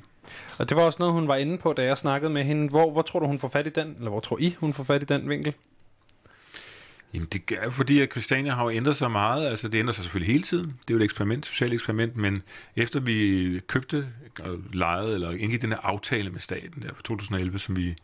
[0.57, 2.69] Og det var også noget, hun var inde på, da jeg snakkede med hende.
[2.69, 3.95] Hvor, hvor tror du, hun får fat i den?
[3.98, 5.53] Eller hvor tror I, hun får fat i den vinkel?
[7.14, 9.48] Jamen, det er fordi, at Christiania har jo ændret sig meget.
[9.48, 10.66] Altså, det ændrer sig selvfølgelig hele tiden.
[10.66, 12.44] Det er jo et eksperiment, et socialt eksperiment, men
[12.76, 14.08] efter vi købte
[14.40, 17.96] og lejede, eller indgik den her aftale med staten der fra 2011, som vi,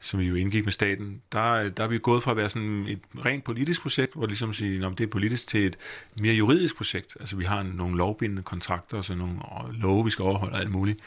[0.00, 2.86] som vi jo indgik med staten, der, der er vi gået fra at være sådan
[2.88, 5.76] et rent politisk projekt, hvor ligesom sige, om det er politisk, til et
[6.20, 7.16] mere juridisk projekt.
[7.20, 9.38] Altså, vi har nogle lovbindende kontrakter, og så nogle
[9.72, 10.98] love, vi skal overholde og alt muligt.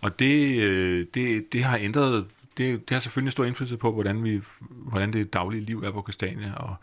[0.00, 2.26] Og det, øh, det, det har ændret
[2.58, 4.40] det, det har selvfølgelig stor indflydelse på, hvordan, vi,
[4.70, 6.74] hvordan det daglige liv er på Christiania, og,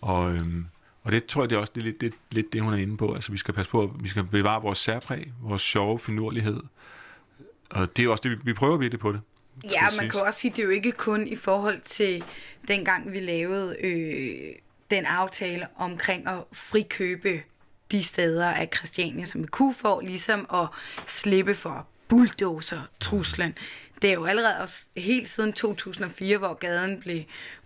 [0.00, 0.66] og, øhm,
[1.02, 2.76] og det tror jeg, det er også det, er lidt, det, lidt det, hun er
[2.76, 3.14] inde på.
[3.14, 6.60] Altså, vi skal passe på, at vi skal bevare vores særpræg, vores sjove finurlighed,
[7.70, 9.20] og det er også det, vi, vi prøver virkelig på det.
[9.70, 10.12] Ja, man siges.
[10.12, 12.24] kan også sige, det er jo ikke kun i forhold til
[12.68, 14.54] dengang vi lavede øh,
[14.90, 17.42] den aftale omkring at frikøbe
[17.92, 20.66] de steder af Christiania, som vi kunne få, ligesom at
[21.06, 23.54] slippe for bulldozer-truslen.
[24.02, 27.22] Det er jo allerede også helt siden 2004, hvor gaden blev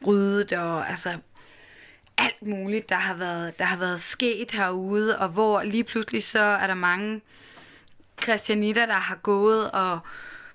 [0.07, 1.19] ryddet, og altså
[2.19, 6.41] alt muligt, der har været, der har været sket herude, og hvor lige pludselig så
[6.41, 7.21] er der mange
[8.23, 9.99] christianitter, der har gået og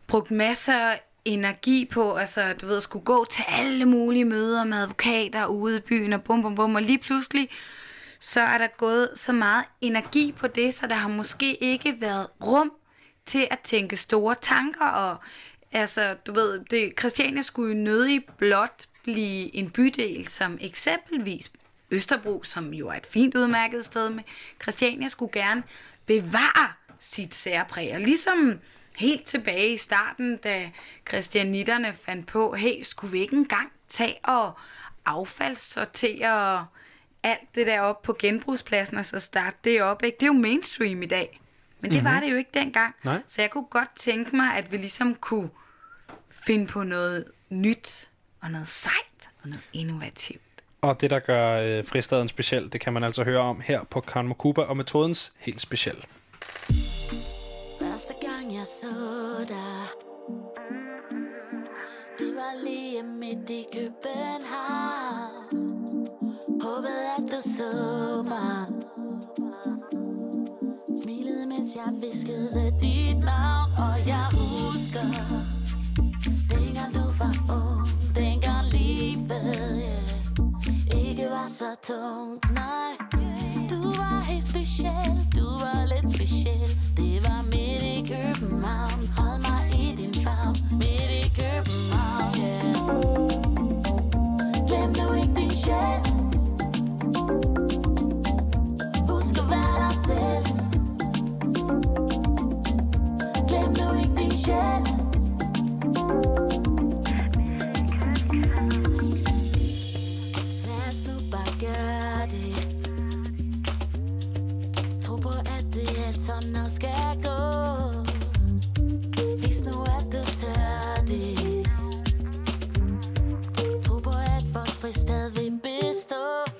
[0.08, 4.64] brugt masser af energi på, altså du ved, at skulle gå til alle mulige møder
[4.64, 7.50] med advokater ude i byen og bum bum bum, og lige pludselig
[8.20, 12.28] så er der gået så meget energi på det, så der har måske ikke været
[12.44, 12.72] rum
[13.26, 15.18] til at tænke store tanker, og
[15.72, 21.52] altså, du ved, det, Christiania skulle jo nødig blot blive en bydel, som eksempelvis
[21.92, 24.24] Østerbro, som jo er et fint udmærket sted med
[24.62, 25.64] Christiania, skulle gerne
[26.06, 27.94] bevare sit særpræg.
[27.94, 28.60] Og ligesom
[28.98, 30.72] helt tilbage i starten, da
[31.10, 34.52] christianitterne fandt på, hey, skulle vi ikke engang tage og
[35.06, 36.68] affaldssortere
[37.24, 40.18] alt det der op på genbrugspladsen, og så starte det op, ikke?
[40.20, 41.42] Det er jo mainstream i dag.
[41.80, 42.14] Men det mm-hmm.
[42.14, 42.96] var det jo ikke dengang.
[43.04, 43.22] Nej.
[43.28, 45.50] Så jeg kunne godt tænke mig, at vi ligesom kunne
[46.46, 48.10] finde på noget nyt,
[48.42, 50.42] og noget sejt, og noget innovativt.
[50.82, 54.02] Og det, der gør øh, fristaden speciel, det kan man altså høre om her på
[54.02, 56.06] Kanmakuba, og metodens helt speciel.
[57.82, 58.88] Første gang jeg så
[59.48, 59.84] dig
[62.18, 65.32] Det var lige midt i København
[66.62, 68.66] Håbede at du så mig
[71.04, 75.51] Smilede mens jeg viskede dit navn Og jeg husker
[81.62, 82.94] så tungt Nej
[83.70, 85.28] Du var helt speciel.
[85.36, 86.78] Du var lidt speciel.
[86.98, 89.08] Det var midt i København.
[89.18, 90.56] Hold mig i din favn.
[90.72, 92.76] Midt i København yeah.
[94.68, 96.02] Glem nu ikke din sjæl.
[99.10, 100.46] Husk at være dig selv.
[103.48, 105.11] Glem nu ikke din sjæl.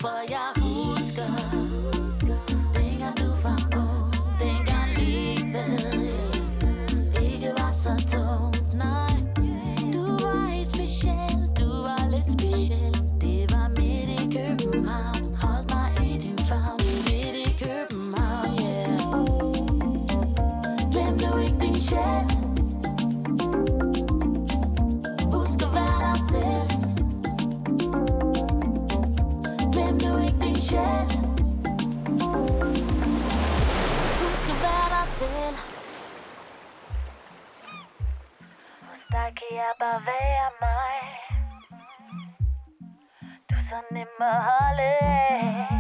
[0.02, 0.51] For jeg
[30.74, 31.18] ikke
[34.20, 35.58] Du skal være dig selv.
[39.12, 40.96] Der kan jeg bare være mig.
[43.50, 45.71] Du er så nem at holde af.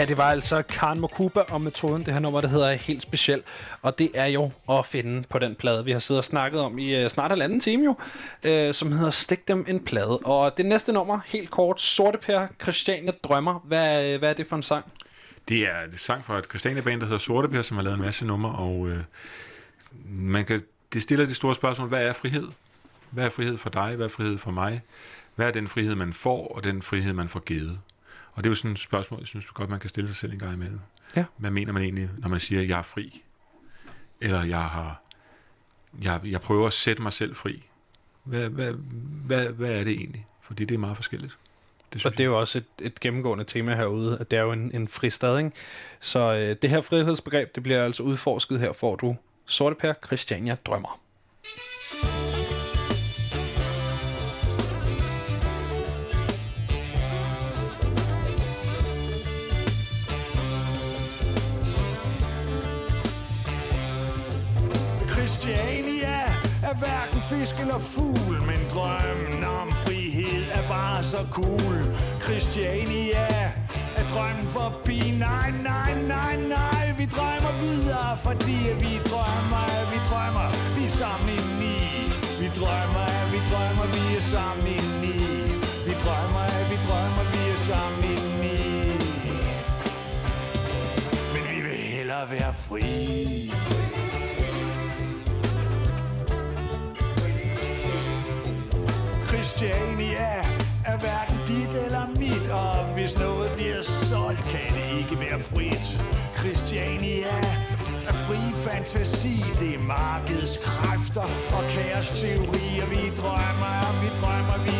[0.00, 2.06] Her, det var altså Karen Mokuba og metoden.
[2.06, 3.42] Det her nummer, der hedder Helt Speciel.
[3.82, 6.78] Og det er jo at finde på den plade, vi har siddet og snakket om
[6.78, 7.90] i uh, snart halvanden time jo,
[8.68, 10.18] uh, som hedder Stik dem en plade.
[10.18, 13.64] Og det næste nummer, helt kort, Sorte Per, Christiania Drømmer.
[13.64, 14.84] Hvad, øh, hvad er det for en sang?
[15.48, 18.02] Det er en sang fra et Christiania-band, der hedder Sorte Per, som har lavet en
[18.02, 18.98] masse numre, og øh,
[20.08, 20.62] man kan,
[20.92, 22.48] det stiller det store spørgsmål, hvad er frihed?
[23.10, 23.96] Hvad er frihed for dig?
[23.96, 24.82] Hvad er frihed for mig?
[25.34, 27.78] Hvad er den frihed, man får, og den frihed, man får givet?
[28.40, 30.32] Og det er jo sådan et spørgsmål, jeg synes godt, man kan stille sig selv
[30.32, 30.80] en gang imellem.
[31.16, 31.24] Ja.
[31.36, 33.22] Hvad mener man egentlig, når man siger, at jeg er fri?
[34.20, 35.02] Eller jeg har,
[36.02, 37.62] jeg, jeg prøver at sætte mig selv fri.
[38.24, 38.72] Hvad, hvad,
[39.26, 40.26] hvad, hvad er det egentlig?
[40.40, 41.36] Fordi det er meget forskelligt.
[41.92, 44.52] Det og det er jo også et, et gennemgående tema herude, at det er jo
[44.52, 45.50] en, en fristad, ikke?
[46.00, 50.56] Så øh, det her frihedsbegreb, det bliver altså udforsket her, får du Sorte Per Christiania
[50.66, 51.00] Drømmer.
[66.70, 71.78] Er hverken fisk eller fugl, men drømmen om frihed er bare så cool.
[72.24, 73.28] Christiania
[73.98, 74.98] er drømmen forbi.
[75.18, 81.28] Nej, nej, nej, nej, vi drømmer videre, fordi vi drømmer, vi drømmer, vi er sammen
[81.38, 81.78] indeni.
[82.40, 85.18] Vi drømmer, vi drømmer, vi er sammen indeni.
[85.86, 88.58] Vi drømmer, vi drømmer, vi er sammen indeni.
[91.34, 93.59] Men vi vil hellere være frie
[100.86, 105.86] er hverken dit eller mit, og hvis noget bliver solgt, kan det ikke være frit.
[106.38, 107.36] Christiania
[108.08, 112.86] er fri fantasi, det er markedets kræfter og kaosteorier.
[112.94, 114.79] Vi drømmer, vi drømmer, vi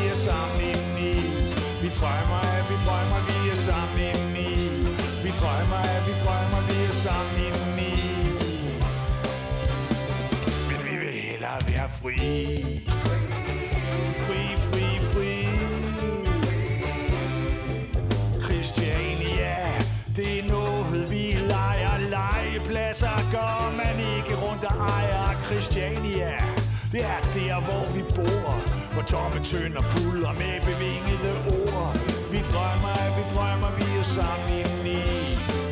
[27.66, 28.52] hvor vi bor.
[28.94, 31.92] Hvor tomme tønder buller med bevingede ord.
[32.32, 35.00] Vi drømmer, at vi drømmer, vi er sammen indeni.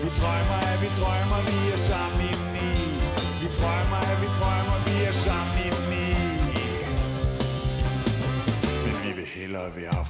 [0.03, 2.71] Vi drømmer, at vi drømmer, vi er sammen indeni.
[3.43, 6.07] Vi drømmer, at vi drømmer, vi er sammen indeni.
[8.85, 10.01] Men vi vil hellere være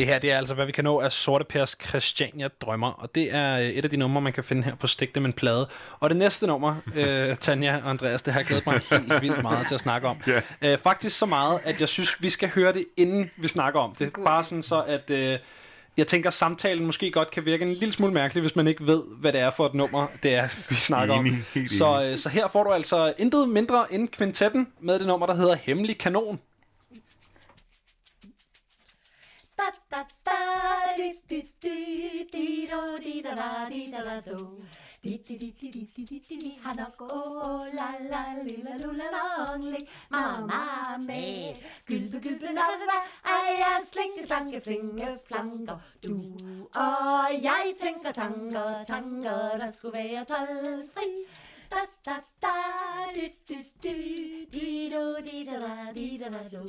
[0.00, 3.14] Det her, det er altså, hvad vi kan nå af Sorte Pers Christiania Drømmer, og
[3.14, 5.32] det er øh, et af de numre, man kan finde her på Stik dem en
[5.32, 5.68] plade.
[6.00, 9.42] Og det næste nummer, øh, Tanja og Andreas, det har jeg glædet mig helt vildt
[9.42, 10.16] meget til at snakke om.
[10.26, 10.40] Ja.
[10.72, 13.94] Øh, faktisk så meget, at jeg synes, vi skal høre det, inden vi snakker om
[13.98, 14.12] det.
[14.24, 15.10] Bare sådan så, at...
[15.10, 15.38] Øh,
[15.96, 19.02] jeg tænker, samtalen måske godt kan virke en lille smule mærkelig, hvis man ikke ved,
[19.20, 21.26] hvad det er for et nummer, det er, vi snakker om.
[21.68, 25.34] Så, øh, så her får du altså intet mindre end kvintetten med det nummer, der
[25.34, 26.40] hedder Hemmelig Kanon.
[29.90, 34.38] Da da di di di di do di da da di da da do.
[35.02, 39.08] Di di di di di di di di di han og la la lilla lulla
[39.10, 41.58] longli mamma med
[41.88, 42.98] gylpe gylpe la la la
[43.34, 46.14] ej jeg slinke slanke flinke flanker du
[46.86, 51.10] og jeg tænker tanker tanker der skulle være tolvfri
[51.72, 52.54] da da da
[53.14, 56.64] di di di di do di da da di da da do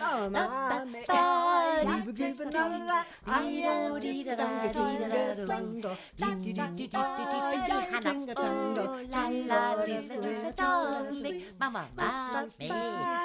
[0.00, 1.49] Mamma,
[2.10, 3.22] never give another life.
[3.28, 5.96] I don't need another tango.
[11.60, 12.70] Mama, mama, me.
[12.70, 13.24] I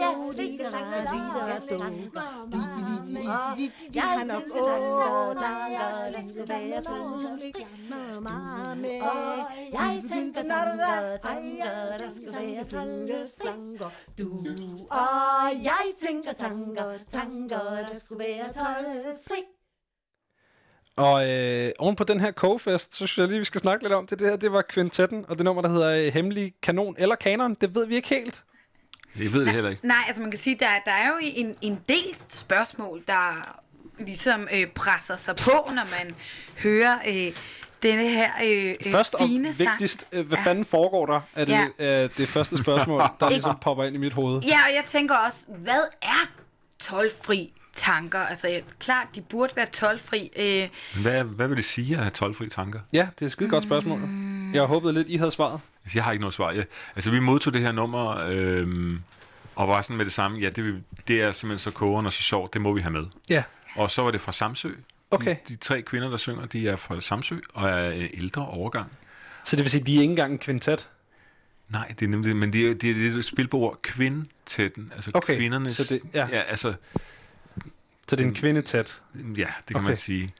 [0.00, 2.14] don't need another tango.
[3.90, 6.82] Jana, oh, tanga, let's go there.
[7.90, 9.00] Mama, me.
[9.76, 12.64] I think another tanga, let's go there.
[12.64, 14.26] Tango, do
[14.90, 16.83] I think a tango?
[17.12, 19.42] Tanker tanker der skulle være tolvfri
[20.96, 23.92] og øh, oven på den her kogefest, så synes jeg lige, vi skal snakke lidt
[23.92, 24.18] om det.
[24.18, 27.54] Det her, det var kvintetten, og det nummer, der hedder øh, Hemmelig Kanon eller Kanon.
[27.54, 28.42] Det ved vi ikke helt.
[29.18, 29.86] Jeg ved det heller ikke.
[29.86, 33.54] Nej, altså man kan sige, der, der er jo en, en del spørgsmål, der
[33.98, 36.14] ligesom øh, presser sig på, når man
[36.58, 37.32] hører øh,
[37.82, 39.70] denne her øh, øh, Først og fine sang.
[39.70, 41.20] vigtigst, øh, hvad fanden foregår der?
[41.34, 42.02] Er det Ja.
[42.04, 44.42] øh, det første spørgsmål, der ligesom popper ind i mit hoved?
[44.42, 46.30] Ja, og jeg tænker også, hvad er
[46.88, 48.18] tolvfri tanker?
[48.20, 50.30] Altså, jeg- klart, de burde være tolvfri.
[50.36, 50.68] Øh,
[51.02, 52.80] Hvad, hvad vil det sige at have 12 tanker?
[52.92, 54.00] Ja, det er et skide godt spørgsmål.
[54.54, 55.60] Jeg håbede lidt, I havde svaret.
[55.84, 56.50] Altså, jeg har ikke noget svar.
[56.50, 56.64] Jeg,
[56.96, 59.00] altså, vi modtog det her nummer, øhm,
[59.54, 60.38] og var sådan med det samme.
[60.38, 63.04] Ja, det, det er simpelthen så kogende og så sjovt, det må vi have med.
[63.30, 63.42] Ja.
[63.76, 64.70] Og så var det fra Samsø.
[65.10, 65.36] Okay.
[65.48, 68.92] De, de tre kvinder, der synger, de er fra Samsø og er øh, ældre overgang.
[69.44, 70.88] Så det vil sige, de er ikke engang en kvintet?
[71.68, 74.92] Nej, det er nemlig det, men det er, det er det, spil på ord kvindtætten.
[74.94, 75.76] Altså Okay, kvindernes...
[75.76, 76.28] så det- ja.
[76.32, 76.74] ja altså,
[78.08, 79.02] Så det er en kvindetæt?
[79.14, 79.76] Ja, det kan.
[79.76, 79.86] Okay.
[79.86, 80.34] man sige.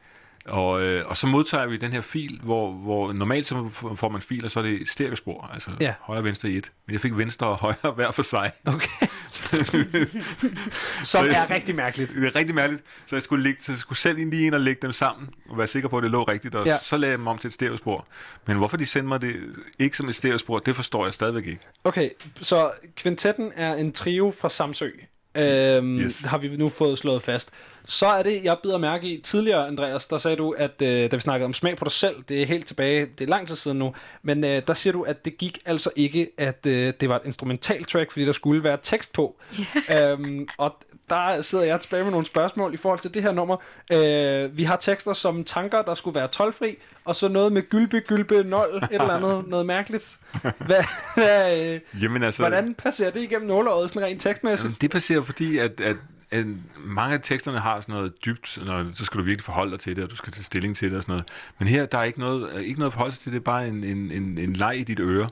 [0.44, 4.20] Og, øh, og så modtager vi den her fil, hvor, hvor normalt så får man
[4.22, 5.94] filer, så er det stereospor, altså Ja.
[6.00, 6.72] højre og venstre i et.
[6.86, 8.50] Men jeg fik venstre og højre hver for sig.
[8.66, 9.06] Okay.
[11.04, 12.10] Som er rigtig mærkeligt.
[12.10, 12.84] Det er rigtig mærkeligt.
[13.06, 15.58] Så jeg skulle, ligge, så jeg skulle selv lige ind og lægge dem sammen, og
[15.58, 16.78] være sikker på, at det lå rigtigt, og ja.
[16.78, 18.06] så lagde jeg dem om til et stereospor.
[18.46, 19.36] Men hvorfor de sendte mig det
[19.78, 21.60] ikke som et stereospor, det forstår jeg stadigvæk ikke.
[21.84, 22.10] Okay,
[22.40, 24.88] så kvintetten er en trio fra Samsø.
[25.36, 26.20] Øhm, yes.
[26.20, 27.50] Har vi nu fået slået fast.
[27.88, 31.16] Så er det, jeg bider mærke i tidligere, Andreas, der sagde du, at øh, da
[31.16, 33.56] vi snakkede om smag på dig selv, det er helt tilbage, det er lang tid
[33.56, 37.08] siden nu, men øh, der siger du, at det gik altså ikke, at øh, det
[37.08, 39.36] var et instrumental track, fordi der skulle være tekst på.
[39.96, 40.76] øhm, og
[41.10, 43.56] der sidder jeg tilbage med nogle spørgsmål i forhold til det her nummer.
[43.92, 48.00] Øh, vi har tekster som tanker, der skulle være tolvfri, og så noget med gylpe,
[48.00, 50.18] gylpe, nol, et eller andet, noget mærkeligt.
[50.42, 50.84] Hvad,
[51.14, 52.42] hvad, øh, Jamen altså...
[52.42, 54.80] Hvordan passerer det igennem nåleåret, sådan rent tekstmæssigt?
[54.80, 55.96] Det passerer fordi, at, at,
[56.34, 56.46] at
[56.84, 59.96] mange af teksterne har sådan noget dybt, når, så skal du virkelig forholde dig til
[59.96, 61.28] det, og du skal tage stilling til det og sådan noget.
[61.58, 64.10] Men her, der er ikke noget, ikke noget sig til, det er bare en, en,
[64.10, 65.28] en, en leg i dit øre.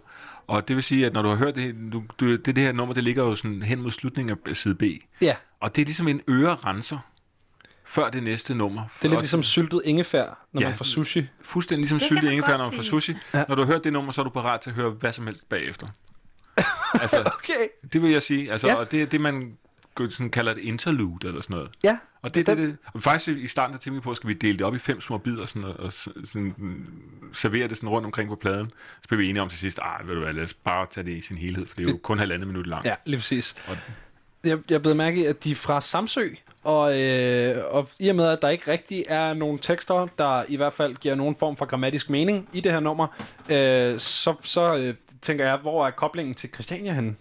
[0.46, 2.72] Og det vil sige, at når du har hørt det, du, du, det, det her
[2.72, 4.82] nummer, det ligger jo sådan hen mod slutningen af side B.
[5.22, 5.34] Ja.
[5.60, 6.98] Og det er ligesom en ørerenser
[7.84, 8.82] før det næste nummer.
[8.98, 10.68] Det er lidt ligesom syltet ingefær, når Ja.
[10.68, 11.26] man får sushi.
[11.42, 13.14] Fuldstændig ligesom Det syltet ingefær, når man får sushi.
[13.34, 13.44] Ja.
[13.48, 15.26] Når du har hørt det nummer, så er du parat til at høre hvad som
[15.26, 15.86] helst bagefter.
[17.02, 17.66] altså, okay.
[17.92, 18.52] Det vil jeg sige.
[18.52, 18.74] Altså, Ja.
[18.74, 19.56] Og det er det, man
[19.96, 21.70] sådan kalder et interlude eller sådan noget.
[21.84, 24.58] Ja, og det, det, det, og faktisk i starten af timen på, skal vi dele
[24.58, 26.54] det op i fem små bidder sådan, og, og sådan,
[27.32, 28.70] servere det sådan rundt omkring på pladen.
[29.02, 31.04] Så bliver vi enige om til sidst, ah, ved du hvad, lad os bare tage
[31.04, 32.86] det i sin helhed, for det er jo kun halvandet minut langt.
[32.86, 33.56] Ja, lige præcis.
[33.68, 33.76] Og,
[34.44, 36.28] Jeg, jeg blev mærke at de er fra Samsø,
[36.62, 40.56] og, øh, og i og med, at der ikke rigtig er nogen tekster, der i
[40.56, 43.06] hvert fald giver nogen form for grammatisk mening i det her nummer,
[43.48, 47.16] øh, så, så øh, tænker jeg, hvor er koblingen til Christiania henne?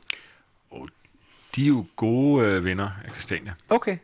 [1.56, 3.53] De er jo gode øh, venner af Christiania.
[3.69, 3.98] Okay.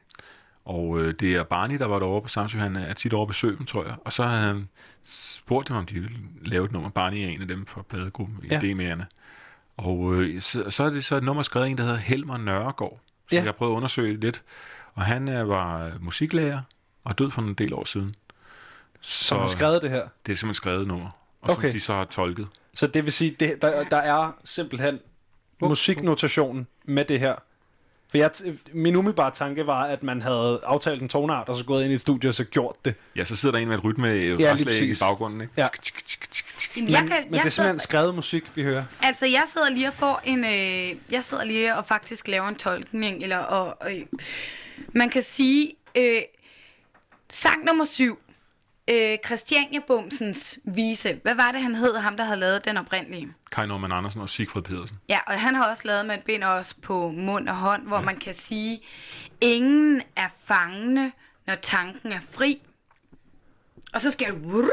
[0.65, 2.57] Og øh, det er Barney, der var derovre på Samsø.
[2.57, 3.95] Han er tit over at besøge dem, tror jeg.
[4.05, 4.69] Og så har han
[5.03, 6.89] spurgt dem, om de ville lave et nummer.
[6.89, 8.59] Barney er en af dem fra pladegruppen, Ja.
[8.59, 9.03] idémærerne.
[9.77, 12.37] Og øh, så, så er det så et nummer skrevet af en, der hedder Helmer
[12.37, 12.99] Nørregård.
[13.29, 13.43] Så Ja.
[13.43, 14.43] jeg prøvet at undersøge lidt.
[14.93, 16.61] Og han er, var musiklærer
[17.03, 18.15] og død for en del år siden.
[19.01, 20.07] Så har skrevet det her?
[20.25, 21.09] Det er simpelthen skrevet et nummer.
[21.41, 21.61] Og Okay.
[21.67, 22.47] som de så har tolket.
[22.73, 24.99] Så det vil sige, det, der, der er simpelthen
[25.61, 27.35] musiknotationen med det her.
[28.11, 31.65] For jeg, t- min umiddelbare tanke var, at man havde aftalt en tonart, og så
[31.65, 32.95] gået ind i et studie og så gjort det.
[33.15, 35.41] Ja, så sidder der en med et rytme Ja, i baggrunden.
[35.41, 35.53] Ikke?
[35.57, 35.67] Ja.
[36.75, 38.83] Jamen, Men, jeg kan- men jeg det er simpelthen sidder- skrevet musik, vi hører.
[39.01, 40.43] Altså, jeg sidder lige og får en...
[40.43, 43.37] Øh, jeg sidder lige og faktisk laver en tolkning, eller...
[43.37, 44.01] Og, øh,
[44.93, 45.73] man kan sige...
[45.97, 46.21] Øh,
[47.29, 48.19] sang nummer syv.
[48.89, 51.19] Øh, Christiania Bumsens vise.
[51.23, 53.27] Hvad var det, han hed, ham der havde lavet den oprindelige?
[53.51, 54.97] Kai Norman Andersen og Sigfrid Pedersen.
[55.09, 57.97] Ja, og han har også lavet med et bind også på mund og hånd, hvor
[57.97, 58.03] ja.
[58.03, 58.81] man kan sige,
[59.41, 61.11] ingen er fangende,
[61.47, 62.61] når tanken er fri.
[63.93, 64.63] Og så skal jeg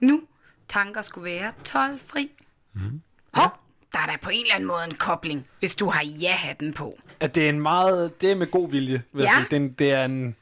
[0.00, 0.22] nu.
[0.68, 2.30] Tanker skulle være 12 fri.
[2.72, 3.00] Mm.
[3.34, 3.60] Hop,
[3.92, 6.98] der er da på en eller anden måde en kobling, hvis du har ja-hatten på.
[7.20, 9.34] At det er en meget, det er med god vilje, vil jeg Ja.
[9.36, 9.44] sige.
[9.50, 10.36] Det er, en, det er en,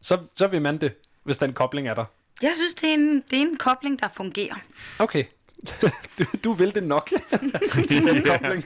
[0.00, 2.04] så, så vil man det, hvis den kobling er der.
[2.42, 4.54] Jeg synes, det er en, det er en kobling, der fungerer.
[4.98, 5.24] Okay.
[6.18, 7.10] du, du vil det nok.
[7.90, 8.64] den kobling.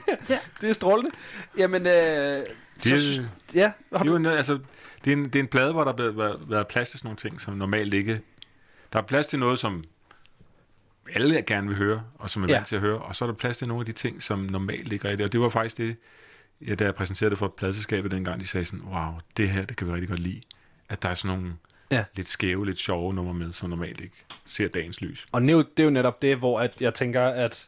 [0.61, 1.11] Det er strålende.
[1.57, 2.45] Jamen, øh, Det,
[2.83, 4.59] så, er- ja, det, er jo en, altså,
[5.05, 7.07] det, er en, det er en plade, hvor der har været, været plads til sådan
[7.07, 8.21] nogle ting, som normalt ikke...
[8.93, 9.83] Der er plads til noget, som
[11.15, 12.53] alle gerne vil høre, og som er Ja.
[12.55, 14.39] vant til at høre, og så er der plads til nogle af de ting, som
[14.39, 15.25] normalt ikke er i det.
[15.25, 15.95] Og det var faktisk det,
[16.67, 19.77] ja, da jeg præsenterede det for pladselskabet dengang, de sagde sådan, wow, det her, det
[19.77, 20.41] kan vi rigtig godt lide.
[20.89, 21.53] At der er sådan nogle
[21.91, 22.03] Ja.
[22.15, 25.27] lidt skæve, lidt sjove numre med, som normalt ikke ser dagens lys.
[25.31, 27.67] Og det er, jo, det er jo netop det, hvor at jeg tænker, at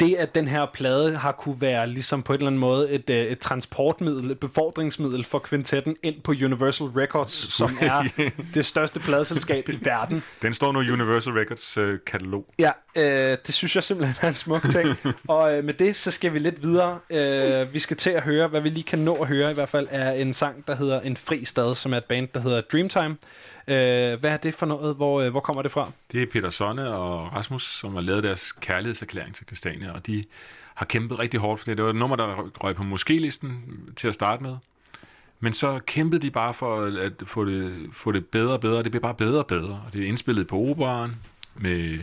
[0.00, 3.10] det, at den her plade har kunne være ligesom på en eller anden måde et,
[3.10, 8.04] øh, et transportmiddel, et befordringsmiddel for kvintetten ind på Universal Records, som er
[8.54, 10.22] det største pladeselskab i verden.
[10.42, 12.46] Den står nu i Universal Records øh, katalog.
[12.58, 14.98] Ja, øh, det synes jeg simpelthen er en smuk ting.
[15.28, 16.98] og øh, med det, så skal vi lidt videre.
[17.10, 19.68] Øh, vi skal til at høre, hvad vi lige kan nå at høre i hvert
[19.68, 22.60] fald, er en sang, der hedder En Fri Stad, som er et band, der hedder
[22.60, 23.16] Dreamtime.
[23.68, 24.96] Øh, hvad er det for noget?
[24.96, 25.90] Hvor, øh, hvor kommer det fra?
[26.12, 30.24] Det er Peter Sonne og Rasmus, som har lavet deres kærlighedserklæring til Christiania, og de
[30.74, 31.76] har kæmpet rigtig hårdt for det.
[31.76, 33.64] Det var et nummer, der røg på måske-listen
[33.96, 34.56] til at starte med.
[35.40, 38.82] Men så kæmpede de bare for at få det, få det bedre og bedre.
[38.82, 39.82] Det blev bare bedre og bedre.
[39.86, 41.16] Og det er indspillet på operaren
[41.54, 41.98] med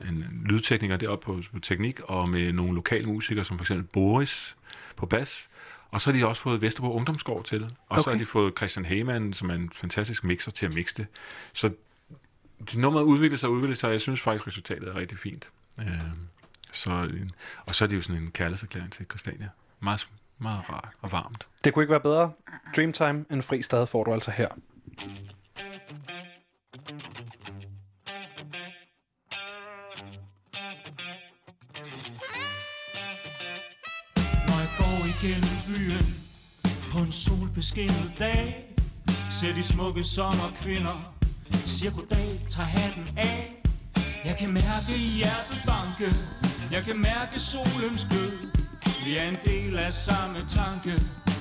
[0.00, 4.56] en lydtekniker deroppe på, på teknik, og med nogle lokale musikere, som for eksempel Boris
[4.96, 5.48] på bas.
[5.90, 7.64] Og så har de også fået Vesterbro Ungdomsgård til.
[7.64, 8.02] Og okay.
[8.02, 11.06] så har de fået Christian Hamann, som er en fantastisk mixer, til at mixe det.
[11.52, 11.70] Så
[12.58, 15.48] det nummeret udvikler sig og udvikler sig, og jeg synes faktisk, resultatet er rigtig fint.
[15.78, 15.86] Øh,
[16.72, 17.08] så,
[17.66, 19.48] og så er det jo sådan en kærlighedserklæring til Christiania.
[19.80, 20.08] Meget,
[20.38, 21.46] meget rart og varmt.
[21.64, 22.32] Det kunne ikke være bedre.
[22.76, 24.48] Dreamtime, en fri stad, får du altså her.
[35.26, 36.16] Gennem byen
[36.92, 38.74] på en solbeskinnet dag.
[39.30, 41.14] Ser de smukke sommerkvinder
[41.52, 43.62] Siger goddag, tager hatten af.
[44.24, 46.16] Jeg kan mærke hjertet banke
[46.72, 48.38] Jeg kan mærke solens glød
[49.04, 50.92] Vi er en del af samme tanke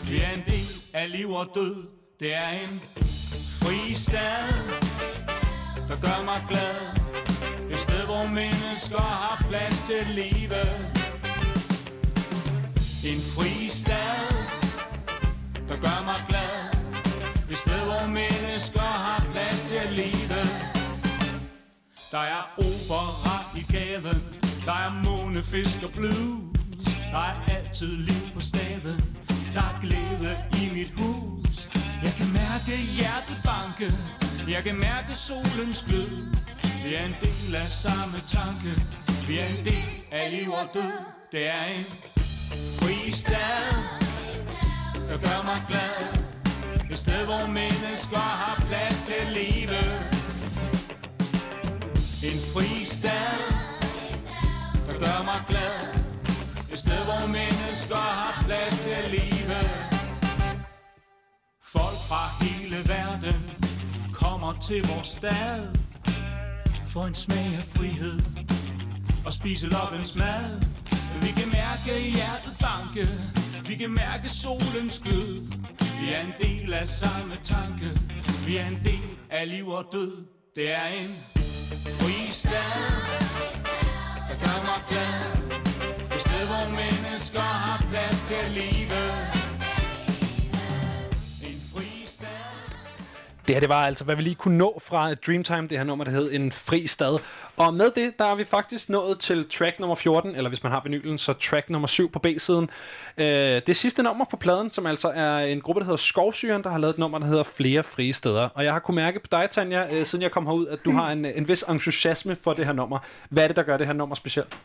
[0.10, 1.88] Vi er en del af liv og død.
[2.20, 2.82] Det er en
[3.62, 4.48] fri stad
[5.88, 6.76] Der gør mig glad.
[7.72, 10.95] Et sted hvor mennesker har plads til livet
[13.06, 14.26] en fri stad,
[15.68, 16.56] der gør mig glad.
[17.52, 20.42] Et sted, hvor mennesker har plads til at leve.
[22.12, 24.24] Der er opera i gaden
[24.66, 26.86] Der er månefisk og blues.
[27.12, 29.00] Der er altid liv på staden
[29.54, 31.70] Der er glæde i mit hus.
[32.04, 33.94] Jeg kan mærke hjertet banke
[34.48, 36.10] Jeg kan mærke solens glød.
[36.84, 38.72] Vi er en del af samme tanke
[39.28, 40.98] Vi er en del af liv og død.
[41.32, 41.86] Det er en
[42.80, 43.74] fri stad,
[45.10, 45.98] der gør mig glad.
[46.92, 49.82] Et sted, hvor mennesker har plads til at leve.
[52.30, 53.38] En fri stad,
[54.88, 55.78] der gør mig glad.
[56.72, 59.60] Et sted, hvor mennesker har plads til at leve.
[61.62, 63.52] Folk fra hele verden
[64.14, 65.76] kommer til vores stad.
[66.88, 68.20] For en smag af frihed
[69.26, 70.75] og spise loppens mad.
[71.22, 73.08] Vi kan mærke hjertet banke.
[73.68, 75.42] Vi kan mærke solens glød.
[76.00, 77.90] Vi er en del af samme tanke.
[78.48, 80.26] Vi er en del af liv og død.
[80.56, 81.16] Det er en
[82.00, 82.76] fri stad
[84.30, 85.22] Der gør mig glad.
[86.16, 89.35] Et sted hvor mennesker har plads til at leve
[93.48, 96.06] Det her, det var altså, hvad vi lige kunne nå fra Dreamtime, det her nummer,
[96.06, 97.20] der hed En Fri Stad.
[97.58, 100.72] Og med det, der er vi faktisk nået til track nummer 14, eller hvis man
[100.72, 102.70] har vinylen, så track nummer 7 på B-siden.
[103.18, 106.70] Øh, det sidste nummer på pladen, som altså er en gruppe, der hedder Skovsyren, der
[106.70, 108.50] har lavet et nummer, der hedder Flere Frie Steder.
[108.54, 110.92] Og jeg har kunne mærke på dig, Tanja, øh, siden jeg kom herud, at du
[110.92, 113.00] har en, en vis entusiasme for det her nummer.
[113.30, 114.58] Hvad er det, der gør det her nummer specielt?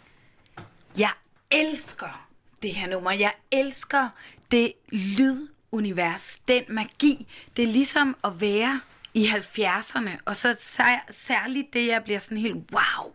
[0.99, 1.11] Jeg
[1.51, 2.27] elsker
[2.63, 3.11] det her nummer.
[3.11, 4.09] Jeg elsker
[4.51, 7.27] det lyd, lydunivers, den magi.
[7.57, 8.81] Det er ligesom at være
[9.15, 13.13] i 70'erne, og så sær- særligt det, jeg bliver sådan helt wow,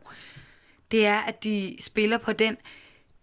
[0.92, 2.58] det er, at de spiller på den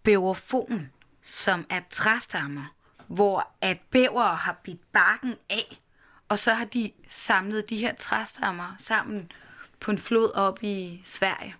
[0.03, 0.89] bæverfon,
[1.21, 2.75] som er træstammer,
[3.07, 5.79] hvor at bæver har bidt barken af,
[6.29, 9.31] og så har de samlet de her træstammer sammen
[9.79, 11.55] på en flod op i Sverige.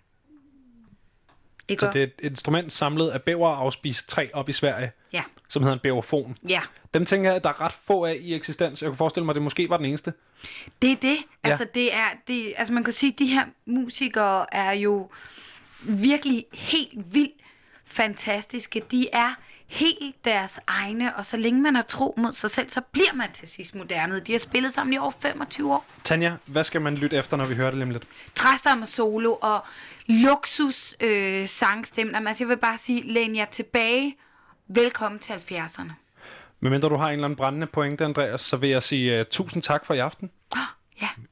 [1.67, 5.23] Ikke Så det er et instrument samlet af bæver afspist træ op i Sverige, Ja.
[5.53, 6.37] Som hedder en bæverfon.
[6.49, 6.61] Ja.
[6.93, 8.81] Dem tænker jeg, at der er ret få af i eksistens.
[8.81, 10.13] Jeg kunne forestille mig, at det måske var den eneste.
[10.81, 11.17] Det er det.
[11.45, 11.49] Ja.
[11.49, 15.09] Altså, det er, det, altså man kan sige, at de her musikere er jo
[15.81, 17.41] virkelig helt vildt
[17.85, 18.81] fantastiske.
[18.91, 19.33] De er
[19.67, 23.31] helt deres egne, og så længe man er tro mod sig selv, så bliver man
[23.33, 24.19] til sidst moderne.
[24.19, 25.85] De har spillet sammen i over 25 år.
[26.03, 28.07] Tanja, hvad skal man lytte efter, når vi hører det lidt?
[28.35, 29.65] Træstammer solo og
[30.07, 32.27] luksus øh, sangstemmen.
[32.27, 34.15] Altså, jeg vil bare sige, læn jer tilbage.
[34.67, 35.91] Velkommen til 70'erne.
[36.59, 39.63] Medmindre du har en eller anden brændende pointe, Andreas, så vil jeg sige uh, tusind
[39.63, 40.31] tak for i aften.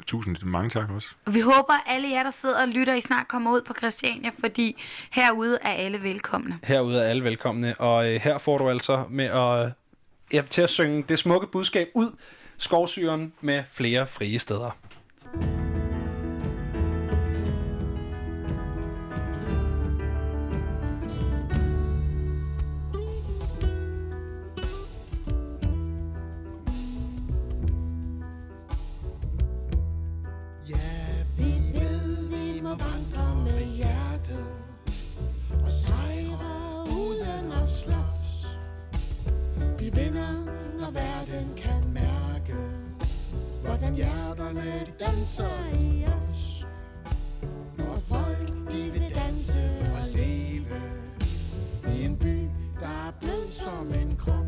[0.08, 1.10] Tusind mange tak også.
[1.26, 3.74] Og vi håber, at alle jer, der sidder og lytter, I snart kommer ud på
[3.78, 4.82] Christiania, fordi
[5.12, 6.60] herude er alle velkomne.
[6.64, 9.72] Herude er alle velkomne, og øh, her får du altså med at,
[10.34, 12.16] ja, til at synge det smukke budskab ud,
[12.58, 14.72] skovsyren med flere frie steder.
[44.86, 46.66] Det danser i os.
[47.78, 49.64] Når folk de vil danse
[49.96, 50.80] og leve
[51.96, 52.38] i en by,
[52.80, 54.46] der er blød som en krop.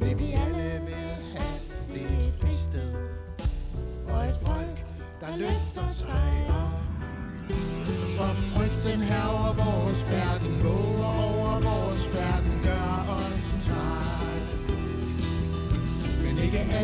[0.00, 1.58] Det vi alle vil have,
[1.94, 2.94] det er et fristed
[4.08, 4.84] og et folk,
[5.20, 6.80] der løfter sig op.
[8.16, 9.45] For frygten herover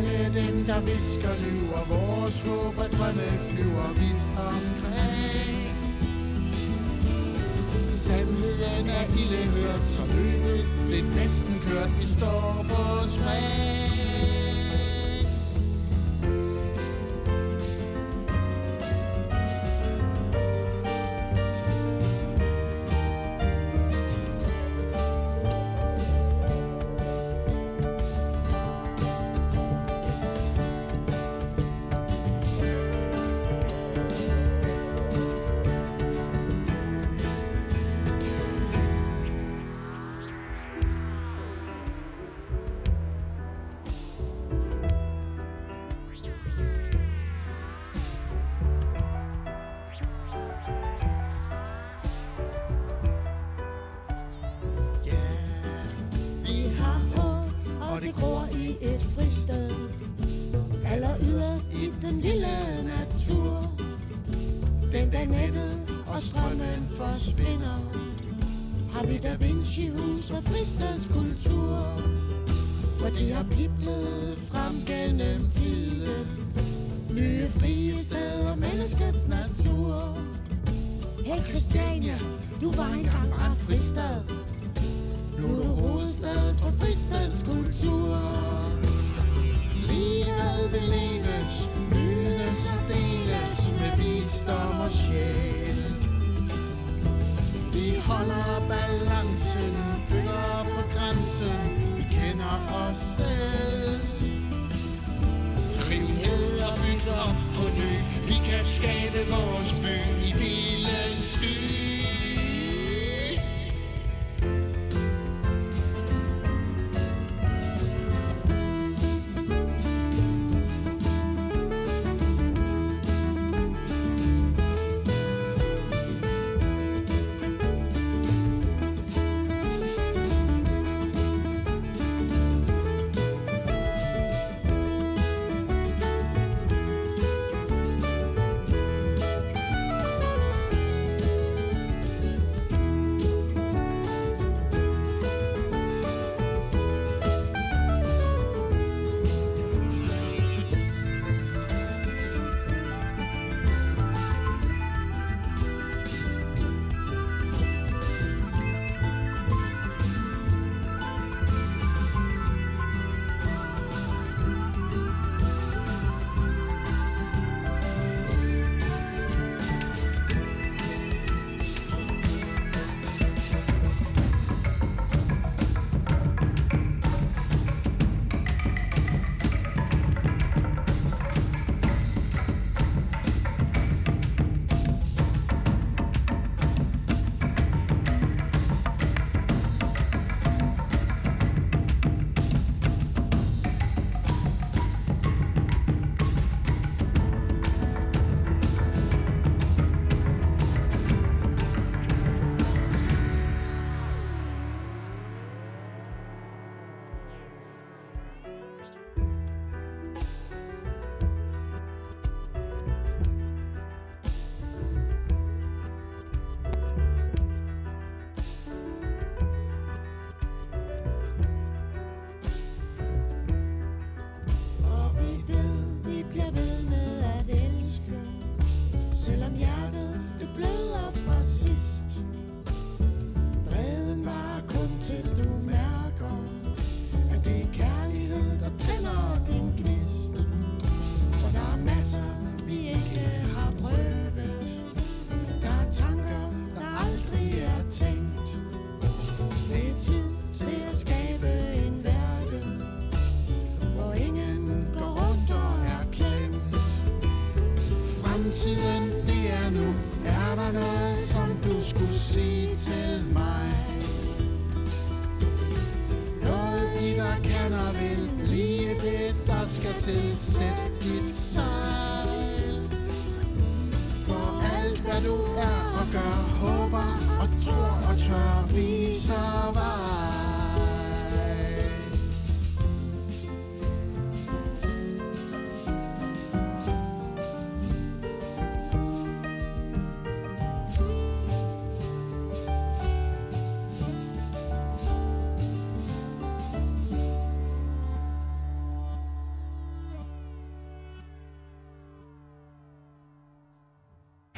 [0.02, 5.72] alle dem, der visker, lyver, vores håb og drømme flyver vidt omkring.
[8.06, 13.91] Sandheden er ille hørt, så løbet blev næsten kørt, vi står på spring.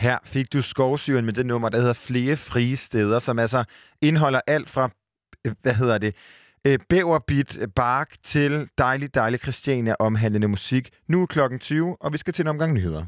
[0.05, 3.65] Her fik du skovsyren med det nummer, der hedder Flere Frie Steder, som altså
[4.01, 4.91] indeholder alt fra,
[5.45, 6.15] øh, hvad hedder det,
[6.65, 10.91] øh, bæverbit, bark til dejlig, dejlig Christiania omhandlende musik.
[11.09, 13.07] Nu er klokken 20, og vi skal til en omgang nyheder.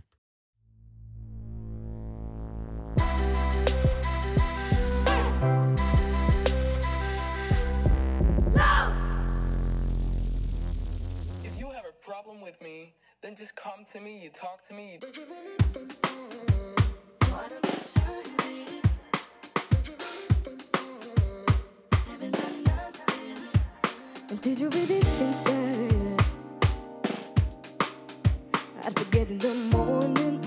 [11.44, 12.78] If you have a problem with me,
[13.22, 14.88] then just come to me, you talk to me.
[24.46, 26.24] Did you really think that
[28.84, 30.40] I'd forget in the morning?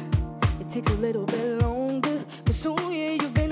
[0.61, 2.23] It takes a little bit longer.
[2.45, 3.49] Cause oh yeah, you've been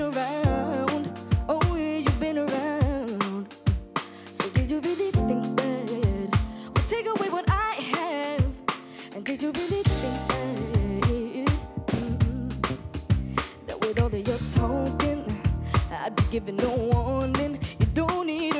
[16.30, 17.58] giving no warning?
[17.78, 18.57] You don't need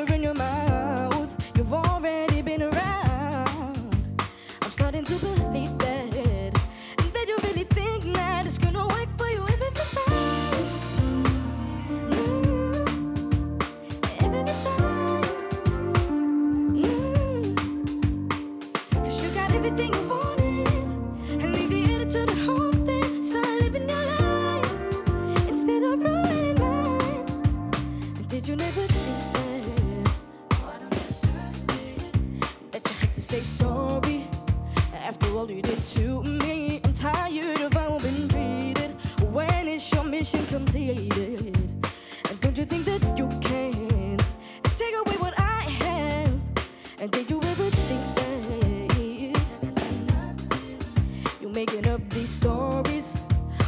[40.32, 41.56] mission completed?
[42.28, 44.18] And don't you think that you can
[44.76, 46.32] take away what I have?
[47.00, 49.40] And did you ever think that
[51.40, 53.20] you're making up these stories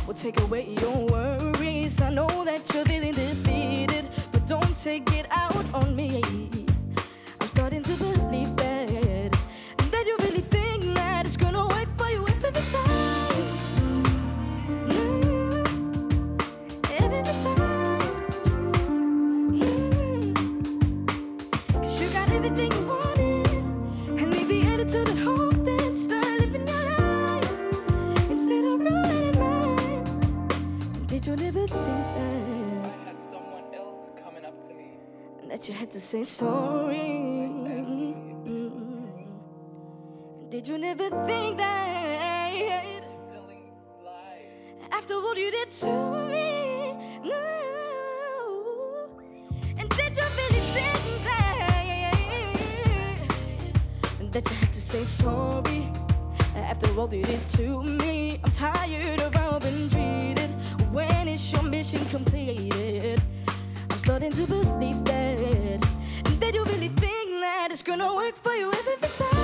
[0.06, 2.02] will take away your worries?
[2.02, 5.49] I know that you're feeling defeated, but don't take it out
[36.10, 37.46] say sorry.
[38.44, 39.30] Mm.
[40.50, 43.04] Did you never think that
[44.90, 45.86] after what you did to
[46.26, 46.94] me?
[47.22, 47.46] No.
[49.78, 52.02] And did you really think that
[54.32, 55.92] that you had to say sorry
[56.56, 58.40] after all you did to me?
[58.42, 60.50] I'm tired of how I've been treated.
[60.90, 63.22] When is your mission completed?
[63.88, 65.99] I'm starting to believe that.
[66.40, 69.39] That you really think that it's gonna work for you every time.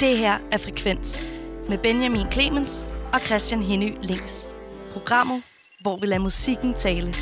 [0.00, 1.26] Det her er Frekvens
[1.68, 4.48] med Benjamin Clemens og Christian Henny Links.
[4.92, 5.44] Programmet,
[5.80, 7.14] hvor vi lader musikken tale.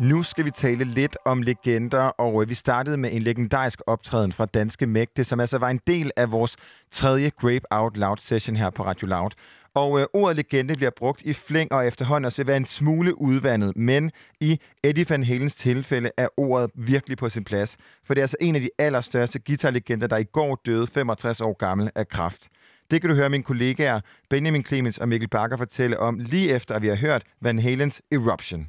[0.00, 4.32] Nu skal vi tale lidt om legender, og øh, vi startede med en legendarisk optræden
[4.32, 6.56] fra Danske Mægte, som altså var en del af vores
[6.90, 9.30] tredje Grape Out Loud session her på Radio Loud.
[9.74, 13.20] Og øh, ordet legende bliver brugt i flæng og efterhånden også vil være en smule
[13.20, 18.20] udvandet, men i Eddie Van Halens tilfælde er ordet virkelig på sin plads, for det
[18.20, 22.08] er altså en af de allerstørste guitarlegender, der i går døde 65 år gammel af
[22.08, 22.48] kræft.
[22.90, 24.00] Det kan du høre mine kollegaer
[24.30, 28.02] Benjamin Clemens og Mikkel Bakker fortælle om lige efter, at vi har hørt Van Halens
[28.12, 28.68] Eruption.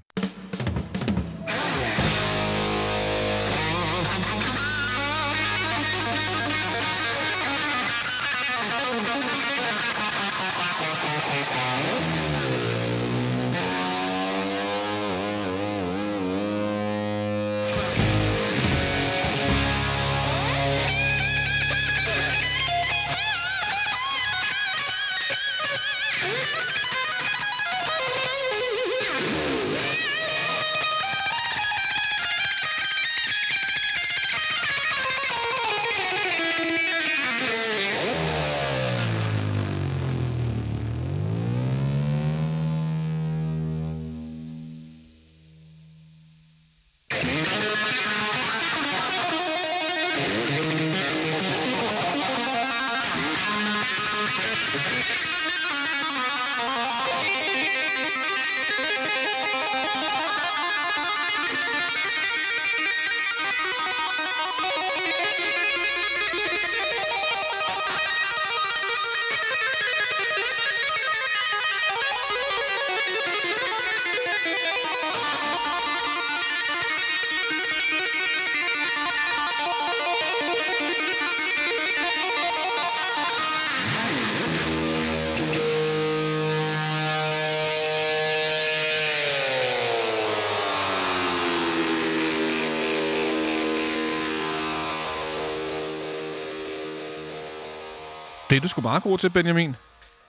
[98.63, 99.75] Du sgu meget god til, Benjamin.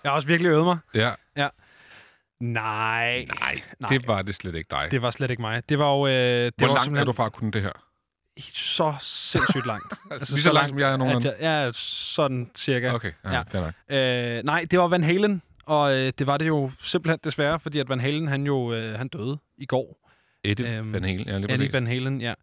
[0.04, 0.78] Jeg har også virkelig øvet mig.
[0.94, 1.12] Ja.
[1.36, 1.48] Ja.
[2.40, 3.26] Nej.
[3.80, 4.88] Nej, det var det slet ikke dig.
[4.90, 5.68] Det var slet ikke mig.
[5.68, 6.06] Det var jo...
[6.06, 7.70] Øh, det Hvor var langt simpelthen er du fra at kunne det her?
[8.40, 9.94] Så sindssygt langt.
[10.30, 12.92] Lige så langt, som jeg er at jeg- Ja, sådan cirka.
[12.92, 13.72] Okay, ja, nok.
[13.88, 17.78] Øh, nej, det var Van Halen, og øh, det var det jo simpelthen desværre, fordi
[17.78, 20.10] at Van Halen, han jo øh, han døde i går.
[20.44, 21.72] Eddie Van Halen, ja, lige Eddie præcis.
[21.72, 22.34] Van Halen, ja.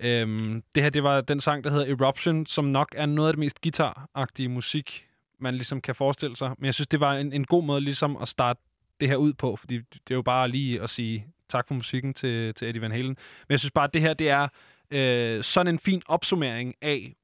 [0.00, 3.32] Øhm, det her, det var den sang, der hedder Eruption, som nok er noget af
[3.34, 5.06] det mest guitar-agtige musik,
[5.38, 6.54] man ligesom kan forestille sig.
[6.58, 8.60] Men jeg synes, det var en, en god måde ligesom at starte
[9.00, 12.14] det her ud på, fordi det er jo bare lige at sige tak for musikken
[12.14, 13.08] til, til Eddie Van Halen.
[13.08, 14.48] Men jeg synes bare, at det her, det er
[14.90, 17.14] øh, sådan en fin opsummering af,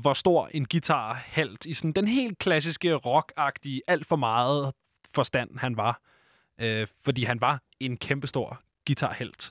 [0.00, 1.26] hvor stor en guitar
[1.66, 4.72] i sådan den helt klassiske rockagtige, alt for meget
[5.14, 6.00] forstand han var.
[6.60, 9.50] Øh, fordi han var en kæmpestor guitarhelt.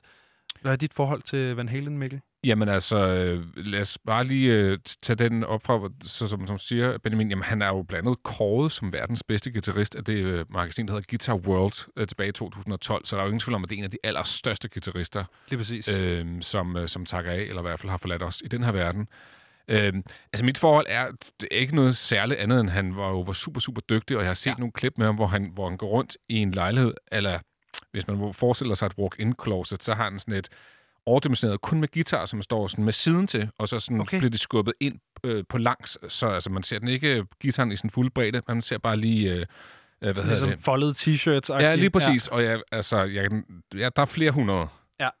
[0.60, 2.20] Hvad er dit forhold til Van Halen, Mikkel?
[2.46, 6.58] Jamen altså, øh, lad os bare lige øh, tage den op fra, så, som, som
[6.58, 10.14] siger Benjamin, jamen han er jo blandt andet kåret som verdens bedste guitarist af det
[10.14, 13.40] øh, magasin, der hedder Guitar World øh, tilbage i 2012, så der er jo ingen
[13.40, 16.00] tvivl om, at det er en af de allerstørste guitarister, Lige præcis.
[16.00, 18.64] øh, som, øh, som takker af, eller i hvert fald har forladt os i den
[18.64, 19.08] her verden.
[19.68, 19.92] Øh,
[20.32, 21.06] altså mit forhold er,
[21.40, 24.22] det er ikke noget særligt andet, end han var jo var super, super dygtig, og
[24.22, 24.54] jeg har set ja.
[24.58, 27.38] nogle klip med ham, hvor han, hvor han går rundt i en lejlighed, eller
[27.92, 30.48] hvis man forestiller sig et walk-in closet, så har han sådan et
[31.06, 34.18] overdimensioneret kun med guitar, som står sådan med siden til, og så sådan okay.
[34.18, 37.72] bliver det skubbet ind øh, på langs, så altså, man ser den ikke øh, gitaren
[37.72, 39.32] i sin fulde bredde, man ser bare lige...
[39.32, 39.46] Øh, øh,
[40.00, 40.58] hvad hedder Ligesom det?
[40.64, 41.62] foldede t-shirts.
[41.62, 42.28] Ja, lige præcis.
[42.28, 42.34] Ja.
[42.34, 43.30] Og jeg, altså, jeg,
[43.74, 44.68] ja, der er flere hundrede.
[45.00, 45.06] Ja.
[45.06, 45.12] Og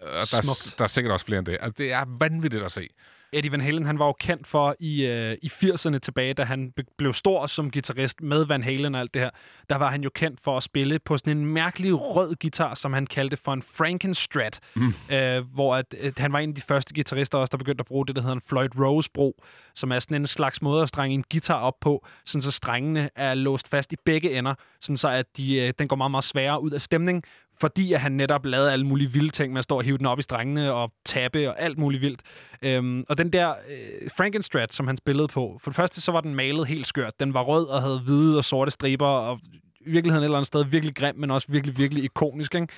[0.00, 0.78] der, er, Smukt.
[0.78, 1.56] der er sikkert også flere end det.
[1.60, 2.88] Altså, det er vanvittigt at se.
[3.32, 6.72] Eddie Van Halen, han var jo kendt for i, øh, i 80'erne tilbage, da han
[6.76, 9.30] be- blev stor som guitarist med Van Halen og alt det her.
[9.70, 12.92] Der var han jo kendt for at spille på sådan en mærkelig rød guitar, som
[12.92, 14.60] han kaldte for en Frankenstrat.
[14.74, 14.94] Mm.
[15.12, 17.86] Øh, hvor at, at han var en af de første guitarister også, der begyndte at
[17.86, 19.42] bruge det, der hedder en Floyd Rose bro,
[19.74, 23.10] som er sådan en slags måde at strenge en guitar op på, sådan så strengene
[23.16, 26.24] er låst fast i begge ender, sådan så at de, øh, den går meget, meget
[26.24, 27.24] sværere ud af stemning,
[27.60, 30.06] fordi at han netop lavede alle mulige vilde ting med at stå og hive den
[30.06, 32.20] op i strengene og tabe og alt muligt vildt.
[32.62, 36.20] Øhm, og den der øh, Frankenstrat, som han spillede på, for det første så var
[36.20, 37.20] den malet helt skørt.
[37.20, 39.40] Den var rød og havde hvide og sorte striber og
[39.86, 42.54] i virkeligheden et eller andet sted virkelig grim, men også virkelig, virkelig ikonisk.
[42.54, 42.68] Ikke?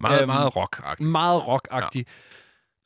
[0.00, 1.04] Meget, meget rock-agtig.
[1.04, 1.98] Meget rock-agtig.
[1.98, 2.12] Ja.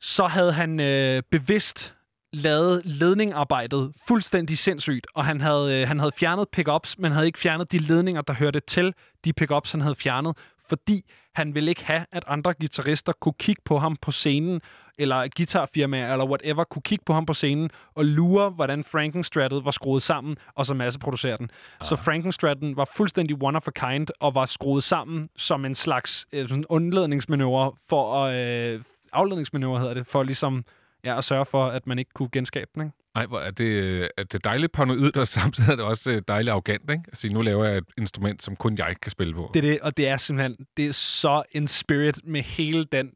[0.01, 1.95] Så havde han øh, bevidst
[2.33, 7.39] lavet ledningarbejdet fuldstændig sindssygt, og han havde, øh, han havde fjernet pickups, men havde ikke
[7.39, 8.93] fjernet de ledninger, der hørte til
[9.25, 10.37] de pickups, han havde fjernet,
[10.69, 14.61] fordi han ville ikke have, at andre guitarister kunne kigge på ham på scenen,
[14.97, 19.71] eller guitarfirmaer, eller whatever, kunne kigge på ham på scenen og lure, hvordan Frankenstrattet var
[19.71, 21.49] skruet sammen, og så masseproducere den.
[21.79, 21.85] Ah.
[21.85, 26.27] Så Frankenstratten var fuldstændig one of a kind, og var skruet sammen som en slags
[26.31, 28.35] øh, sådan undledningsmanøvre for at...
[28.35, 28.81] Øh,
[29.13, 30.65] afledningsmanøvre hedder det, for ligesom
[31.03, 32.81] ja, og sørge for, at man ikke kunne genskabe den.
[32.81, 32.93] Ikke?
[33.17, 36.21] Ej, hvor er det, øh, er det dejligt paranoid, og samtidig er det også øh,
[36.27, 37.03] dejligt arrogant, ikke?
[37.07, 39.51] Altså, nu laver jeg et instrument, som kun jeg kan spille på.
[39.53, 43.11] Det er det, og det er simpelthen det er så en spirit med hele den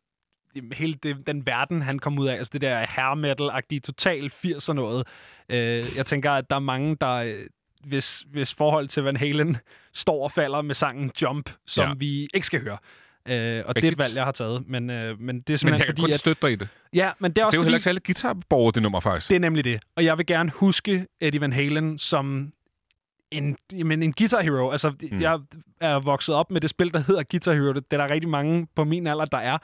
[0.74, 2.36] hele det, den verden, han kom ud af.
[2.36, 5.08] Altså det der hair metal-agtige, total 80'er noget.
[5.50, 7.46] Øh, jeg tænker, at der er mange, der øh,
[7.84, 9.58] hvis, hvis forhold til Van Halen
[9.94, 11.94] står og falder med sangen Jump, som ja.
[11.98, 12.78] vi ikke skal høre.
[13.26, 14.00] Øh, og det er et Rigtigt.
[14.00, 14.64] valg, jeg har taget.
[14.68, 16.20] Men, øh, men det er Men simpelthen jeg kan fordi, kun at...
[16.20, 16.68] støtte dig i det.
[16.94, 18.84] Ja, men det er også det er jo fordi, heller ikke så alle guitarborgere, det
[18.84, 19.30] nummer, faktisk.
[19.30, 19.80] det er nemlig det.
[19.96, 22.52] Og jeg vil gerne huske Eddie Van Halen som
[23.32, 24.72] en, jamen, en guitar hero.
[24.72, 25.22] Altså, Mm.
[25.22, 25.40] jeg
[25.82, 27.74] er vokset op med det spil, der hedder Guitar Hero.
[27.74, 29.58] Det, det er der rigtig mange på min alder, der er.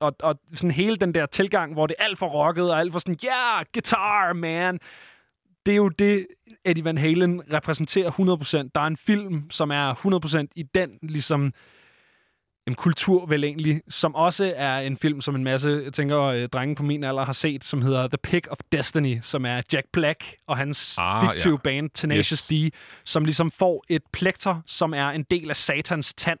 [0.00, 2.92] Og, og sådan hele den der tilgang, hvor det er alt for rocket, og alt
[2.92, 4.78] for sådan, ja, yeah, guitar, man.
[5.66, 6.26] Det er jo det,
[6.64, 8.70] Eddie Van Halen repræsenterer 100%.
[8.74, 11.52] Der er en film, som er 100% i den, ligesom,
[12.66, 16.48] en kultur vel egentlig, som også er en film, som en masse, jeg tænker, øh,
[16.48, 19.86] drenge på min alder har set, som hedder The Pick of Destiny, som er Jack
[19.92, 21.58] Black og hans Ah, fiktive ja.
[21.64, 22.72] band Tenacious Yes.
[22.72, 22.74] D,
[23.04, 26.38] som ligesom får et plekter, som er en del af satans tand.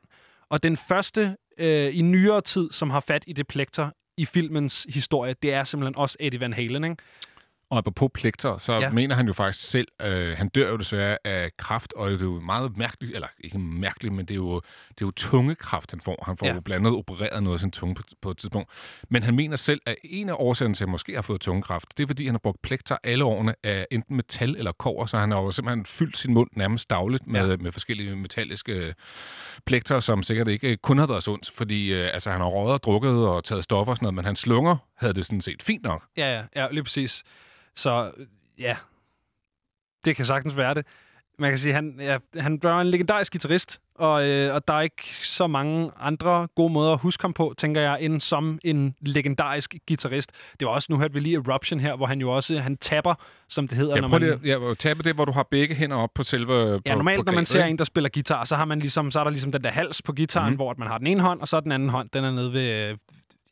[0.50, 4.86] Og den første øh, i nyere tid, som har fat i det plekter i filmens
[4.88, 6.96] historie, det er simpelthen også Eddie Van Halen, ikke?
[7.70, 8.90] Og apropos plekter, så ja.
[8.90, 12.24] Mener han jo faktisk selv, øh, han dør jo desværre af kraft, og det er
[12.24, 14.54] jo meget mærkeligt, eller ikke mærkeligt, men det er jo,
[14.88, 16.22] det er jo tungekraft, han får.
[16.26, 16.54] Han får ja.
[16.54, 18.70] Jo blandt andet opereret noget af sin tunge på, på et tidspunkt.
[19.10, 21.86] Men han mener selv, at en af årsagerne til, at han måske har fået tungekraft,
[21.96, 25.18] det er, fordi han har brugt plekter alle årene af enten metal eller kover, så
[25.18, 27.56] han har jo simpelthen fyldt sin mund nærmest dagligt med, ja.
[27.56, 28.94] med forskellige metalliske
[29.66, 32.82] plekter, som sikkert ikke kun har været sundt, fordi øh, altså, han har røget og
[32.82, 35.82] drukket og taget stoffer og sådan noget, men hans lunger havde det sådan set fint
[35.82, 36.02] nok.
[36.16, 37.22] Ja, ja, ja, lige præcis.
[37.74, 38.10] Så
[38.58, 38.76] ja,
[40.04, 40.86] det kan sagtens være det.
[41.38, 44.80] Man kan sige, han, ja, han var en legendarisk guitarist, og, øh, og der er
[44.80, 48.94] ikke så mange andre gode måder at huske ham på, tænker jeg, end som en
[49.00, 50.30] legendarisk guitarist.
[50.60, 53.14] Det var også, nu hørte vi lige Eruption her, hvor han jo også, han tapper,
[53.48, 53.94] som det hedder.
[53.94, 56.22] Ja, når prøv man, lige ja, tabe det, hvor du har begge hænder op på
[56.22, 56.80] selve...
[56.86, 59.10] Ja, på, normalt, på når man ser en, der spiller guitar, så, har man ligesom,
[59.10, 60.56] så er der ligesom den der hals på gitaren, mm.
[60.56, 62.52] hvor at man har den ene hånd, og så den anden hånd, den er nede
[62.52, 62.96] ved, øh,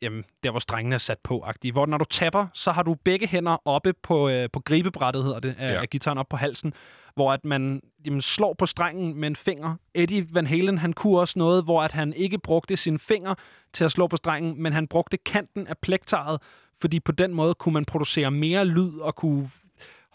[0.01, 1.71] jamen, der hvor strengene er sat på -agtige.
[1.71, 5.39] Hvor når du tapper, så har du begge hænder oppe på, øh, på gribebrættet, hedder
[5.39, 5.81] det, af, Ja.
[5.81, 6.73] af gitaren op på halsen,
[7.15, 9.75] hvor at man jamen, slår på strengen med en finger.
[9.93, 13.35] Eddie Van Halen, han kunne også noget, hvor at han ikke brugte sine fingre
[13.73, 16.41] til at slå på strengen, men han brugte kanten af plektaret,
[16.81, 19.49] fordi på den måde kunne man producere mere lyd og kunne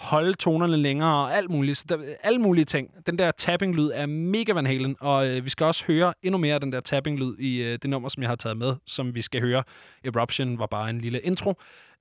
[0.00, 1.78] holde tonerne længere og alt muligt.
[1.78, 2.90] Så der, alle mulige ting.
[3.06, 6.54] Den der tapping-lyd er mega Van Halen, og øh, vi skal også høre endnu mere
[6.54, 9.22] af den der tapping-lyd i øh, det nummer, som jeg har taget med, som vi
[9.22, 9.62] skal høre.
[10.04, 11.54] Eruption var bare en lille intro.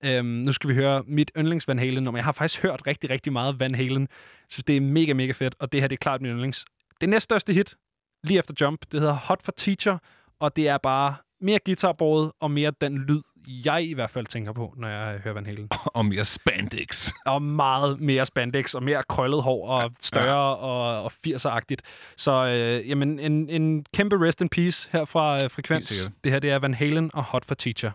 [0.04, 2.18] Øhm, nu skal vi høre mit yndlings Van Halen nummer.
[2.18, 4.02] Jeg har faktisk hørt rigtig, rigtig meget Van Halen.
[4.02, 6.66] Jeg synes, det er mega, mega fedt, og det her det er klart mit yndlings.
[7.02, 7.76] Det næststørste hit,
[8.24, 9.98] lige efter Jump, det hedder Hot for Teacher,
[10.40, 14.54] og det er bare mere guitarbåret og mere den lyd, jeg i hvert fald tænker
[14.54, 15.70] på, når jeg hører Van Halen.
[15.98, 17.12] Og mere spandex.
[17.26, 21.82] Og meget mere spandex, og mere krøllet hår, og større og, og 80'er-agtigt.
[22.18, 26.10] Så øh, jamen, en, en kæmpe rest in peace her fra øh, Frekvens.
[26.24, 27.92] Det her det er Van Halen og Hot for Teacher.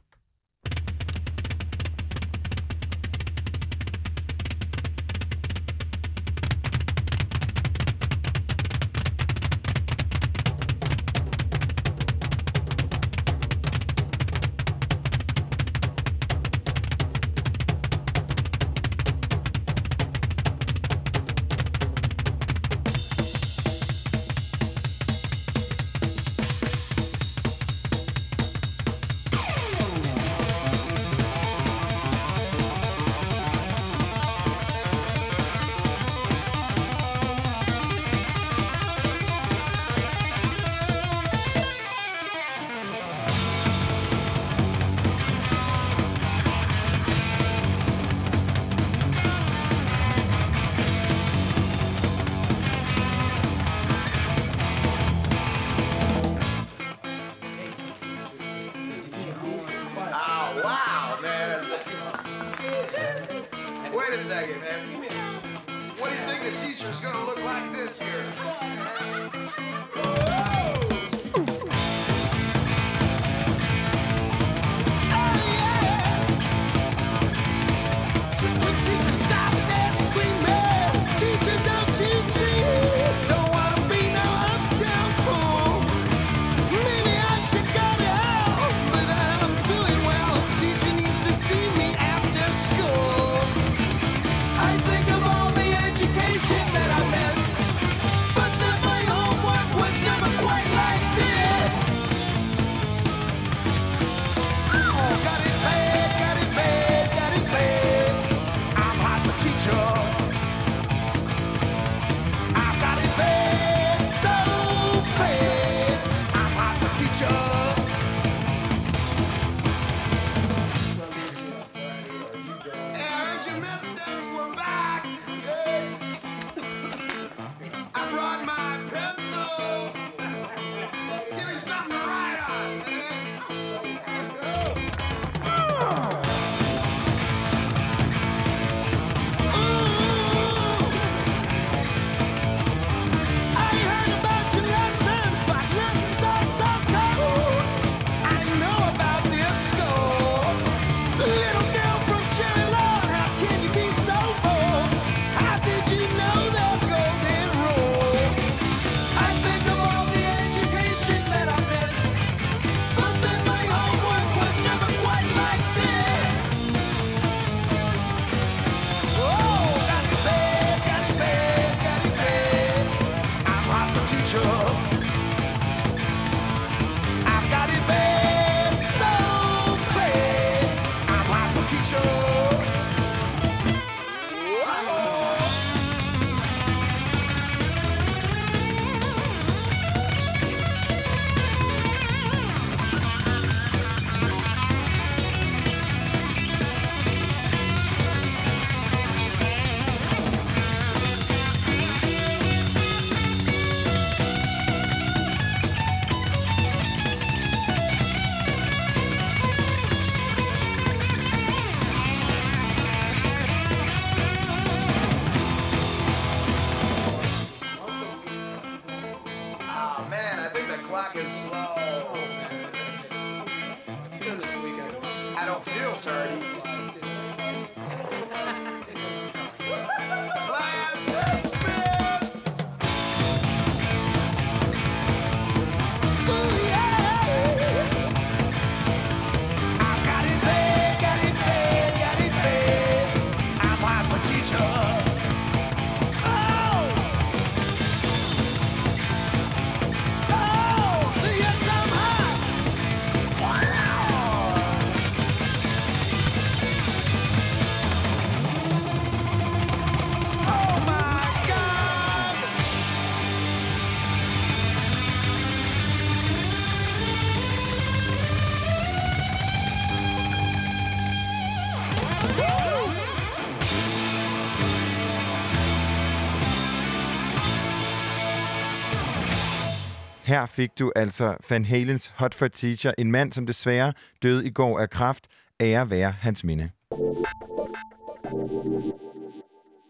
[280.34, 283.92] Her fik du altså Van Halens Hot for Teacher, en mand, som desværre
[284.22, 285.26] døde i går af kraft.
[285.60, 286.70] Ære være hans minde.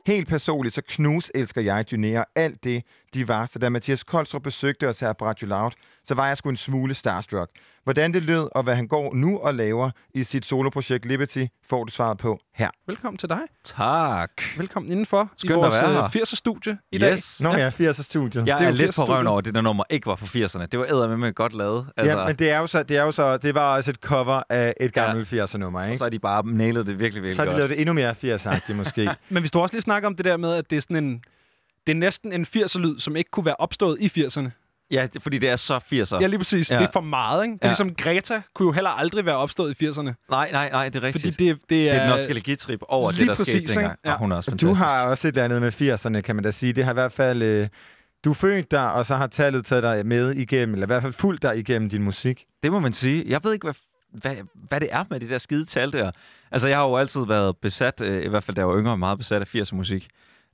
[0.07, 2.83] Helt personligt, så knus elsker jeg Dynære alt det,
[3.15, 3.47] de var.
[3.47, 5.71] Så da Mathias Koldstrup besøgte os her på Radio Loud,
[6.05, 7.51] så var jeg sgu en smule starstruck.
[7.85, 11.85] Hvordan det lød, og hvad han går nu og laver i sit soloprojekt Liberty, får
[11.85, 12.70] du svaret på her.
[12.86, 13.39] Velkommen til dig.
[13.65, 14.31] Tak.
[14.56, 16.02] Velkommen indenfor Skønt i at vores være øh, her.
[16.24, 17.12] 80'er studie i dag.
[17.12, 17.40] Yes.
[17.40, 18.47] Nå ja, 80'er studiet.
[18.47, 20.16] Jeg Det er er, lidt 80'er på røven over, at det der nummer ikke var
[20.16, 20.66] fra 80'erne.
[20.66, 21.86] Det var æder med godt lavet.
[21.97, 23.97] Altså, Ja, men det er jo så, det er jo så, det var også et
[23.97, 25.44] cover af et gammelt ja.
[25.44, 25.98] 80'er nummer, Og ikke?
[25.98, 27.59] så har de bare nailet det virkelig, virkelig Så har de godt.
[27.59, 28.15] lavet det endnu mere
[28.69, 29.11] 80'er måske.
[29.28, 31.23] Men hvis du også lige snakker om det der med, at det er sådan en...
[31.86, 34.48] Det er næsten en 80'er-lyd, som ikke kunne være opstået i 80'erne.
[34.90, 36.20] Ja, det, fordi det er så 80'er.
[36.20, 36.70] Ja, lige præcis.
[36.70, 36.78] Ja.
[36.78, 37.52] Det er for meget, ikke?
[37.55, 37.70] Det er Ja.
[37.70, 40.02] ligesom Greta kunne jo heller aldrig være opstået i 80'erne.
[40.31, 41.35] Nej, nej, nej, det er rigtigt.
[41.35, 41.93] Fordi det, det er...
[41.93, 43.93] det er et nostalgitrip over det, der skete præcis, dengang.
[43.93, 44.09] ikke?
[44.09, 44.12] Ja.
[44.12, 44.81] Og hun er også Du fantastisk.
[44.85, 46.73] har også et eller andet med 80'erne, kan man da sige.
[46.73, 47.43] Det har i hvert fald...
[47.43, 47.69] Øh,
[48.24, 51.02] du er født der, og så har tallet taget dig med igennem, eller i hvert
[51.02, 52.44] fald fulgt dig igennem din musik.
[52.62, 53.24] Det må man sige.
[53.27, 53.74] Jeg ved ikke, hvad,
[54.12, 56.11] hvad, hvad det er med de der skide tal der.
[56.51, 58.97] Altså, jeg har jo altid været besat, øh, i hvert fald da jeg var yngre,
[58.98, 60.09] meget besat af 80'er musik.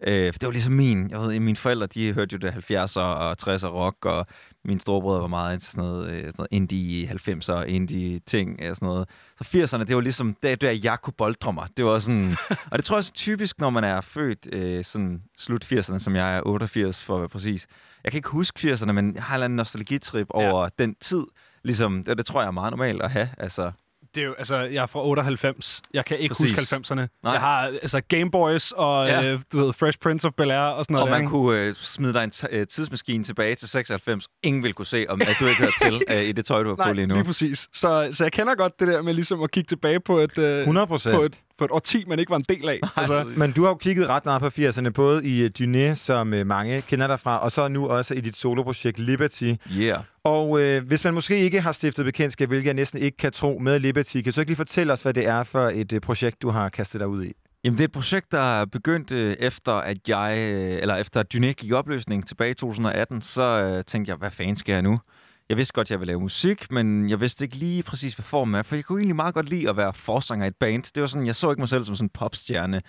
[0.06, 3.00] Øh, for det var ligesom min, jeg ved, mine forældre, de hørte jo det 70'er
[3.00, 4.26] og 60'er rock, og
[4.64, 8.76] mine storebrødre var meget til sådan noget, øh, sådan noget indie 90'er, indie ting og
[8.76, 9.08] sådan noget.
[9.38, 11.68] Så 80'erne, det var ligesom, det der jeg kunne boldre mig.
[11.76, 12.36] Det var sådan,
[12.70, 16.16] og det tror jeg også typisk, når man er født øh, sådan slut 80'erne, som
[16.16, 17.66] jeg er 88 for at være præcis.
[18.04, 21.24] Jeg kan ikke huske 80'erne, men jeg har en eller anden nostalgitrip over den tid.
[21.64, 23.28] Ligesom, det, det tror jeg er meget normalt at have.
[23.38, 23.72] Altså,
[24.14, 25.82] Det er jo, altså, jeg er fra 98.
[25.94, 26.58] Jeg kan ikke Præcis.
[26.58, 26.94] huske 90'erne.
[27.22, 27.32] Nej.
[27.32, 29.24] Jeg har altså Game Boys og Ja.
[29.24, 31.02] øh, du ved, Fresh Prince of Bel-Air og sådan noget.
[31.02, 31.30] og der, man ikke?
[31.30, 34.26] kunne øh, smide dig en t- øh, tidsmaskine tilbage til 96.
[34.42, 36.68] Ingen ville kunne se, om at du ikke hørte til øh, i det tøj, du
[36.68, 37.14] har på Nej, lige nu.
[37.14, 37.68] lige præcis.
[37.74, 40.66] Så, så jeg kender godt det der med ligesom at kigge tilbage på et, øh,
[40.68, 41.10] 100%.
[41.14, 42.80] på et, på et årti, man ikke var en del af.
[42.96, 46.46] Altså, Men du har jo kigget ret meget på 80'erne, både i Dyné, som uh,
[46.46, 49.52] mange kender dig fra, og så nu også i dit soloprojekt Liberty.
[49.76, 49.98] Yeah.
[50.24, 53.58] Og øh, hvis man måske ikke har stiftet bekendtskab, hvilket jeg næsten ikke kan tro
[53.58, 56.00] med Liberty, kan du så ikke lige fortælle os, hvad det er for et øh,
[56.00, 57.32] projekt, du har kastet dig ud i?
[57.64, 61.20] Jamen, det er et projekt, der er begyndt øh, efter, at jeg, øh, eller efter
[61.20, 64.82] at gik i opløsning tilbage i 2018, så øh, tænkte jeg, hvad fanden skal jeg
[64.82, 65.00] nu?
[65.48, 68.24] Jeg vidste godt, at jeg ville lave musik, men jeg vidste ikke lige præcis, hvad
[68.24, 70.82] formen er, for jeg kunne egentlig meget godt lide at være forsanger i et band.
[70.94, 72.82] Det var sådan, jeg så ikke mig selv som sådan en popstjerne,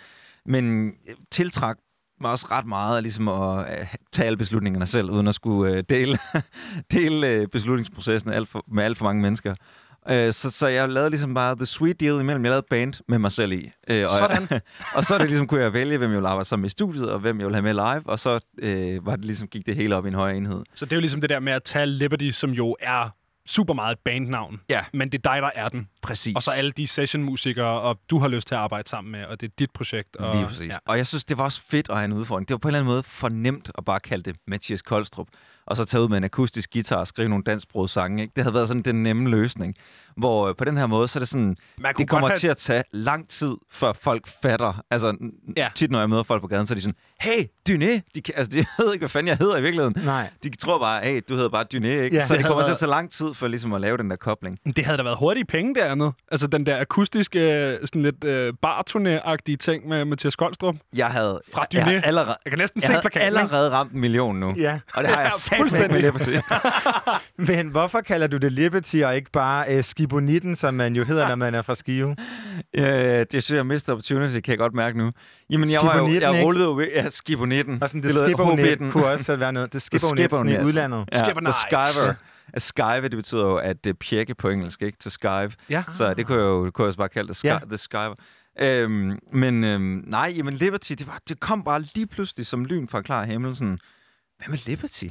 [0.45, 1.77] men øh, tiltrak
[2.21, 5.73] mig også ret meget af ligesom at øh, tage alle beslutningerne selv, uden at skulle
[5.73, 6.19] øh, dele,
[6.91, 9.55] dele øh, beslutningsprocessen alt for, med alt for mange mennesker.
[10.09, 12.43] Øh, så, så jeg lavede ligesom bare the sweet deal imellem.
[12.43, 13.71] Jeg lavede band med mig selv i.
[13.87, 14.47] Øh, og, Sådan.
[14.95, 17.09] og så det ligesom, kunne jeg vælge, hvem jeg ville arbejde sammen med i studiet,
[17.09, 19.75] og hvem jeg ville have med live, og så øh, var det ligesom, gik det
[19.75, 20.63] hele op i en højere enhed.
[20.73, 23.09] Så det er jo ligesom det der med at tage Liberty, som jo er
[23.51, 24.61] super meget et bandnavn.
[24.69, 24.81] Ja.
[24.93, 25.87] Men det er dig, der er den.
[26.01, 26.35] Præcis.
[26.35, 29.41] Og så alle de sessionmusikere, og du har lyst til at arbejde sammen med, og
[29.41, 30.15] det er dit projekt.
[30.15, 30.69] Og, Lige præcis.
[30.69, 30.77] Ja.
[30.85, 32.47] Og jeg synes, det var også fedt at have en udfordring.
[32.47, 35.27] Det var på en eller anden måde for nemt at bare kalde det Mathias Koldstrup,
[35.65, 38.21] og så tage ud med en akustisk guitar og skrive nogle dansksprogede sange.
[38.21, 38.33] Ikke?
[38.35, 39.75] Det havde været sådan den nemme løsning.
[40.17, 41.55] Hvor øh, på den her måde, så er det sådan,
[41.97, 44.83] det kommer have- til at tage lang tid, før folk fatter.
[44.91, 45.17] Altså,
[45.57, 45.69] ja.
[45.75, 47.99] tit når jeg møder folk på gaden, så er de sådan, hey, Dyné!
[48.15, 49.95] De, kan- altså, de ved ikke, hvad fanden jeg hedder i virkeligheden.
[50.05, 50.29] Nej.
[50.43, 52.15] De tror bare, hey, du hedder bare Dyné, ikke?
[52.15, 52.25] Ja.
[52.25, 53.97] Så Det det kommer havde til at været- tage lang tid for ligesom at lave
[53.97, 54.59] den der kobling.
[54.75, 56.11] Det havde da været hurtige penge dernede.
[56.31, 57.39] Altså den der akustiske,
[57.85, 60.75] sådan lidt øh, barturné-agtige ting med Mathias Koldstrup.
[60.95, 61.89] Jeg havde, Fra Dyné.
[61.89, 63.39] jeg, allerede, Jeg kan næsten jeg se havde plakaten, ikke?
[63.39, 64.53] allerede ramt en million nu.
[64.57, 64.79] Ja.
[64.93, 66.01] Og det har jeg Ja, sagt med.
[66.01, 66.29] Liberty.
[67.53, 71.27] Men hvorfor kalder du det Liberty og ikke bare uh, Skibonitten, som man jo hedder,
[71.27, 72.15] når man er fra Skive?
[72.73, 75.11] Ja, det synes jeg missed opportunity, kan jeg godt mærke nu.
[75.49, 76.43] Jamen, jeg var jo, jeg ikke?
[76.43, 77.83] rullede jo ved, ja, Skibonitten.
[77.83, 79.73] Og sådan, det Skibonet kunne også være noget.
[79.73, 81.05] Det Skibonet sådan i udlandet.
[81.13, 82.13] Ja, the skiver.
[82.53, 84.97] At skive, det betyder jo at det pjekke på engelsk, ikke?
[84.97, 85.51] To skive.
[85.69, 85.83] Ja.
[85.93, 87.53] Så det kunne jeg jo, kunne jeg også bare kalde det, ski, Ja.
[87.53, 87.59] ja.
[87.67, 88.13] the skiver.
[88.61, 92.87] Øhm, men øhm, nej, jamen Liberty, det, var, det kom bare lige pludselig som lyn
[92.87, 93.55] fra klar himmel.
[93.55, 93.79] Sådan,
[94.37, 95.05] hvad med Liberty?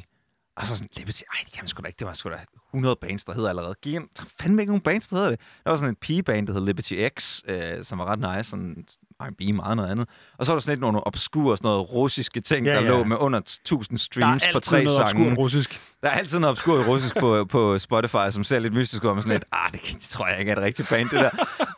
[0.56, 1.98] Og så sådan, Liberty, ej, det kan man sgu da ikke.
[1.98, 2.36] Det var sgu da
[2.74, 3.74] 100 bands, der hedder allerede.
[3.82, 5.40] Gik ind, der er fandme ikke nogen bands, der hedder det.
[5.64, 8.84] Der var sådan en pigeband, der hed Liberty X, øh, som var ret nice, sådan
[9.22, 10.08] R&B meget noget andet.
[10.38, 12.88] Og så var der sådan lidt nogle obskure, sådan noget russiske ting, Ja, der ja.
[12.88, 15.34] lå med under 1000 streams Der er på altid tre noget sange.
[15.34, 15.80] russisk.
[16.02, 19.14] Der er altid noget obskurt russisk på, på Spotify, som ser lidt mystisk ud, og
[19.16, 21.30] man sådan lidt, ah, det, det tror jeg ikke er et rigtigt band, det der.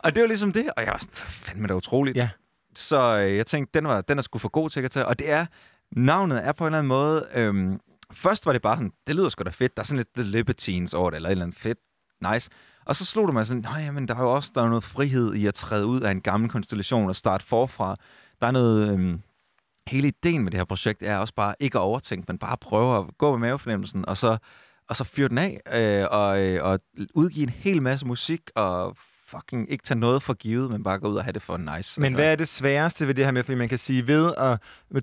[0.03, 2.17] og det var ligesom det, og jeg var sådan, fandme da utroligt.
[2.17, 2.29] Ja.
[2.75, 5.05] Så øh, jeg tænkte, den, var, den er sgu for god til at tage.
[5.05, 5.45] Og det er,
[5.95, 7.79] navnet er på en eller anden måde, øhm,
[8.13, 10.23] først var det bare sådan, det lyder sgu da fedt, der er sådan lidt The
[10.23, 11.79] Libertines over det, eller et eller andet fedt,
[12.33, 12.49] nice.
[12.85, 14.83] Og så slog det mig sådan, nej, men der er jo også der er noget
[14.83, 17.95] frihed i at træde ud af en gammel konstellation og starte forfra.
[18.41, 19.21] Der er noget, øhm,
[19.87, 22.97] hele ideen med det her projekt er også bare ikke at overtænke, men bare prøve
[22.97, 24.37] at gå med mavefornemmelsen, og så,
[24.89, 26.79] og så fyre den af, øh, og, øh, og
[27.13, 28.97] udgive en hel masse musik, og
[29.35, 32.01] fucking ikke tage noget for givet, men bare gå ud og have det for nice.
[32.01, 34.59] Men hvad er det sværeste ved det her med, fordi man kan sige, ved at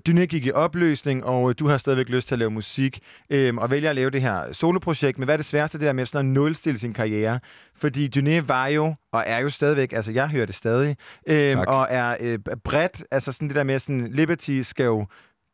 [0.07, 2.99] Dyne gik i opløsning, og øh, du har stadigvæk lyst til at lave musik,
[3.29, 5.93] øhm, og vælger at lave det her soloprojekt, men hvad er det sværeste det der
[5.93, 7.39] med sådan at nulstille sin karriere?
[7.75, 10.97] Fordi Dyne var jo, og er jo stadigvæk, altså jeg hører det stadig,
[11.27, 11.67] øhm, Tak.
[11.67, 15.05] og er øh, bredt, altså sådan det der med, sådan Liberty skal jo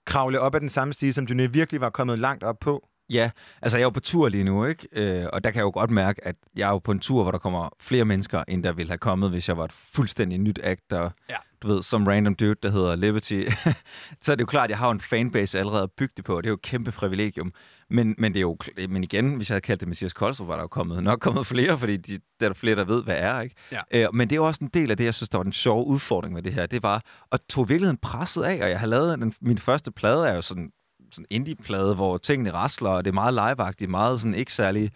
[0.05, 2.87] kravle op ad den samme stige, som Dyne virkelig var kommet langt op på.
[3.09, 3.29] Ja,
[3.61, 4.87] altså jeg er jo på tur lige nu, ikke?
[4.91, 7.21] Øh, og der kan jeg jo godt mærke, at jeg er jo på en tur,
[7.23, 10.37] hvor der kommer flere mennesker, end der ville have kommet, hvis jeg var et fuldstændig
[10.39, 11.35] nyt act, der, Ja.
[11.61, 13.43] du ved, som random dude, der hedder Liberty.
[14.21, 16.37] så er det jo klart, at jeg har en fanbase allerede at bygge det på,
[16.37, 17.53] og det er jo et kæmpe privilegium.
[17.89, 18.57] Men, men det er jo,
[18.89, 21.45] men igen, hvis jeg havde kaldt det Mathias Koldstrup, var der jo kommet, nok kommet
[21.47, 23.55] flere, fordi de, der er flere, der ved, hvad er, ikke?
[23.71, 23.81] Ja.
[23.91, 25.53] Øh, men det er jo også en del af det, jeg synes, der var den
[25.53, 26.65] sjove udfordring med det her.
[26.65, 27.01] Det var
[27.31, 30.41] at tog virkeligheden presset af, og jeg har lavet, den, min første plade er jo
[30.41, 30.71] sådan
[31.11, 34.91] sådan indie-plade, hvor tingene rasler, og det er meget liveagtigt, meget sådan ikke særlig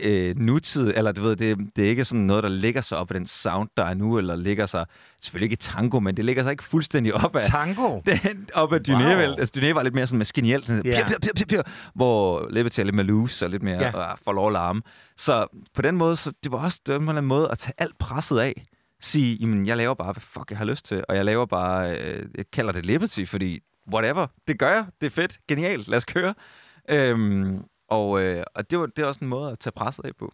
[0.00, 3.10] øh, nutid, eller du ved, det, det er ikke sådan noget, der ligger sig op
[3.10, 4.86] af den sound, der er nu, eller ligger sig,
[5.20, 7.42] selvfølgelig ikke i tango, men det ligger sig ikke fuldstændig op af...
[7.42, 8.00] Tango?
[8.06, 9.34] Den, op af Dyné, Wow.
[9.38, 11.06] Altså, Dyné var lidt mere sådan maskinelt, sådan, yeah.
[11.06, 11.62] pir, pir, pir, pir,
[11.94, 13.94] hvor Liberty er lidt mere loose, og lidt mere yeah.
[13.94, 14.82] uh, for lov at larme.
[15.16, 17.58] Så på den måde, så det var også det var en eller anden måde at
[17.58, 18.64] tage alt presset af,
[19.00, 21.98] sige, jamen, jeg laver bare, hvad fuck jeg har lyst til, og jeg laver bare,
[21.98, 23.60] øh, jeg kalder det Liberty, fordi
[23.92, 26.34] whatever, det gør jeg, det er fedt, genialt, lad os køre.
[26.90, 30.16] Øhm, og øh, og det, var, det er også en måde at tage presset af
[30.16, 30.32] på.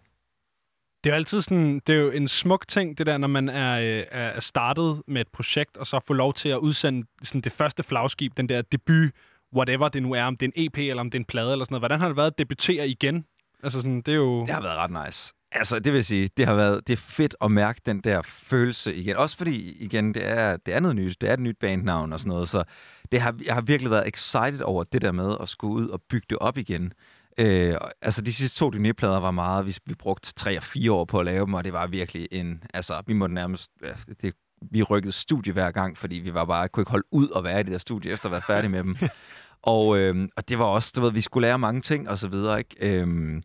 [1.05, 3.49] Det er jo altid sådan, det er jo en smuk ting, det der, når man
[3.49, 7.41] er, øh, er startet med et projekt, og så får lov til at udsende sådan
[7.41, 9.11] det første flagskib, den der debut,
[9.57, 11.53] whatever det nu er, om det er en EP, eller om det er en plade,
[11.53, 11.81] eller sådan noget.
[11.81, 13.25] Hvordan har det været at debutere igen?
[13.62, 14.41] Altså sådan, det er jo...
[14.41, 15.35] Det har været ret nice.
[15.53, 18.95] Altså, det vil sige, det har været det er fedt at mærke den der følelse
[18.95, 19.16] igen.
[19.16, 21.20] Også fordi, igen, det er, det er noget nyt.
[21.20, 22.49] Det er et nyt bandnavn og sådan noget.
[22.49, 22.65] Så
[23.12, 26.03] det har, jeg har virkelig været excited over det der med at skulle ud og
[26.11, 26.93] bygge det op igen.
[27.39, 29.66] Øh, og- altså, de sidste to Dyné-plader var meget...
[29.66, 32.29] Vi, vi brugte tre og fire år på at lave dem, og det var virkelig
[32.31, 32.62] en...
[32.75, 33.70] Altså, vi måtte nærmest...
[33.83, 33.93] ja,
[34.23, 34.35] Det,
[34.70, 37.61] vi rykkede studie hver gang, fordi vi var bare kunne ikke holde ud at være
[37.61, 38.97] i det der studie, efter at være færdige med dem.
[39.62, 42.29] og, øh, og det var også, du ved, vi skulle lære mange ting og så
[42.29, 42.77] videre, ikke?
[43.01, 43.43] Øhm,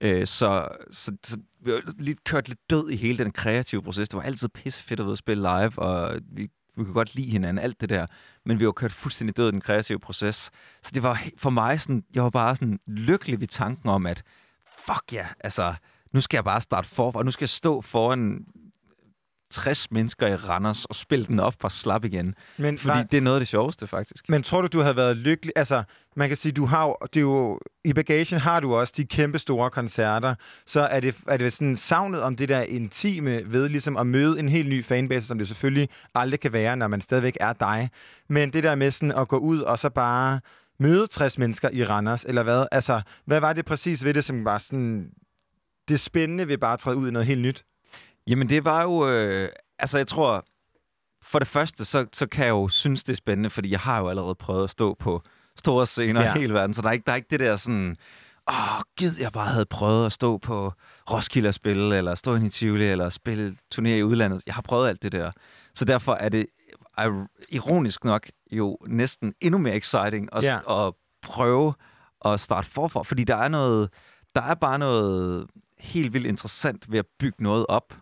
[0.00, 4.08] øh, så, så, så vi har lige kørt lidt død i hele den kreative proces.
[4.08, 6.48] Det var altid pisse fedt at ved at spille live, og vi
[6.78, 8.06] vi kunne godt lide hinanden, alt det der.
[8.44, 10.50] Men vi var kørt fuldstændig død i den kreative proces.
[10.82, 14.22] Så det var for mig sådan, jeg var bare sådan lykkelig ved tanken om, at
[14.86, 15.74] fuck ja, yeah, altså,
[16.12, 18.46] nu skal jeg bare starte forfra, nu skal jeg stå foran
[19.50, 22.34] 60 mennesker i Randers og spille den op fra slap igen.
[22.56, 24.28] Men Fordi var- det er noget af det sjoveste, faktisk.
[24.28, 25.52] Men tror du, du havde været lykkelig?
[25.56, 25.82] Altså,
[26.16, 29.04] man kan sige, du har jo, det er jo, i bagagen har du også de
[29.04, 30.34] kæmpe store koncerter.
[30.66, 34.38] Så er det, er det sådan savnet om det der intime ved ligesom at møde
[34.38, 37.90] en helt ny fanbase, som det selvfølgelig aldrig kan være, når man stadigvæk er dig.
[38.28, 40.40] Men det der med sådan at gå ud og så bare
[40.80, 42.66] møde 60 mennesker i Randers, eller hvad?
[42.72, 45.10] Altså, hvad var det præcis ved det, som var sådan
[45.88, 47.64] det spændende ved bare at træde ud i noget helt nyt?
[48.28, 49.08] Jamen, det var jo...
[49.08, 49.48] Øh,
[49.78, 50.44] altså, jeg tror...
[51.22, 53.98] For det første, så, så kan jeg jo synes, det er spændende, fordi jeg har
[53.98, 55.22] jo allerede prøvet at stå på
[55.58, 56.34] store scener Ja.
[56.34, 57.96] i hele verden, så der er ikke, der er ikke det der sådan...
[58.50, 60.72] Åh, gid jeg bare havde prøvet at stå på
[61.10, 64.42] Roskilde og spille, eller stå i Tivoli, eller spille turné i udlandet.
[64.46, 65.30] Jeg har prøvet alt det der.
[65.74, 66.46] Så derfor er det
[66.98, 70.86] er ironisk nok jo næsten endnu mere exciting at, Ja.
[70.86, 71.74] at prøve
[72.24, 73.90] at starte forfra, fordi der er noget,
[74.34, 75.46] der er bare noget
[75.78, 77.94] helt vildt interessant ved at bygge noget op.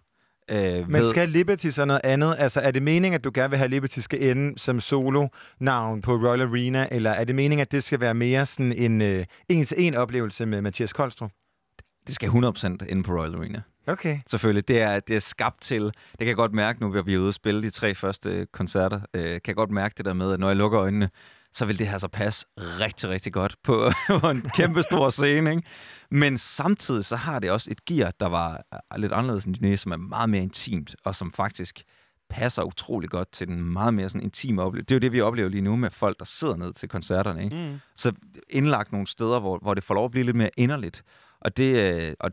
[0.51, 2.36] Øh, Men skal Liberty så noget andet?
[2.39, 6.12] Altså, er det meningen, at du gerne vil have, Liberty skal ende som solo-navn på
[6.12, 9.94] Royal Arena, eller er det meningen, at det skal være mere sådan en øh, en-til-en
[9.94, 11.31] oplevelse med Mathias Koldstrup?
[12.06, 13.62] Det skal 100% inde på Royal Arena.
[13.86, 14.18] Okay.
[14.27, 14.68] Selvfølgelig.
[14.68, 15.82] Det er, det er skabt til...
[15.82, 18.47] Det kan jeg godt mærke nu, hvor vi er ude og spille de tre første
[18.52, 19.01] koncerter.
[19.14, 21.10] Øh, kan jeg godt mærke det der med, at når jeg lukker øjnene,
[21.56, 25.50] så vil det her så passe rigtig, rigtig godt på, på en kæmpe stor scene.
[25.50, 25.62] Ikke?
[26.10, 28.62] Men samtidig så har det også et gear, der var
[28.96, 31.82] lidt anderledes end Dynæ, som er meget mere intimt, og som faktisk
[32.30, 34.86] passer utrolig godt til den meget mere sådan intime oplevelse.
[34.86, 37.44] Det er jo det, vi oplever lige nu med folk, der sidder ned til koncerterne.
[37.44, 37.56] Ikke?
[37.56, 37.78] Mm.
[37.96, 38.12] Så
[38.50, 41.02] indlagt nogle steder, hvor, hvor det får lov at blive lidt mere inderligt.
[41.40, 42.30] Og det, øh, og,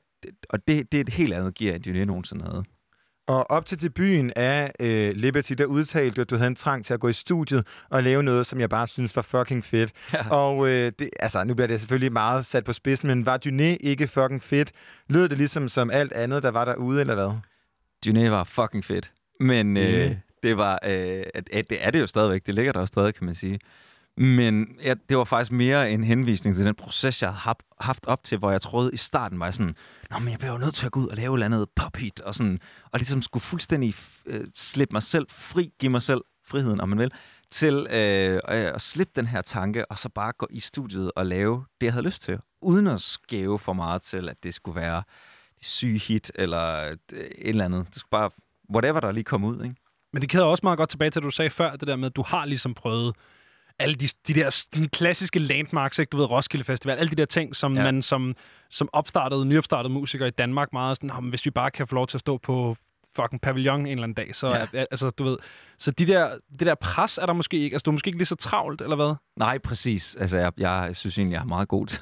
[0.49, 2.63] og det, det er et helt andet gear, end Dynæ nogensinde havde.
[3.27, 6.85] Og op til debuten af øh, Liberty, der udtalte du, at du havde en trang
[6.85, 9.91] til at gå i studiet og lave noget, som jeg bare synes var fucking fedt.
[10.13, 10.29] Ja.
[10.29, 13.77] Og øh, det, altså, nu bliver det selvfølgelig meget sat på spidsen, men var Dyné
[13.79, 14.71] ikke fucking fedt?
[15.09, 17.31] Lød det ligesom som alt andet, der var derude, eller hvad?
[18.05, 19.11] Dynæ var fucking fedt.
[19.39, 20.21] Men øh, Enig.
[20.43, 22.45] det var, øh, at, at det er det jo stadigvæk.
[22.45, 23.59] Det ligger der jo stadig, kan man sige.
[24.17, 28.23] Men ja, det var faktisk mere en henvisning til den proces, jeg havde haft op
[28.23, 29.73] til, hvor jeg troede i starten var jeg sådan,
[30.11, 31.67] Nå, men jeg bliver jo nødt til at gå ud og lave et eller andet
[31.75, 32.59] pop-hit, og, sådan,
[32.91, 33.95] og ligesom skulle fuldstændig
[34.25, 37.11] øh, slippe mig selv fri, give mig selv friheden, om man vil,
[37.51, 41.65] til øh, at slippe den her tanke, og så bare gå i studiet og lave
[41.81, 45.03] det, jeg havde lyst til, uden at skæve for meget til, at det skulle være
[45.57, 47.85] det syge hit, eller et, øh, et eller andet.
[47.87, 48.29] Det skulle bare,
[48.73, 49.75] whatever der lige kom ud, ikke?
[50.13, 52.05] Men det kæder også meget godt tilbage til, at du sagde før, det der med,
[52.05, 53.15] at du har ligesom prøvet
[53.79, 56.09] alle de, de der sådan klassiske landmarks, ikke?
[56.09, 57.83] du ved, Roskilde Festival, alle de der ting, som Ja.
[57.83, 58.35] man som,
[58.71, 61.95] som opstartede, nyopstartede musiker i Danmark meget sådan, "Nå, men hvis vi bare kan få
[61.95, 62.75] lov til at stå på
[63.15, 64.83] fucking pavillon en eller anden dag, så, Ja.
[64.91, 65.37] altså, du ved,
[65.79, 66.29] så de der,
[66.59, 68.81] det der pres er der måske ikke, altså du er måske ikke lige så travlt,
[68.81, 69.15] eller hvad?
[69.37, 70.15] Nej, præcis.
[70.19, 72.01] Altså, jeg, jeg synes egentlig, jeg har meget god.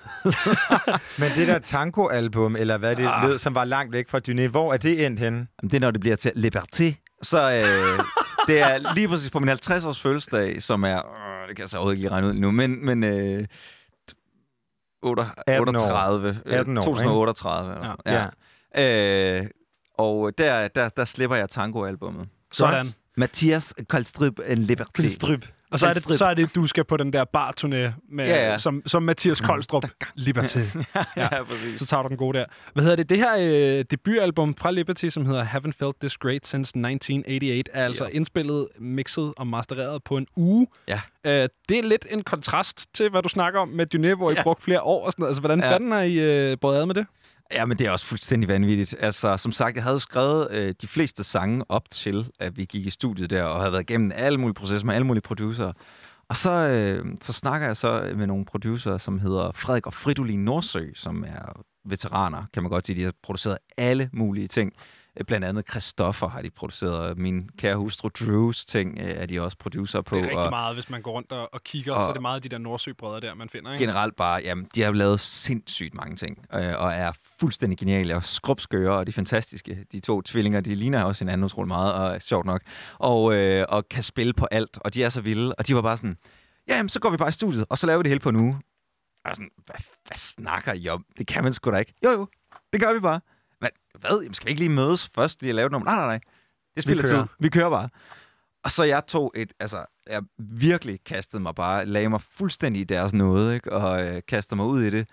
[1.22, 3.30] Men det der tango-album, eller hvad det Ah.
[3.30, 5.38] lød, som var langt væk fra Dyné, hvor er det endt henne?
[5.61, 7.18] Jamen, det er, når det bliver til Liberté.
[7.22, 7.99] Så øh,
[8.48, 11.02] det er lige præcis på min 50-års fødselsdag, som er...
[11.52, 12.86] Øh, det kan jeg så overhovedet ikke lige regne ud nu, men...
[12.86, 13.48] men øh,
[15.03, 15.82] 8, 18 år.
[15.82, 16.41] 38.
[16.45, 17.76] øh, 18 år, 2038.
[17.76, 18.11] Eller Ja.
[18.11, 18.30] sådan.
[18.76, 19.40] Ja.
[19.41, 19.48] Øh,
[19.98, 22.28] og der, der, der slipper jeg tango-albummet.
[22.52, 22.94] Sådan.
[23.18, 24.91] Mathias Koldstrip en Liberté.
[24.95, 25.45] Koldstrip.
[25.72, 28.52] Og så er, det, så er det, du skal på den der barturné med, Ja,
[28.52, 28.57] ja.
[28.57, 29.85] Som, som Mathias Koldstrup,
[30.15, 30.57] Liberty.
[31.18, 31.80] ja, præcis.
[31.80, 32.45] Så tager du den gode der.
[32.73, 33.10] Hvad hedder det?
[33.10, 37.85] Det her øh, debutalbum fra Liberty, som hedder Haven't Felt This Great Since 1988, er
[37.85, 40.68] altså indspillet, mixet og mastereret på en uge.
[40.88, 41.02] Ja.
[41.23, 44.34] Øh, det er lidt en kontrast til, hvad du snakker om med Dyné, hvor I
[44.34, 44.43] Ja.
[44.43, 45.30] brugte flere år og sådan noget.
[45.30, 45.72] Altså, hvordan Ja.
[45.73, 46.19] fanden har I
[46.52, 47.06] øh, båret ad med det?
[47.53, 48.95] Ja, men det er også fuldstændig vanvittigt.
[48.99, 52.86] Altså, som sagt, jeg havde skrevet øh, de fleste sange op til, at vi gik
[52.86, 55.73] i studiet der, og havde været igennem alle mulige processer med alle mulige producer.
[56.30, 60.45] Og så, øh, så snakker jeg så med nogle producer, som hedder Frederik og Fridolin
[60.45, 62.95] Nordsø, som er veteraner, kan man godt sige.
[62.99, 64.73] De har produceret alle mulige ting.
[65.22, 67.18] Øh, Blandt andet Christoffer har de produceret.
[67.18, 70.15] Min kære hustru Drews ting øh, er de også producer på.
[70.15, 72.14] Det er rigtig og meget, hvis man går rundt og, og kigger, og- så er
[72.14, 73.72] det meget af de der Nordsøbrødre der, man finder.
[73.73, 73.84] Ikke?
[73.84, 78.23] generelt bare, jamen, de har lavet sindssygt mange ting, øh, og er fuldstændig geniale, og
[78.26, 79.85] skrubskøre, og de er fantastiske.
[79.91, 82.61] De to tvillinger, de ligner også hinanden utrolig meget, og sjovt nok,
[82.99, 85.81] og, øh, og kan spille på alt, og de er så vilde, og de var
[85.81, 86.18] bare sådan,
[86.69, 88.30] ja, jamen, så går vi bare i studiet, og så laver vi det hele på
[88.30, 88.60] en uge.
[89.26, 89.76] Og sådan, hvad,
[90.07, 91.06] hvad snakker I om?
[91.18, 91.93] Det kan man sgu da ikke.
[92.06, 92.27] Jo, jo,
[92.73, 93.19] det gør vi bare.
[93.62, 93.70] Hvad?
[94.00, 94.20] hvad?
[94.22, 95.86] Jamen, skal vi ikke lige mødes først lige at lave noget?
[95.86, 96.20] Nej, nej, nej.
[96.76, 97.22] Det spiller kører.
[97.22, 97.28] tid.
[97.40, 97.90] Vi kører bare.
[98.64, 102.84] Og så jeg tog et, altså, jeg virkelig kastede mig bare, lagde mig fuldstændig i
[102.84, 103.72] deres nåde, ikke?
[103.74, 105.10] og øh, kastede mig ud i det.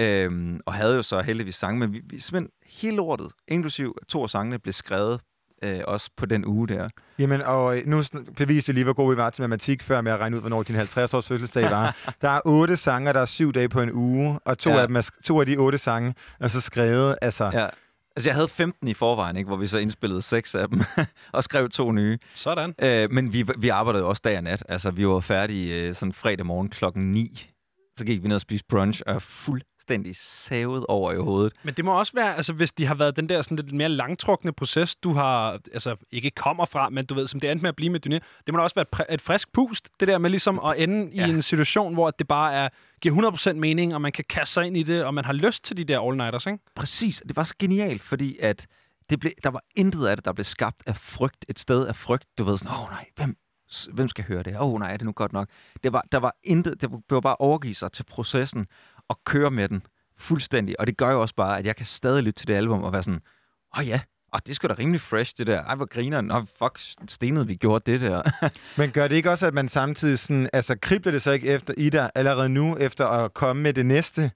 [0.00, 4.22] Øhm, og havde jo så heldigvis sange, men vi, vi simpelthen hele lortet, inklusiv to
[4.22, 5.20] af sangene, blev skrevet
[5.62, 6.88] øh, også på den uge der.
[7.18, 8.02] Jamen, og øh, nu
[8.36, 10.76] beviste lige, hvor gode vi var til matematik, før med at regne ud, hvornår din
[10.76, 11.96] 50-års fødselsdag var.
[12.22, 14.80] der er otte sange, der er syv dage på en uge, og to, Ja.
[14.80, 17.50] af, dem er, to af de otte sange er så skrevet, altså...
[17.54, 17.66] Ja.
[18.18, 20.80] Altså, jeg havde 15 i forvejen, ikke, hvor vi så indspillede seks af dem,
[21.32, 22.18] og skrev to nye.
[22.34, 22.74] Sådan.
[22.82, 24.64] Øh, men vi, vi arbejdede også dag og nat.
[24.68, 27.50] Altså, vi var færdige øh, sådan fredag morgen klokken 9.
[27.98, 29.18] Så gik vi ned og spiste brunch, og er
[29.88, 31.52] fuldstændig savet over i hovedet.
[31.62, 33.88] Men det må også være, altså hvis de har været den der sådan lidt mere
[33.88, 37.68] langtrukne proces, du har, altså ikke kommer fra, men du ved, som det endte med
[37.68, 40.18] at blive med Dyné, det må da også være et, et frisk pust, det der
[40.18, 41.26] med ligesom at ende ja.
[41.26, 42.68] i en situation, hvor det bare er,
[43.00, 45.64] giver 100% mening, og man kan kaste sig ind i det, og man har lyst
[45.64, 46.64] til de der all-nighters, ikke?
[46.74, 48.66] Præcis, det var så genialt, fordi at
[49.10, 51.44] det blev, der var intet af det, der blev skabt af frygt.
[51.48, 52.24] Et sted af frygt.
[52.38, 53.36] Du ved sådan, åh oh, nej, hvem,
[53.92, 54.56] hvem skal høre det?
[54.56, 55.48] Åh oh, nej, er det nu godt nok?
[55.82, 58.66] Det var, der var intet, det var bare overgive sig til processen
[59.08, 59.82] og køre med den
[60.18, 60.80] fuldstændig.
[60.80, 62.92] Og det gør jo også bare, at jeg kan stadig lytte til det album og
[62.92, 63.20] være sådan,
[63.76, 64.00] åh oh, ja,
[64.32, 65.62] og det er sgu da rimelig fresh, det der.
[65.64, 66.78] Ej, hvor griner Nå, fuck,
[67.08, 68.22] stenet, vi gjorde det der.
[68.80, 71.74] Men gør det ikke også, at man samtidig sådan, altså kribler det så ikke efter
[71.76, 74.30] i dig allerede nu, efter at komme med det næste?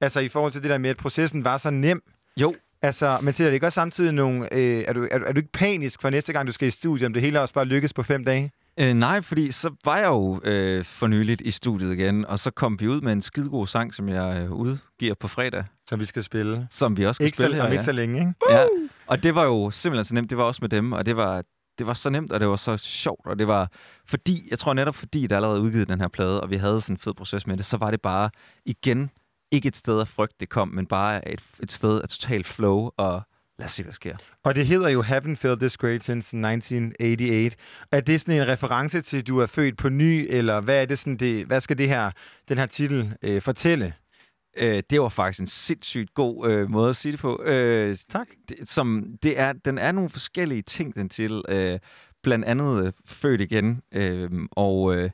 [0.00, 2.02] Altså i forhold til det der med, at processen var så nem.
[2.36, 2.54] Jo.
[2.82, 5.38] Altså, men ser det ikke også samtidig nogle, øh, er, du, er, du- er du
[5.38, 7.92] ikke panisk for næste gang, du skal i studiet, om det hele også bare lykkes
[7.92, 8.50] på fem dage?
[8.80, 12.50] Øh, nej, fordi så var jeg jo øh, for nyligt i studiet igen, og så
[12.50, 15.64] kom vi ud med en skidegod sang, som jeg øh, udgiver på fredag.
[15.88, 16.66] Som vi skal spille.
[16.70, 18.32] Som vi også skal Ikke så- spille her, om ikke så længe, ikke?
[18.50, 18.64] Ja,
[19.06, 20.30] og det var jo simpelthen så nemt.
[20.30, 21.42] Det var også med dem, og det var,
[21.78, 23.70] det var så nemt, og det var så sjovt, og det var
[24.08, 26.94] fordi, jeg tror netop fordi, der allerede udgivet den her plade, og vi havde sådan
[26.94, 28.30] en fed proces med det, så var det bare
[28.66, 29.10] igen
[29.52, 32.90] ikke et sted af frygt, det kom, men bare et, et sted af total flow,
[32.96, 33.22] og
[33.58, 34.16] lad os se, hvad der sker.
[34.42, 37.56] Og det hedder jo Haven't Felt This Great Since 1988.
[37.92, 40.86] Er det sådan en reference til, at du er født på ny, eller hvad er
[40.86, 42.10] det sådan det, hvad skal det her,
[42.48, 43.94] den her titel øh, fortælle?
[44.56, 47.42] Øh, det var faktisk en sindssygt god øh, måde at sige det på.
[47.42, 48.28] Øh, tak.
[48.48, 51.42] Det, som, det er, den er nogle forskellige ting, den til.
[51.48, 51.78] Øh,
[52.22, 53.82] blandt andet øh, Født igen.
[53.92, 55.10] Øh, og, øh,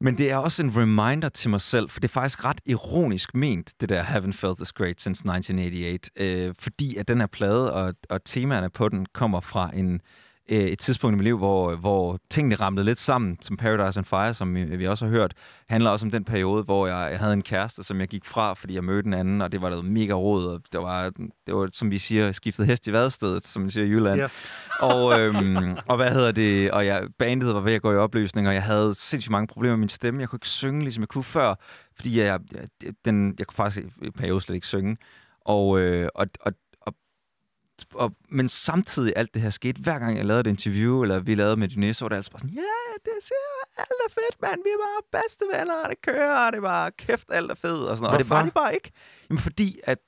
[0.00, 3.34] men det er også en reminder til mig selv, for det er faktisk ret ironisk
[3.34, 6.10] ment, det der Haven't Felt This Great Since 1988.
[6.16, 10.00] Øh, fordi at den her plade og, og temaerne på den kommer fra en,
[10.50, 14.06] øh, et tidspunkt i mit liv, hvor, hvor tingene ramlede lidt sammen, som Paradise and
[14.06, 15.34] Fire, som vi, også har hørt,
[15.68, 18.54] handler også om den periode, hvor jeg, jeg havde en kæreste, som jeg gik fra,
[18.54, 21.10] fordi jeg mødte en anden, og det var noget mega råd, og det var,
[21.46, 24.20] det var som vi siger, skiftet hest i vadestedet, som vi siger i Jylland.
[24.20, 24.46] Yes.
[24.80, 28.48] Og, øhm, og hvad hedder det, og jeg, bandet var ved at gå i opløsning,
[28.48, 30.20] og jeg havde sindssygt mange problemer med min stemme.
[30.20, 31.54] Jeg kunne ikke synge, ligesom jeg kunne før,
[31.96, 34.96] fordi jeg, jeg, den, jeg kunne faktisk i en periode slet ikke synge.
[35.44, 36.52] Og, øh, og, og,
[37.94, 41.34] og, men samtidig alt det her skete, hver gang jeg lavede et interview, eller vi
[41.34, 42.70] lavede med Dyné, så var det altså bare sådan, ja,
[43.04, 43.34] det ser
[43.76, 44.60] alt er fedt, mand.
[44.64, 47.54] Vi er bare bedste venner, og det kører, og det er bare kæft, alt er
[47.54, 48.12] fedt, og sådan noget.
[48.12, 48.90] Og det var det bare ikke.
[49.30, 49.98] Jamen fordi, at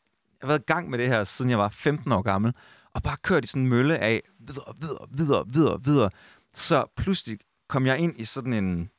[0.41, 2.52] jeg har været i gang med det her, siden jeg var 15 år gammel,
[2.94, 6.10] og bare kørt i sådan en mølle af videre, videre, videre, videre, videre.
[6.55, 8.91] Så pludselig kom jeg ind i sådan en,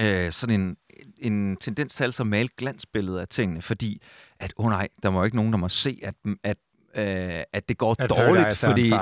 [0.00, 0.76] øh, sådan en,
[1.18, 4.02] en tendens til altså at male glansbillede af tingene, fordi
[4.38, 6.56] at, åh oh nej, der må jo ikke nogen, der må se, at, at,
[6.96, 8.92] øh, at det går At dårligt, fordi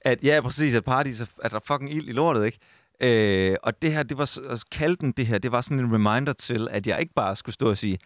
[0.00, 2.58] at, ja, præcis, at Paradis er, at der er fucking ild i lortet, ikke?
[3.00, 5.94] Øh, og det her, det var, at kalde den det her, det var sådan en
[5.94, 7.98] reminder til, at jeg ikke bare skulle stå og sige,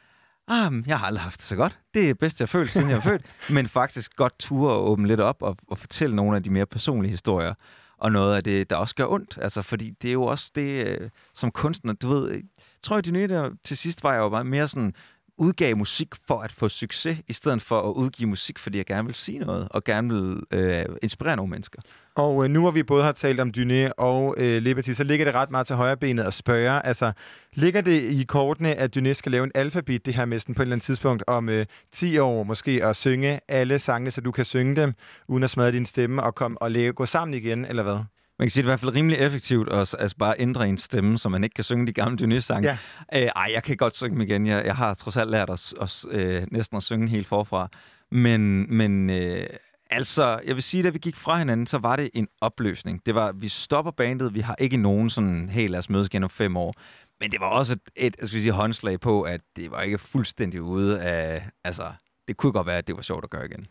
[0.48, 1.78] ah, jeg har aldrig haft det så godt.
[1.94, 3.22] Det er det bedste, jeg har følt, siden jeg er født.
[3.55, 6.66] Men faktisk godt ture og åbne lidt op og, og fortælle nogle af de mere
[6.66, 7.55] personlige historier.
[7.98, 9.38] Og noget af det, der også gør ondt.
[9.42, 12.42] Altså, fordi det er jo også det, øh, som kunstner, du ved, jeg
[12.82, 14.94] tror jeg, Dyné, der til sidst var jeg jo meget mere sådan,
[15.39, 19.06] udgav musik for at få succes, i stedet for at udgive musik, fordi jeg gerne
[19.06, 21.81] vil sige noget, og gerne vil øh, inspirere nogle mennesker.
[22.15, 25.24] Og øh, nu hvor vi både har talt om Dyné og øh, Liberty, så ligger
[25.24, 26.86] det ret meget til højre benet at spørge.
[26.86, 27.12] Altså,
[27.55, 30.62] ligger det i kortene, at Dyné skal lave en alfabet, det her med sådan på
[30.62, 34.32] et eller andet tidspunkt, om øh, 10 år måske, at synge alle sangene, så du
[34.32, 34.92] kan synge dem,
[35.28, 37.98] uden at smadre din stemme, og, komme og lave, gå sammen igen, eller hvad?
[38.39, 40.78] Man kan sige, det er i hvert fald rimelig effektivt at altså bare ændre en
[40.78, 42.68] stemme, så man ikke kan synge de gamle Dyné-sange.
[42.68, 42.78] Ja.
[43.23, 44.47] Øh, ej, jeg kan godt synge dem igen.
[44.47, 47.68] Jeg, jeg har trods alt lært os, os øh, næsten at synge helt forfra.
[48.10, 49.47] Men, men øh,
[49.90, 53.06] altså, jeg vil sige, da vi gik fra hinanden, så var det en opløsning.
[53.06, 56.24] Det var, vi stopper bandet, vi har ikke nogen sådan, hey, lad os mødes igen
[56.24, 56.74] om fem år.
[57.20, 59.98] Men det var også et, et jeg skal sige, håndslag på, at det var ikke
[59.98, 61.92] fuldstændig ude af, altså,
[62.28, 63.66] det kunne godt være, at det var sjovt at gøre igen.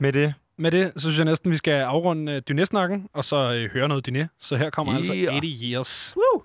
[0.00, 0.34] Med det?
[0.60, 3.88] Med det, så synes jeg næsten, vi skal afrunde uh, Dyné-snakken, og så uh, høre
[3.88, 4.26] noget Dyné.
[4.40, 5.40] Så her kommer altså Yeah.
[5.42, 6.14] 80 Years.
[6.16, 6.42] Woo!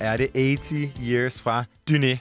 [0.00, 2.16] Her er det 80 Years fra Dyné,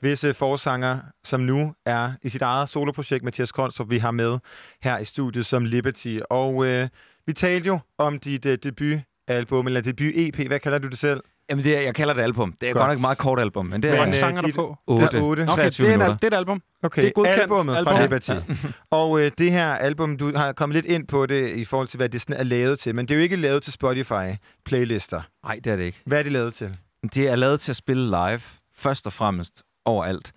[0.00, 4.38] hvis øh, forsanger, som nu er i sit eget soloprojekt, Mathias Konstrup, vi har med
[4.82, 6.18] her i studiet som Liberty.
[6.30, 6.88] Og øh,
[7.26, 11.20] vi talte jo om dit øh, debutalbum, eller debut-EP, hvad kalder du det selv?
[11.50, 12.54] Jamen, det er, jeg kalder det album.
[12.60, 12.80] Det er Godt.
[12.80, 14.76] godt nok et meget kort album, men det er øh, sanger er der på?
[14.86, 15.42] 8, Det er otte.
[15.42, 16.62] Okay, 23 det er, det er et album.
[16.82, 17.40] Okay, det er godkendt.
[17.42, 18.02] albumet fra album.
[18.02, 18.30] Liberty.
[18.90, 21.96] Og øh, det her album, du har kommet lidt ind på det i forhold til,
[21.96, 22.94] hvad det sådan er lavet til.
[22.94, 25.20] Men det er jo ikke lavet til Spotify-playlister.
[25.44, 26.00] Nej, det er det ikke.
[26.06, 26.76] Hvad er det lavet til?
[27.08, 28.40] Det er lavet til at spille live,
[28.76, 30.32] først og fremmest overalt.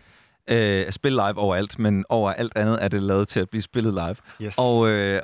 [0.50, 3.62] Øh, at spille live overalt, men over alt andet er det lavet til at blive
[3.62, 4.16] spillet live.
[4.42, 4.56] Yes.
[4.58, 5.22] Og øh,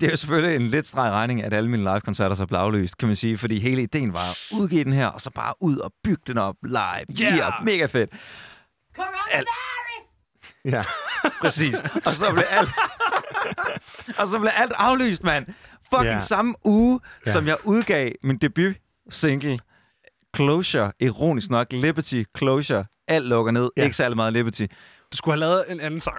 [0.00, 2.98] det er jo selvfølgelig en lidt streg regning, at alle mine live-koncerter så blev aflyst,
[2.98, 5.76] kan man sige, fordi hele ideen var at udgive den her, og så bare ud
[5.76, 7.22] og bygge den op live.
[7.22, 7.36] Yeah!
[7.36, 8.10] Yeah, mega fedt.
[9.30, 9.48] Alt.
[10.64, 10.82] Ja.
[11.40, 11.80] Præcis.
[12.04, 12.70] Og så blev alt,
[14.20, 15.46] og så blev alt aflyst, mand.
[15.90, 16.22] Fucking yeah.
[16.22, 17.32] samme uge, ja.
[17.32, 19.58] som jeg udgav min debut-single,
[20.34, 23.82] Closure, ironisk nok, Liberty, Closure, alt lukker ned, Ja.
[23.84, 24.66] ikke særlig meget Liberty.
[25.12, 26.16] Du skulle have lavet en anden sang.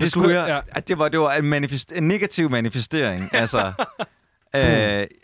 [0.00, 0.54] Det skulle jeg, ja.
[0.74, 0.80] ja.
[0.80, 3.72] det var, det var en, manifest, en negativ manifestering, altså.
[4.56, 4.62] Øh,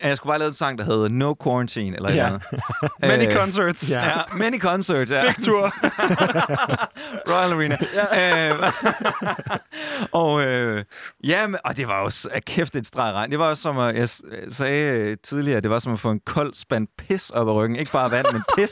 [0.02, 2.26] jeg skulle bare lave en sang, der hed No Quarantine, eller et Ja.
[2.26, 2.38] eller
[2.80, 2.90] andet.
[3.18, 3.90] Many Øh, concerts.
[3.90, 5.22] Ja, many concerts, ja.
[5.36, 5.72] Big tour.
[7.30, 7.76] Royal Arena.
[7.94, 8.48] Ja.
[8.52, 8.72] Øh,
[10.22, 10.84] og øh,
[11.24, 13.30] ja, men, og det var s- af kæft et streg regn.
[13.30, 14.08] Det var jo som, at, jeg
[14.52, 17.76] sagde øh, tidligere, det var som at få en kold spand pis op ad ryggen.
[17.76, 18.70] Ikke bare vand, men pis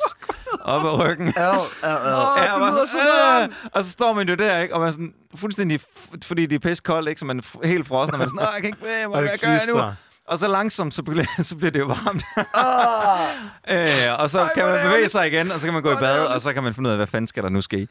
[0.60, 1.33] op ad ryggen.
[1.36, 2.42] Au, au, au.
[2.42, 4.74] Ja, og, sådan, øh, og så står man jo der, ikke?
[4.74, 5.81] Og man sådan fuldstændig,
[6.24, 7.18] fordi det er pis koldt, ikke?
[7.18, 9.41] Så man er helt frossen, og man er sådan, "Åh, jeg kan ikke hvad det
[9.41, 9.81] gør jeg nu?
[10.28, 12.25] Og så langsomt, så bliver, så bliver det jo varmt.
[12.55, 13.28] Ah!
[14.09, 15.97] øh, og så Ej, kan man bevæge sig igen, og så kan man gå i
[15.97, 17.89] bad, og så kan man finde ud af, hvad fanden skal der nu ske.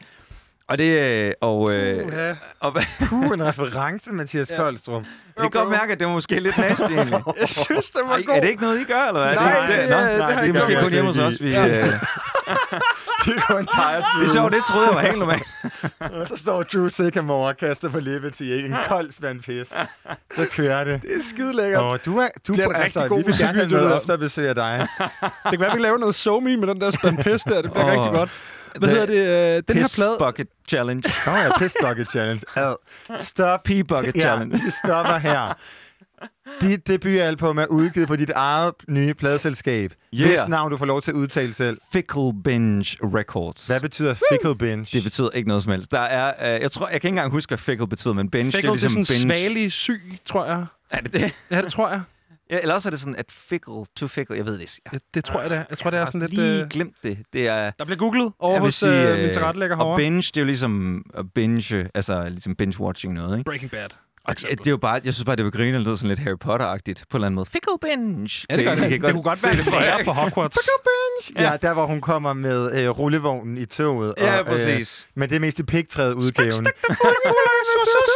[0.67, 2.73] Og det, øh, og, øh, og
[3.09, 4.55] Puh, en reference, Mathias ja.
[4.55, 5.03] Koldstrup.
[5.37, 7.19] jeg kan godt mærke, at det var måske lidt nasty egentlig.
[7.39, 8.35] Jeg synes, det var Ej, god.
[8.35, 9.35] er det ikke noget, I gør, eller hvad?
[9.35, 11.41] Nej, det, det- Nå, det- det nej, det er måske kun hjemme hos os.
[11.43, 11.67] Vi, Ja.
[11.67, 11.93] øh,
[13.25, 15.43] Det er kun tired det er sjovt, det troede jeg var helt normalt.
[15.99, 18.65] Og så står Drew Sycamore og kaster på Liberty, ikke?
[18.67, 19.67] En kold spand pis.
[20.35, 21.01] Så kører det.
[21.01, 21.81] Det er skide lækkert.
[21.81, 23.97] Og du er, du en altså, rigtig god vi vil gerne have noget der.
[23.97, 24.87] oftere besøg af dig.
[25.21, 27.61] Det kan være, vi laver noget somi med den der spand pis der.
[27.61, 27.91] Det bliver Åh.
[27.91, 28.29] rigtig godt.
[28.79, 29.57] Hvad The hedder det?
[29.57, 30.15] øh, Den her Piss plade...
[30.19, 31.03] Bucket Challenge.
[31.25, 32.41] Nå ja, Piss Bucket Challenge.
[32.55, 32.75] Ad.
[33.17, 33.63] Stop.
[33.63, 34.55] Pee Bucket Ja, Challenge.
[34.65, 35.57] vi stopper her.
[36.61, 39.93] Dit debutalbum er udgivet på dit eget nye pladeselskab.
[40.13, 40.27] Yeah.
[40.29, 41.77] Hvis navn du får lov til at udtale selv.
[41.93, 43.67] Fickle Binge Records.
[43.67, 44.87] Hvad betyder Fickle Binge?
[44.97, 45.91] Det betyder ikke noget som helst.
[45.91, 48.51] Der er, øh, jeg tror, jeg kan ikke engang huske, hvad fickle betyder, men binge,
[48.51, 49.39] Fickle, det er ligesom det er sådan binge.
[49.39, 50.65] svagelig syg, tror jeg.
[50.89, 51.31] Er det det?
[51.51, 52.01] Ja, det tror jeg.
[52.49, 54.79] Ja, eller også er det sådan, at fickle, to fickle, jeg ved det.
[54.85, 55.63] Jeg, Ja, det tror jeg, det er.
[55.69, 56.33] Jeg tror, det er sådan lidt...
[56.33, 57.17] lige Øh, glemt det.
[57.33, 57.71] Det er...
[57.79, 59.97] der bliver googlet over hos sige, øh, min øh, tilrettelægger Og herovre.
[59.97, 63.49] binge, det er jo ligesom at binge, altså ligesom binge-watching noget, ikke?
[63.49, 63.89] Breaking Bad.
[64.25, 66.09] Og det, det, er jo bare, jeg synes bare, det var grine, det lød sådan
[66.09, 67.45] lidt Harry Potter-agtigt på en eller anden måde.
[67.45, 68.45] Fickle binge.
[68.49, 68.89] Ja, det gør det.
[68.89, 70.05] kan Det kunne godt være lærer ikke?
[70.05, 70.57] på Hogwarts.
[71.35, 71.51] Ja.
[71.51, 74.13] ja, der hvor hun kommer med øh, rullevognen i toget.
[74.17, 75.07] Ja, og, præcis.
[75.15, 76.67] men det er mest i pigtræet udgaven.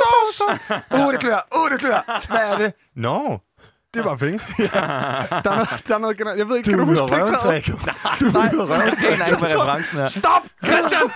[0.01, 0.43] Sauce.
[0.93, 1.47] Uh, det klør!
[1.57, 2.23] Uh, det klør!
[2.29, 2.73] Hvad er det?
[2.95, 3.39] Nå,
[3.93, 4.39] Det var penge.
[4.57, 4.65] Der
[5.51, 6.39] er noget, der er noget generelt.
[6.39, 7.67] Jeg ved ikke, du kan er du huske pigtræet?
[8.19, 10.07] Du er ude af Jeg aner ikke, hvad referencen er.
[10.09, 11.01] Stop, Christian!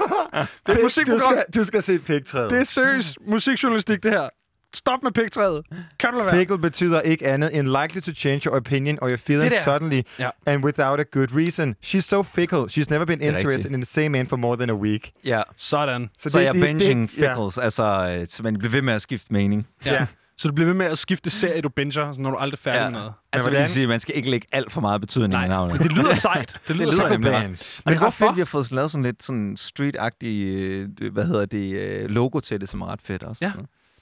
[0.66, 1.34] Det er et Du musikprogram.
[1.34, 2.52] skal, du skal se pigtræet.
[2.52, 4.30] Det er seriøst musikjournalistik, det her.
[4.76, 5.62] Stop med pigtræet.
[6.00, 6.36] Kan du lade være?
[6.36, 10.02] Fickle betyder ikke andet end likely to change your opinion or your feelings Det suddenly
[10.20, 10.30] Ja.
[10.46, 11.76] and without a good reason.
[11.86, 12.60] She's so fickle.
[12.64, 13.74] She's never been er interested rigtigt.
[13.74, 15.12] in the same man for more than a week.
[15.26, 16.10] Ja, Sådan.
[16.20, 17.30] så, så jeg er det- det- binging ja.
[17.30, 19.68] fickles, altså, øh, så man bliver ved med at skifte mening.
[19.86, 19.94] Ja.
[19.94, 20.06] Ja.
[20.42, 22.62] Så du bliver ved med at skifte serie, du binger, så når du aldrig er
[22.62, 22.90] færdig Ja.
[22.90, 23.14] med noget.
[23.34, 25.80] Altså, hvordan- vil sige, man skal ikke lægge alt for meget betydning Nej, i navnet.
[25.80, 26.60] men det lyder sejt.
[26.68, 27.12] Det lyder, lyder sejt.
[27.12, 27.56] nemlig Men det
[27.86, 28.26] er ret hvorfor?
[28.28, 32.40] fedt, vi har fået lavet sådan lidt sådan street-agtig, øh, hvad hedder det, øh, logo
[32.40, 33.46] til det, som er ret fedt også.
[33.46, 33.52] Ja.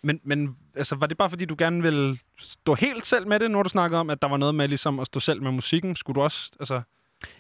[0.04, 3.52] Men, men altså, var det bare fordi, du gerne ville stå helt selv med det,
[3.52, 5.96] når du snakkede om, at der var noget med ligesom at stå selv med musikken?
[5.96, 6.82] Skulle du også, altså...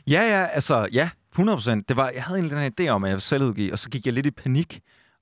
[0.07, 1.69] Ja, ja, altså, ja, 100%.
[1.89, 3.79] Det var, jeg havde egentlig den her idé om, at jeg ville selv udgive, og
[3.79, 4.79] så gik jeg lidt i panik.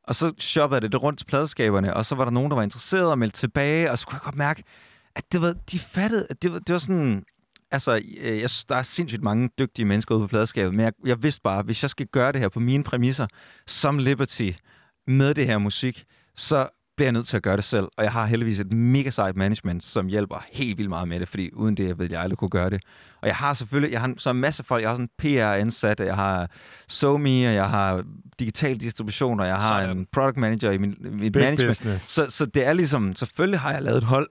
[0.08, 2.56] Og så shoppede jeg det, det rundt til pladeskaberne, og så var der nogen, der
[2.56, 4.64] var interesseret og meldte tilbage, og så kunne jeg godt mærke,
[5.16, 7.24] at det var, de fattede, at det var, det var sådan...
[7.72, 11.24] Altså, øh, jeg, der er sindssygt mange dygtige mennesker ude på pladeskabet, men jeg, jeg
[11.24, 13.28] vidste bare, at hvis jeg skal gøre det her på mine præmisser,
[13.68, 14.52] som Liberty,
[15.08, 16.06] med det her musik,
[16.36, 16.68] så
[16.98, 17.86] bliver jeg nødt til at gøre det selv.
[17.98, 21.28] Og jeg har heldigvis et mega sejt management, som hjælper helt vildt meget med det,
[21.30, 22.82] fordi uden det, jeg ved jeg aldrig kunne gøre det.
[23.22, 26.16] Og jeg har selvfølgelig, jeg har så en masse folk, jeg har sådan PR-ansat, jeg
[26.16, 26.50] har
[26.88, 28.04] SoMe, og jeg har
[28.40, 29.98] digital distribution, og jeg har Sådan.
[29.98, 31.70] en product manager i min, mit Big management.
[31.78, 32.06] business.
[32.14, 34.30] Så, så det er ligesom, selvfølgelig har jeg lavet et hold,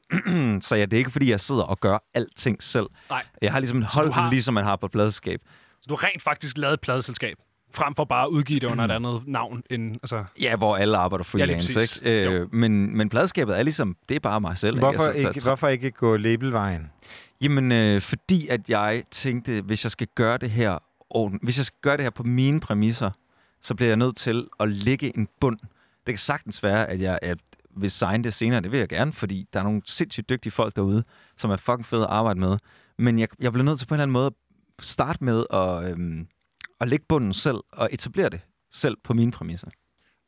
[0.67, 2.87] så jeg, det er ikke fordi, jeg sidder og gør alting selv.
[3.11, 3.23] Nej.
[3.43, 5.41] Jeg har ligesom et hold, har- ligesom man har på et pladeskab.
[5.83, 7.37] Så du har rent faktisk lavet et pladeselskab,
[7.75, 9.63] frem for bare at udgive det under et andet navn.
[9.71, 10.25] End, altså...
[10.41, 11.97] Ja, hvor alle arbejder freelance, præcis.
[12.03, 12.31] ikke?
[12.31, 14.79] Øh, men, men pladeskabet er ligesom, det er bare mig selv.
[14.79, 15.03] Hvorfor, ikke?
[15.05, 16.91] Altså, så- ikke, så- hvorfor ikke gå labelvejen?
[17.43, 20.79] Jamen, øh, fordi at jeg tænkte, hvis jeg skal gøre det her
[21.11, 23.11] og hvis jeg skal gøre det her på mine præmisser,
[23.63, 25.59] så bliver jeg nødt til at lægge en bund.
[26.07, 27.39] Det kan sagtens være, at jeg at
[27.77, 28.61] vil signe det senere.
[28.61, 31.05] Det vil jeg gerne, fordi der er nogle sindssygt dygtige folk derude,
[31.37, 32.57] som er fucking fede at arbejde med.
[32.99, 34.33] Men jeg, jeg bliver nødt til på en eller anden måde at
[34.85, 36.27] starte med at, øhm,
[36.81, 38.41] at lægge bunden selv og etablere det
[38.73, 39.69] selv på mine præmisser.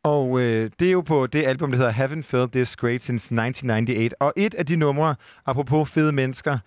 [0.02, 3.24] Og øh, det er jo på det album, der hedder Haven't Felt This Great Since
[3.24, 4.14] 1998.
[4.20, 6.58] Og et af de numre, apropos fede mennesker,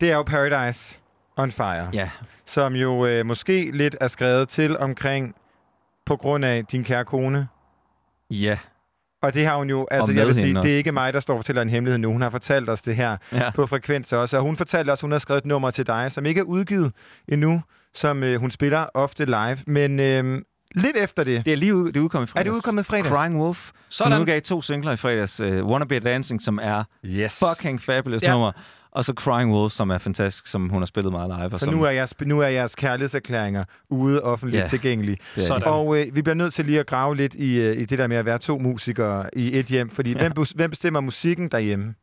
[0.00, 0.98] det er jo Paradise
[1.36, 1.90] on Fire.
[1.92, 2.10] Ja.
[2.44, 5.34] Som jo øh, måske lidt er skrevet til omkring
[6.06, 7.48] på grund af din kære kone.
[8.30, 8.58] Ja.
[9.22, 10.78] Og det har hun jo, altså jeg vil sige, hende det er også.
[10.78, 12.12] ikke mig, der står og fortæller en hemmelighed nu.
[12.12, 13.50] Hun har fortalt os det her Ja.
[13.50, 14.36] på frekvens også.
[14.36, 16.92] Og hun fortalte også, hun har skrevet et nummer til dig, som ikke er udgivet
[17.28, 17.62] endnu,
[17.94, 19.58] som øh, hun spiller ofte live.
[19.66, 20.42] Men øh,
[20.74, 21.44] lidt efter det.
[21.44, 22.46] Det er lige ud, det er udkommet i fredags.
[22.48, 23.08] Er det udkommet i fredags?
[23.08, 23.70] Crying Wolf.
[23.88, 24.12] Sådan.
[24.12, 25.40] Hun udgav to singler i fredags.
[25.40, 27.38] Uh, Wanna Be Dancing, som er yes.
[27.48, 28.30] fucking fabulous Ja.
[28.30, 28.52] nummer.
[28.92, 31.44] Og så Crying Wolf, som er fantastisk, som hun har spillet meget live.
[31.52, 35.18] Og Så som, nu er, jeres, nu er jeres kærlighedserklæringer ude offentligt Ja, tilgængelige.
[35.36, 35.62] Sådan.
[35.64, 38.06] Og øh, vi bliver nødt til lige at grave lidt i, øh, i det der
[38.06, 39.90] med at være to musikere i et hjem.
[39.90, 40.18] Fordi ja.
[40.18, 41.94] hvem, hvem bestemmer musikken derhjemme?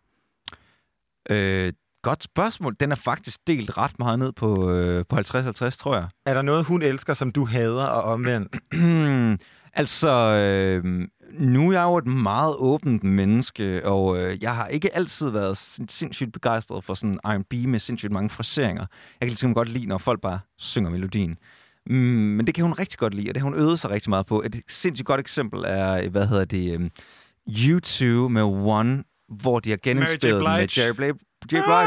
[1.29, 2.75] Øh, godt spørgsmål.
[2.79, 6.07] Den er faktisk delt ret meget ned på, øh, på 50-50, tror jeg.
[6.25, 8.55] Er der noget, hun elsker, som du hader og omvendt?
[9.81, 11.07] altså, øh,
[11.39, 15.57] nu er jeg jo et meget åbent menneske, og øh, jeg har ikke altid været
[15.57, 18.81] sin- sindssygt begejstret for sådan R&B med sindssygt mange fraseringer.
[19.19, 21.37] Jeg kan ligesom godt lide, når folk bare synger melodien.
[21.85, 24.09] Mm, men det kan hun rigtig godt lide, og det har hun øvet sig rigtig
[24.09, 24.41] meget på.
[24.45, 26.89] Et sindssygt godt eksempel er, hvad hedder det, um,
[27.49, 31.07] U2 med One, hvor de har genindspillet med Jerry Blige,
[31.53, 31.83] Jerry Blige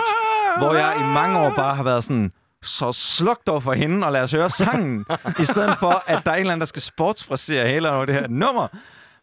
[0.58, 4.12] hvor jeg i mange år bare har været sådan, så sluk dog for hende, og
[4.12, 5.04] lad os høre sangen,
[5.42, 8.14] i stedet for, at der er en eller anden, der skal sportsfrasere hele over det
[8.14, 8.68] her nummer.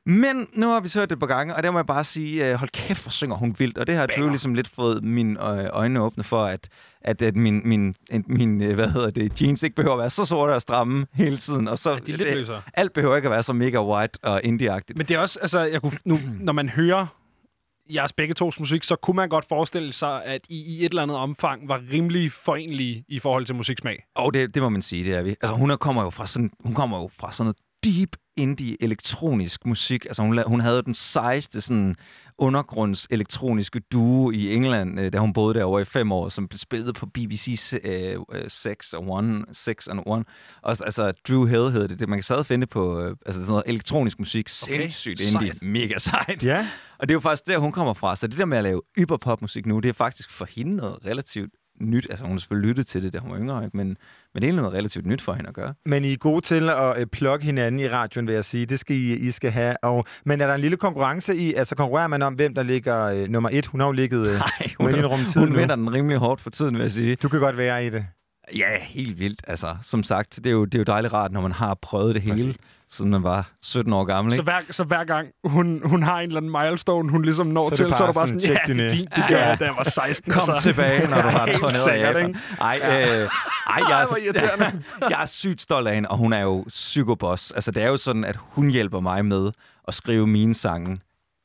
[0.10, 2.50] Men nu har vi så hørt det på gange, og der må jeg bare sige,
[2.50, 3.78] øh, hold kæft, hvor synger hun vildt.
[3.78, 6.70] Og det har Drew ligesom lidt fået mine øh, øjne åbne for, at,
[7.02, 7.96] at, at min, min,
[8.28, 11.38] min øh, hvad hedder det, jeans ikke behøver at være så sorte og stramme hele
[11.38, 11.68] tiden.
[11.68, 12.62] Og så, de er lidt løsere.
[12.74, 14.98] alt behøver ikke at være så mega white og indie-agtigt.
[14.98, 17.08] Men det er også, altså, jeg kunne, nu, når man hører
[17.90, 21.04] jeres begge tos musik, så kunne man godt forestille sig, at I i et eller
[21.04, 24.04] andet omfang var rimelig forenlige i forhold til musiksmag.
[24.16, 25.30] Og det, det må man sige, det er vi.
[25.30, 28.84] Altså, hun er, kommer jo fra sådan, hun kommer jo fra sådan noget deep indie
[28.84, 30.06] elektronisk musik.
[30.06, 31.96] Altså, hun, hun havde den sejeste sådan
[32.38, 36.58] undergrunds elektroniske duo i England, øh, da hun boede derovre i fem år, som blev
[36.58, 40.26] spillet på BBC øh, øh, 6 og One, 6 and One.
[40.62, 42.00] Og, altså, Drew Hill hedder det.
[42.00, 42.10] det.
[42.10, 44.50] Man kan stadig finde på øh, altså, sådan noget elektronisk musik.
[44.50, 45.48] Sindssygt indie.
[45.48, 45.62] sejt.
[45.62, 46.44] Mega sejt.
[46.44, 46.68] Ja.
[47.00, 48.16] Og det er jo faktisk der, hun kommer fra.
[48.16, 51.54] Så det der med at lave yberpopmusik nu, det er faktisk for hende noget relativt
[51.80, 52.08] nyt.
[52.10, 53.78] Altså, hun har selvfølgelig lyttet til det, da hun var yngre, ikke?
[53.78, 53.98] Men,
[54.34, 55.74] men det er noget relativt nyt for hende at gøre.
[55.86, 58.66] Men I er gode til at øh, plukke hinanden i radioen, vil jeg sige.
[58.66, 59.76] Det skal I, I skal have.
[59.84, 61.54] Og, men er der en lille konkurrence i?
[61.54, 63.66] Altså konkurrerer man om, hvem der ligger øh, nummer et?
[63.66, 64.42] Hun har jo ligget øh,
[64.80, 65.56] Hun, rum tid hun nu.
[65.60, 67.16] vinder den rimelig hårdt for tiden, vil jeg sige.
[67.16, 68.06] Du kan godt være i det.
[68.56, 69.42] Ja, helt vildt.
[69.48, 72.16] Altså, som sagt, det er jo, det er jo dejligt rart, når man har prøvet
[72.16, 72.56] det hele,
[72.90, 74.34] siden man var 17 år gammel.
[74.34, 74.44] Så Ikke?
[74.52, 77.70] hver, så hver gang hun, hun har en eller anden milestone, hun ligesom når Så
[77.70, 79.36] det til, så er bare du bare sådan, ja, det er din fint, det gør
[79.38, 79.48] Ja.
[79.50, 80.34] jeg, da jeg var 16.
[80.34, 80.60] Kom så.
[80.62, 82.28] tilbage, når du har sikkert, Japan.
[82.28, 82.40] ikke?
[82.62, 83.22] Ej, Ja.
[83.24, 83.30] øh,
[83.70, 84.02] ej, jeg,
[84.36, 84.72] er,
[85.10, 87.52] jeg er sygt stolt af hende, og hun er jo psykoboss.
[87.52, 89.52] Altså, det er jo sådan, at hun hjælper mig med
[89.88, 91.00] at skrive mine sange.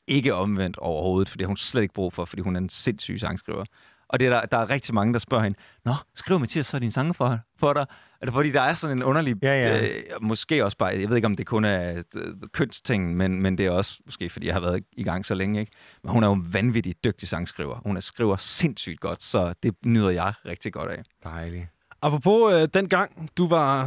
[0.07, 2.69] Ikke omvendt overhovedet, for det har hun slet ikke brug for, fordi hun er en
[2.69, 3.65] sindssyg sangskriver.
[4.09, 6.79] Og det er der, der er rigtig mange, der spørger hende, Nå, skriv Mathias så
[6.79, 7.85] dine sange for, for dig?
[8.21, 9.35] Er det fordi, der er sådan en underlig...
[9.43, 9.87] Ja, ja.
[9.87, 10.89] Øh, måske også bare...
[10.89, 14.29] Jeg ved ikke, om det kun er øh, kønsting, men, men det er også måske,
[14.29, 15.59] fordi jeg har været i gang så længe.
[15.59, 15.71] Ikke?
[16.03, 17.79] Men hun er jo en vanvittig dygtig sangskriver.
[17.85, 21.03] Hun er, skriver sindssygt godt, så det nyder jeg rigtig godt af.
[21.23, 21.67] Dejligt.
[22.01, 23.85] Apropos øh, den gang, du var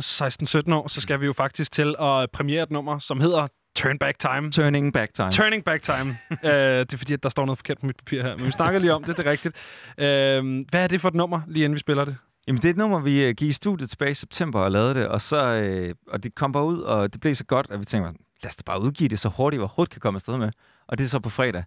[0.69, 3.47] 16-17 år, så skal vi jo faktisk til at premiere et nummer, som hedder
[3.77, 4.51] Turn Back Time.
[4.51, 5.31] Turning Back Time.
[5.31, 6.19] Turning Back Time.
[6.45, 8.37] øh, det er fordi, at der står noget forkert på mit papir her.
[8.37, 9.57] Men vi snakker lige om det, det er rigtigt.
[9.99, 12.17] Øh, hvad er det for et nummer, lige inden vi spiller det?
[12.49, 14.95] Jamen, det er et nummer, vi øh, gik i studiet tilbage i september og lavede
[14.95, 17.81] det, og, så, øh, og det kom bare ud, og det blev så godt, at
[17.81, 20.39] vi tænkte, lad os da bare udgive det så hurtigt, vi overhovedet kan komme afsted
[20.39, 20.51] med.
[20.89, 21.65] Og det er så på fredag.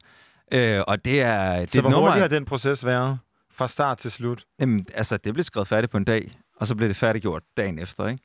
[0.52, 3.20] Øh, og det er, det Så hvor nummer, hurtigt har den proces været?
[3.52, 4.46] Fra start til slut?
[4.60, 7.80] Jamen, altså, det blev skrevet færdigt på en dag, og så blev det færdiggjort dagen
[7.80, 8.24] efter, ikke?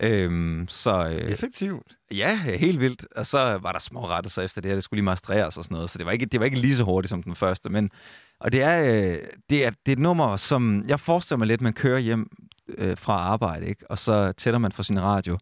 [0.00, 1.96] Øhm, så, øh, Effektivt.
[2.10, 3.06] Ja, helt vildt.
[3.16, 4.76] Og så var der små rettelser efter det her.
[4.76, 5.90] Det skulle lige mastreres og sådan noget.
[5.90, 7.68] Så det var ikke, det var ikke lige så hurtigt som den første.
[7.68, 7.90] Men,
[8.40, 9.18] og det er, øh,
[9.50, 12.30] det, er, det er et nummer, som jeg forestiller mig lidt, man kører hjem
[12.78, 13.90] øh, fra arbejde, ikke?
[13.90, 15.38] og så tænder man for sin radio.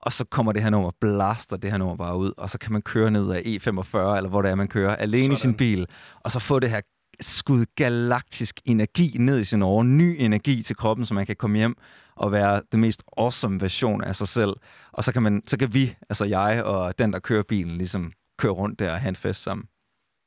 [0.00, 2.72] Og så kommer det her nummer, blaster det her nummer bare ud, og så kan
[2.72, 5.32] man køre ned af E45, eller hvor det er, man kører, alene Sådan.
[5.32, 5.86] i sin bil,
[6.20, 6.80] og så få det her
[7.20, 11.56] skud galaktisk energi ned i sin åre, ny energi til kroppen, så man kan komme
[11.56, 11.76] hjem
[12.16, 14.52] og være den mest awesome version af sig selv.
[14.92, 18.12] Og så kan, man, så kan vi, altså jeg og den, der kører bilen, ligesom
[18.38, 19.66] køre rundt der og have en fest sammen.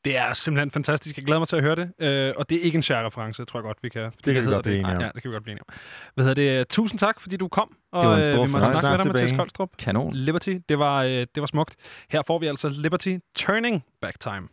[0.06, 1.18] Det er simpelthen fantastisk.
[1.18, 1.92] Jeg glæder mig til at høre det.
[2.00, 4.12] Øh, og det er ikke en Cher-reference, tror jeg godt, vi kan.
[4.12, 5.02] fordi kan vi godt blive enige om.
[5.02, 5.76] Ja, det kan vi godt blive enige om.
[6.14, 6.68] Hvad hedder det?
[6.68, 7.76] Tusind tak, fordi du kom.
[7.92, 9.32] Og, Det var en øh, stor vi må snakke med dig, Mathias.
[9.32, 9.70] Koldstrup.
[9.78, 10.14] Kanon.
[10.14, 11.76] Liberty, det var, øh, det var smukt.
[12.10, 14.48] Her får vi altså Liberty Turning Back Time.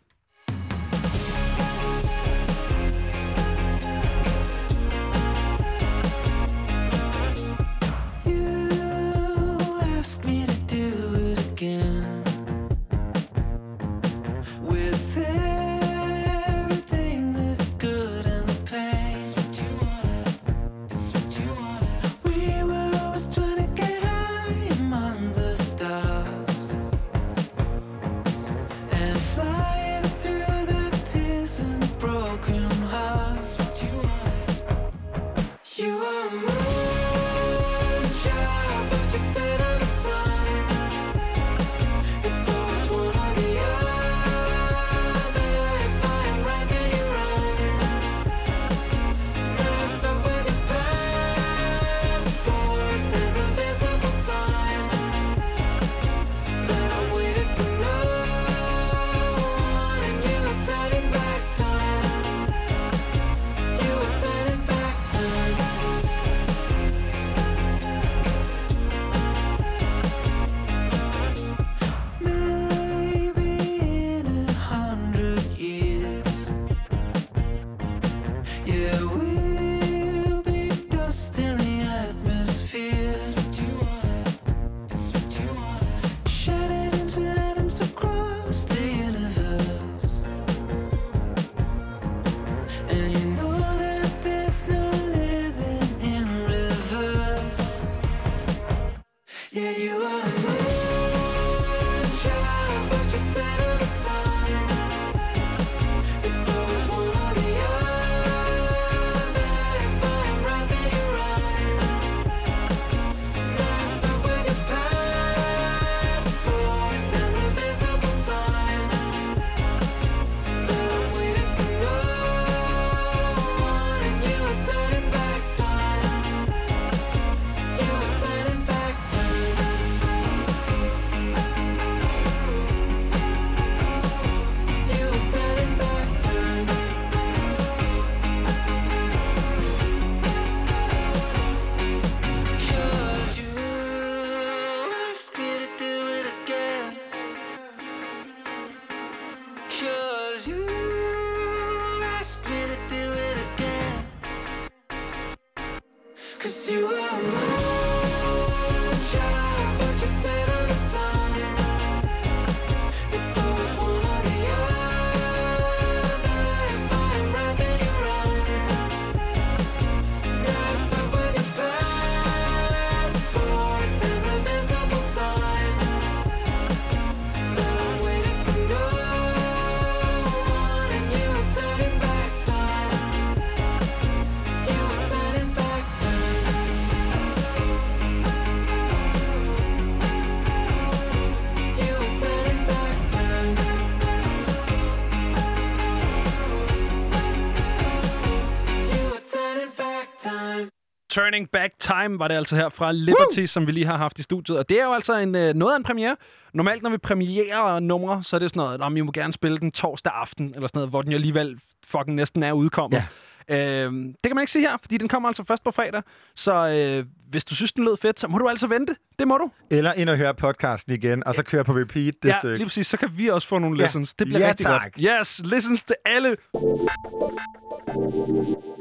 [201.13, 203.47] Turning Back Time var det altså her fra Liberty, Woo!
[203.47, 204.57] som vi lige har haft i studiet.
[204.59, 206.15] Og det er jo altså en, øh, noget af en premiere.
[206.53, 209.57] Normalt, når vi premierer numre, så er det sådan noget, at vi må gerne spille
[209.57, 213.03] den torsdag aften, eller sådan noget, hvor den jo alligevel fucking næsten er udkommet.
[213.49, 213.83] Ja.
[213.83, 216.01] Øhm, det kan man ikke sige her, fordi den kommer altså først på fredag.
[216.35, 218.95] Så øh, hvis du synes, den lød fedt, så må du altså vente.
[219.19, 219.49] Det må du.
[219.69, 222.57] Eller ind og høre podcasten igen, og så køre på repeat det ja, stykke.
[222.57, 222.87] lige præcis.
[222.87, 223.83] Så kan vi også få nogle Ja.
[223.83, 224.13] lessons.
[224.13, 224.81] Det bliver Ja, rigtig tak.
[224.81, 225.05] godt.
[225.21, 226.35] Yes, lessons til alle.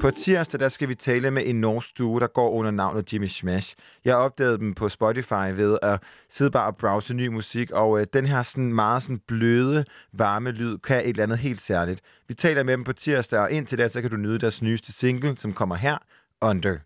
[0.00, 3.26] På tirsdag, der skal vi tale med en norsk duo, der går under navnet Jimmy
[3.26, 3.74] Smash.
[4.04, 6.00] Jeg opdagede dem på Spotify ved at
[6.30, 10.50] sidde bare og browse ny musik, og øh, den her sådan meget sådan bløde, varme
[10.50, 12.00] lyd kan et eller andet helt særligt.
[12.28, 14.92] Vi taler med dem på tirsdag, og indtil da, så kan du nyde deres nyeste
[14.92, 15.98] single, som kommer her,
[16.44, 16.76] Under.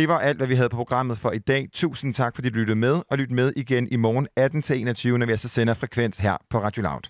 [0.00, 1.68] Det var alt, hvad vi havde på programmet for i dag.
[1.72, 4.28] Tusind tak, fordi du lyttede med, og lyt med igen i morgen
[5.14, 7.02] 18-21, når vi altså sender frekvens her på Radio Loud.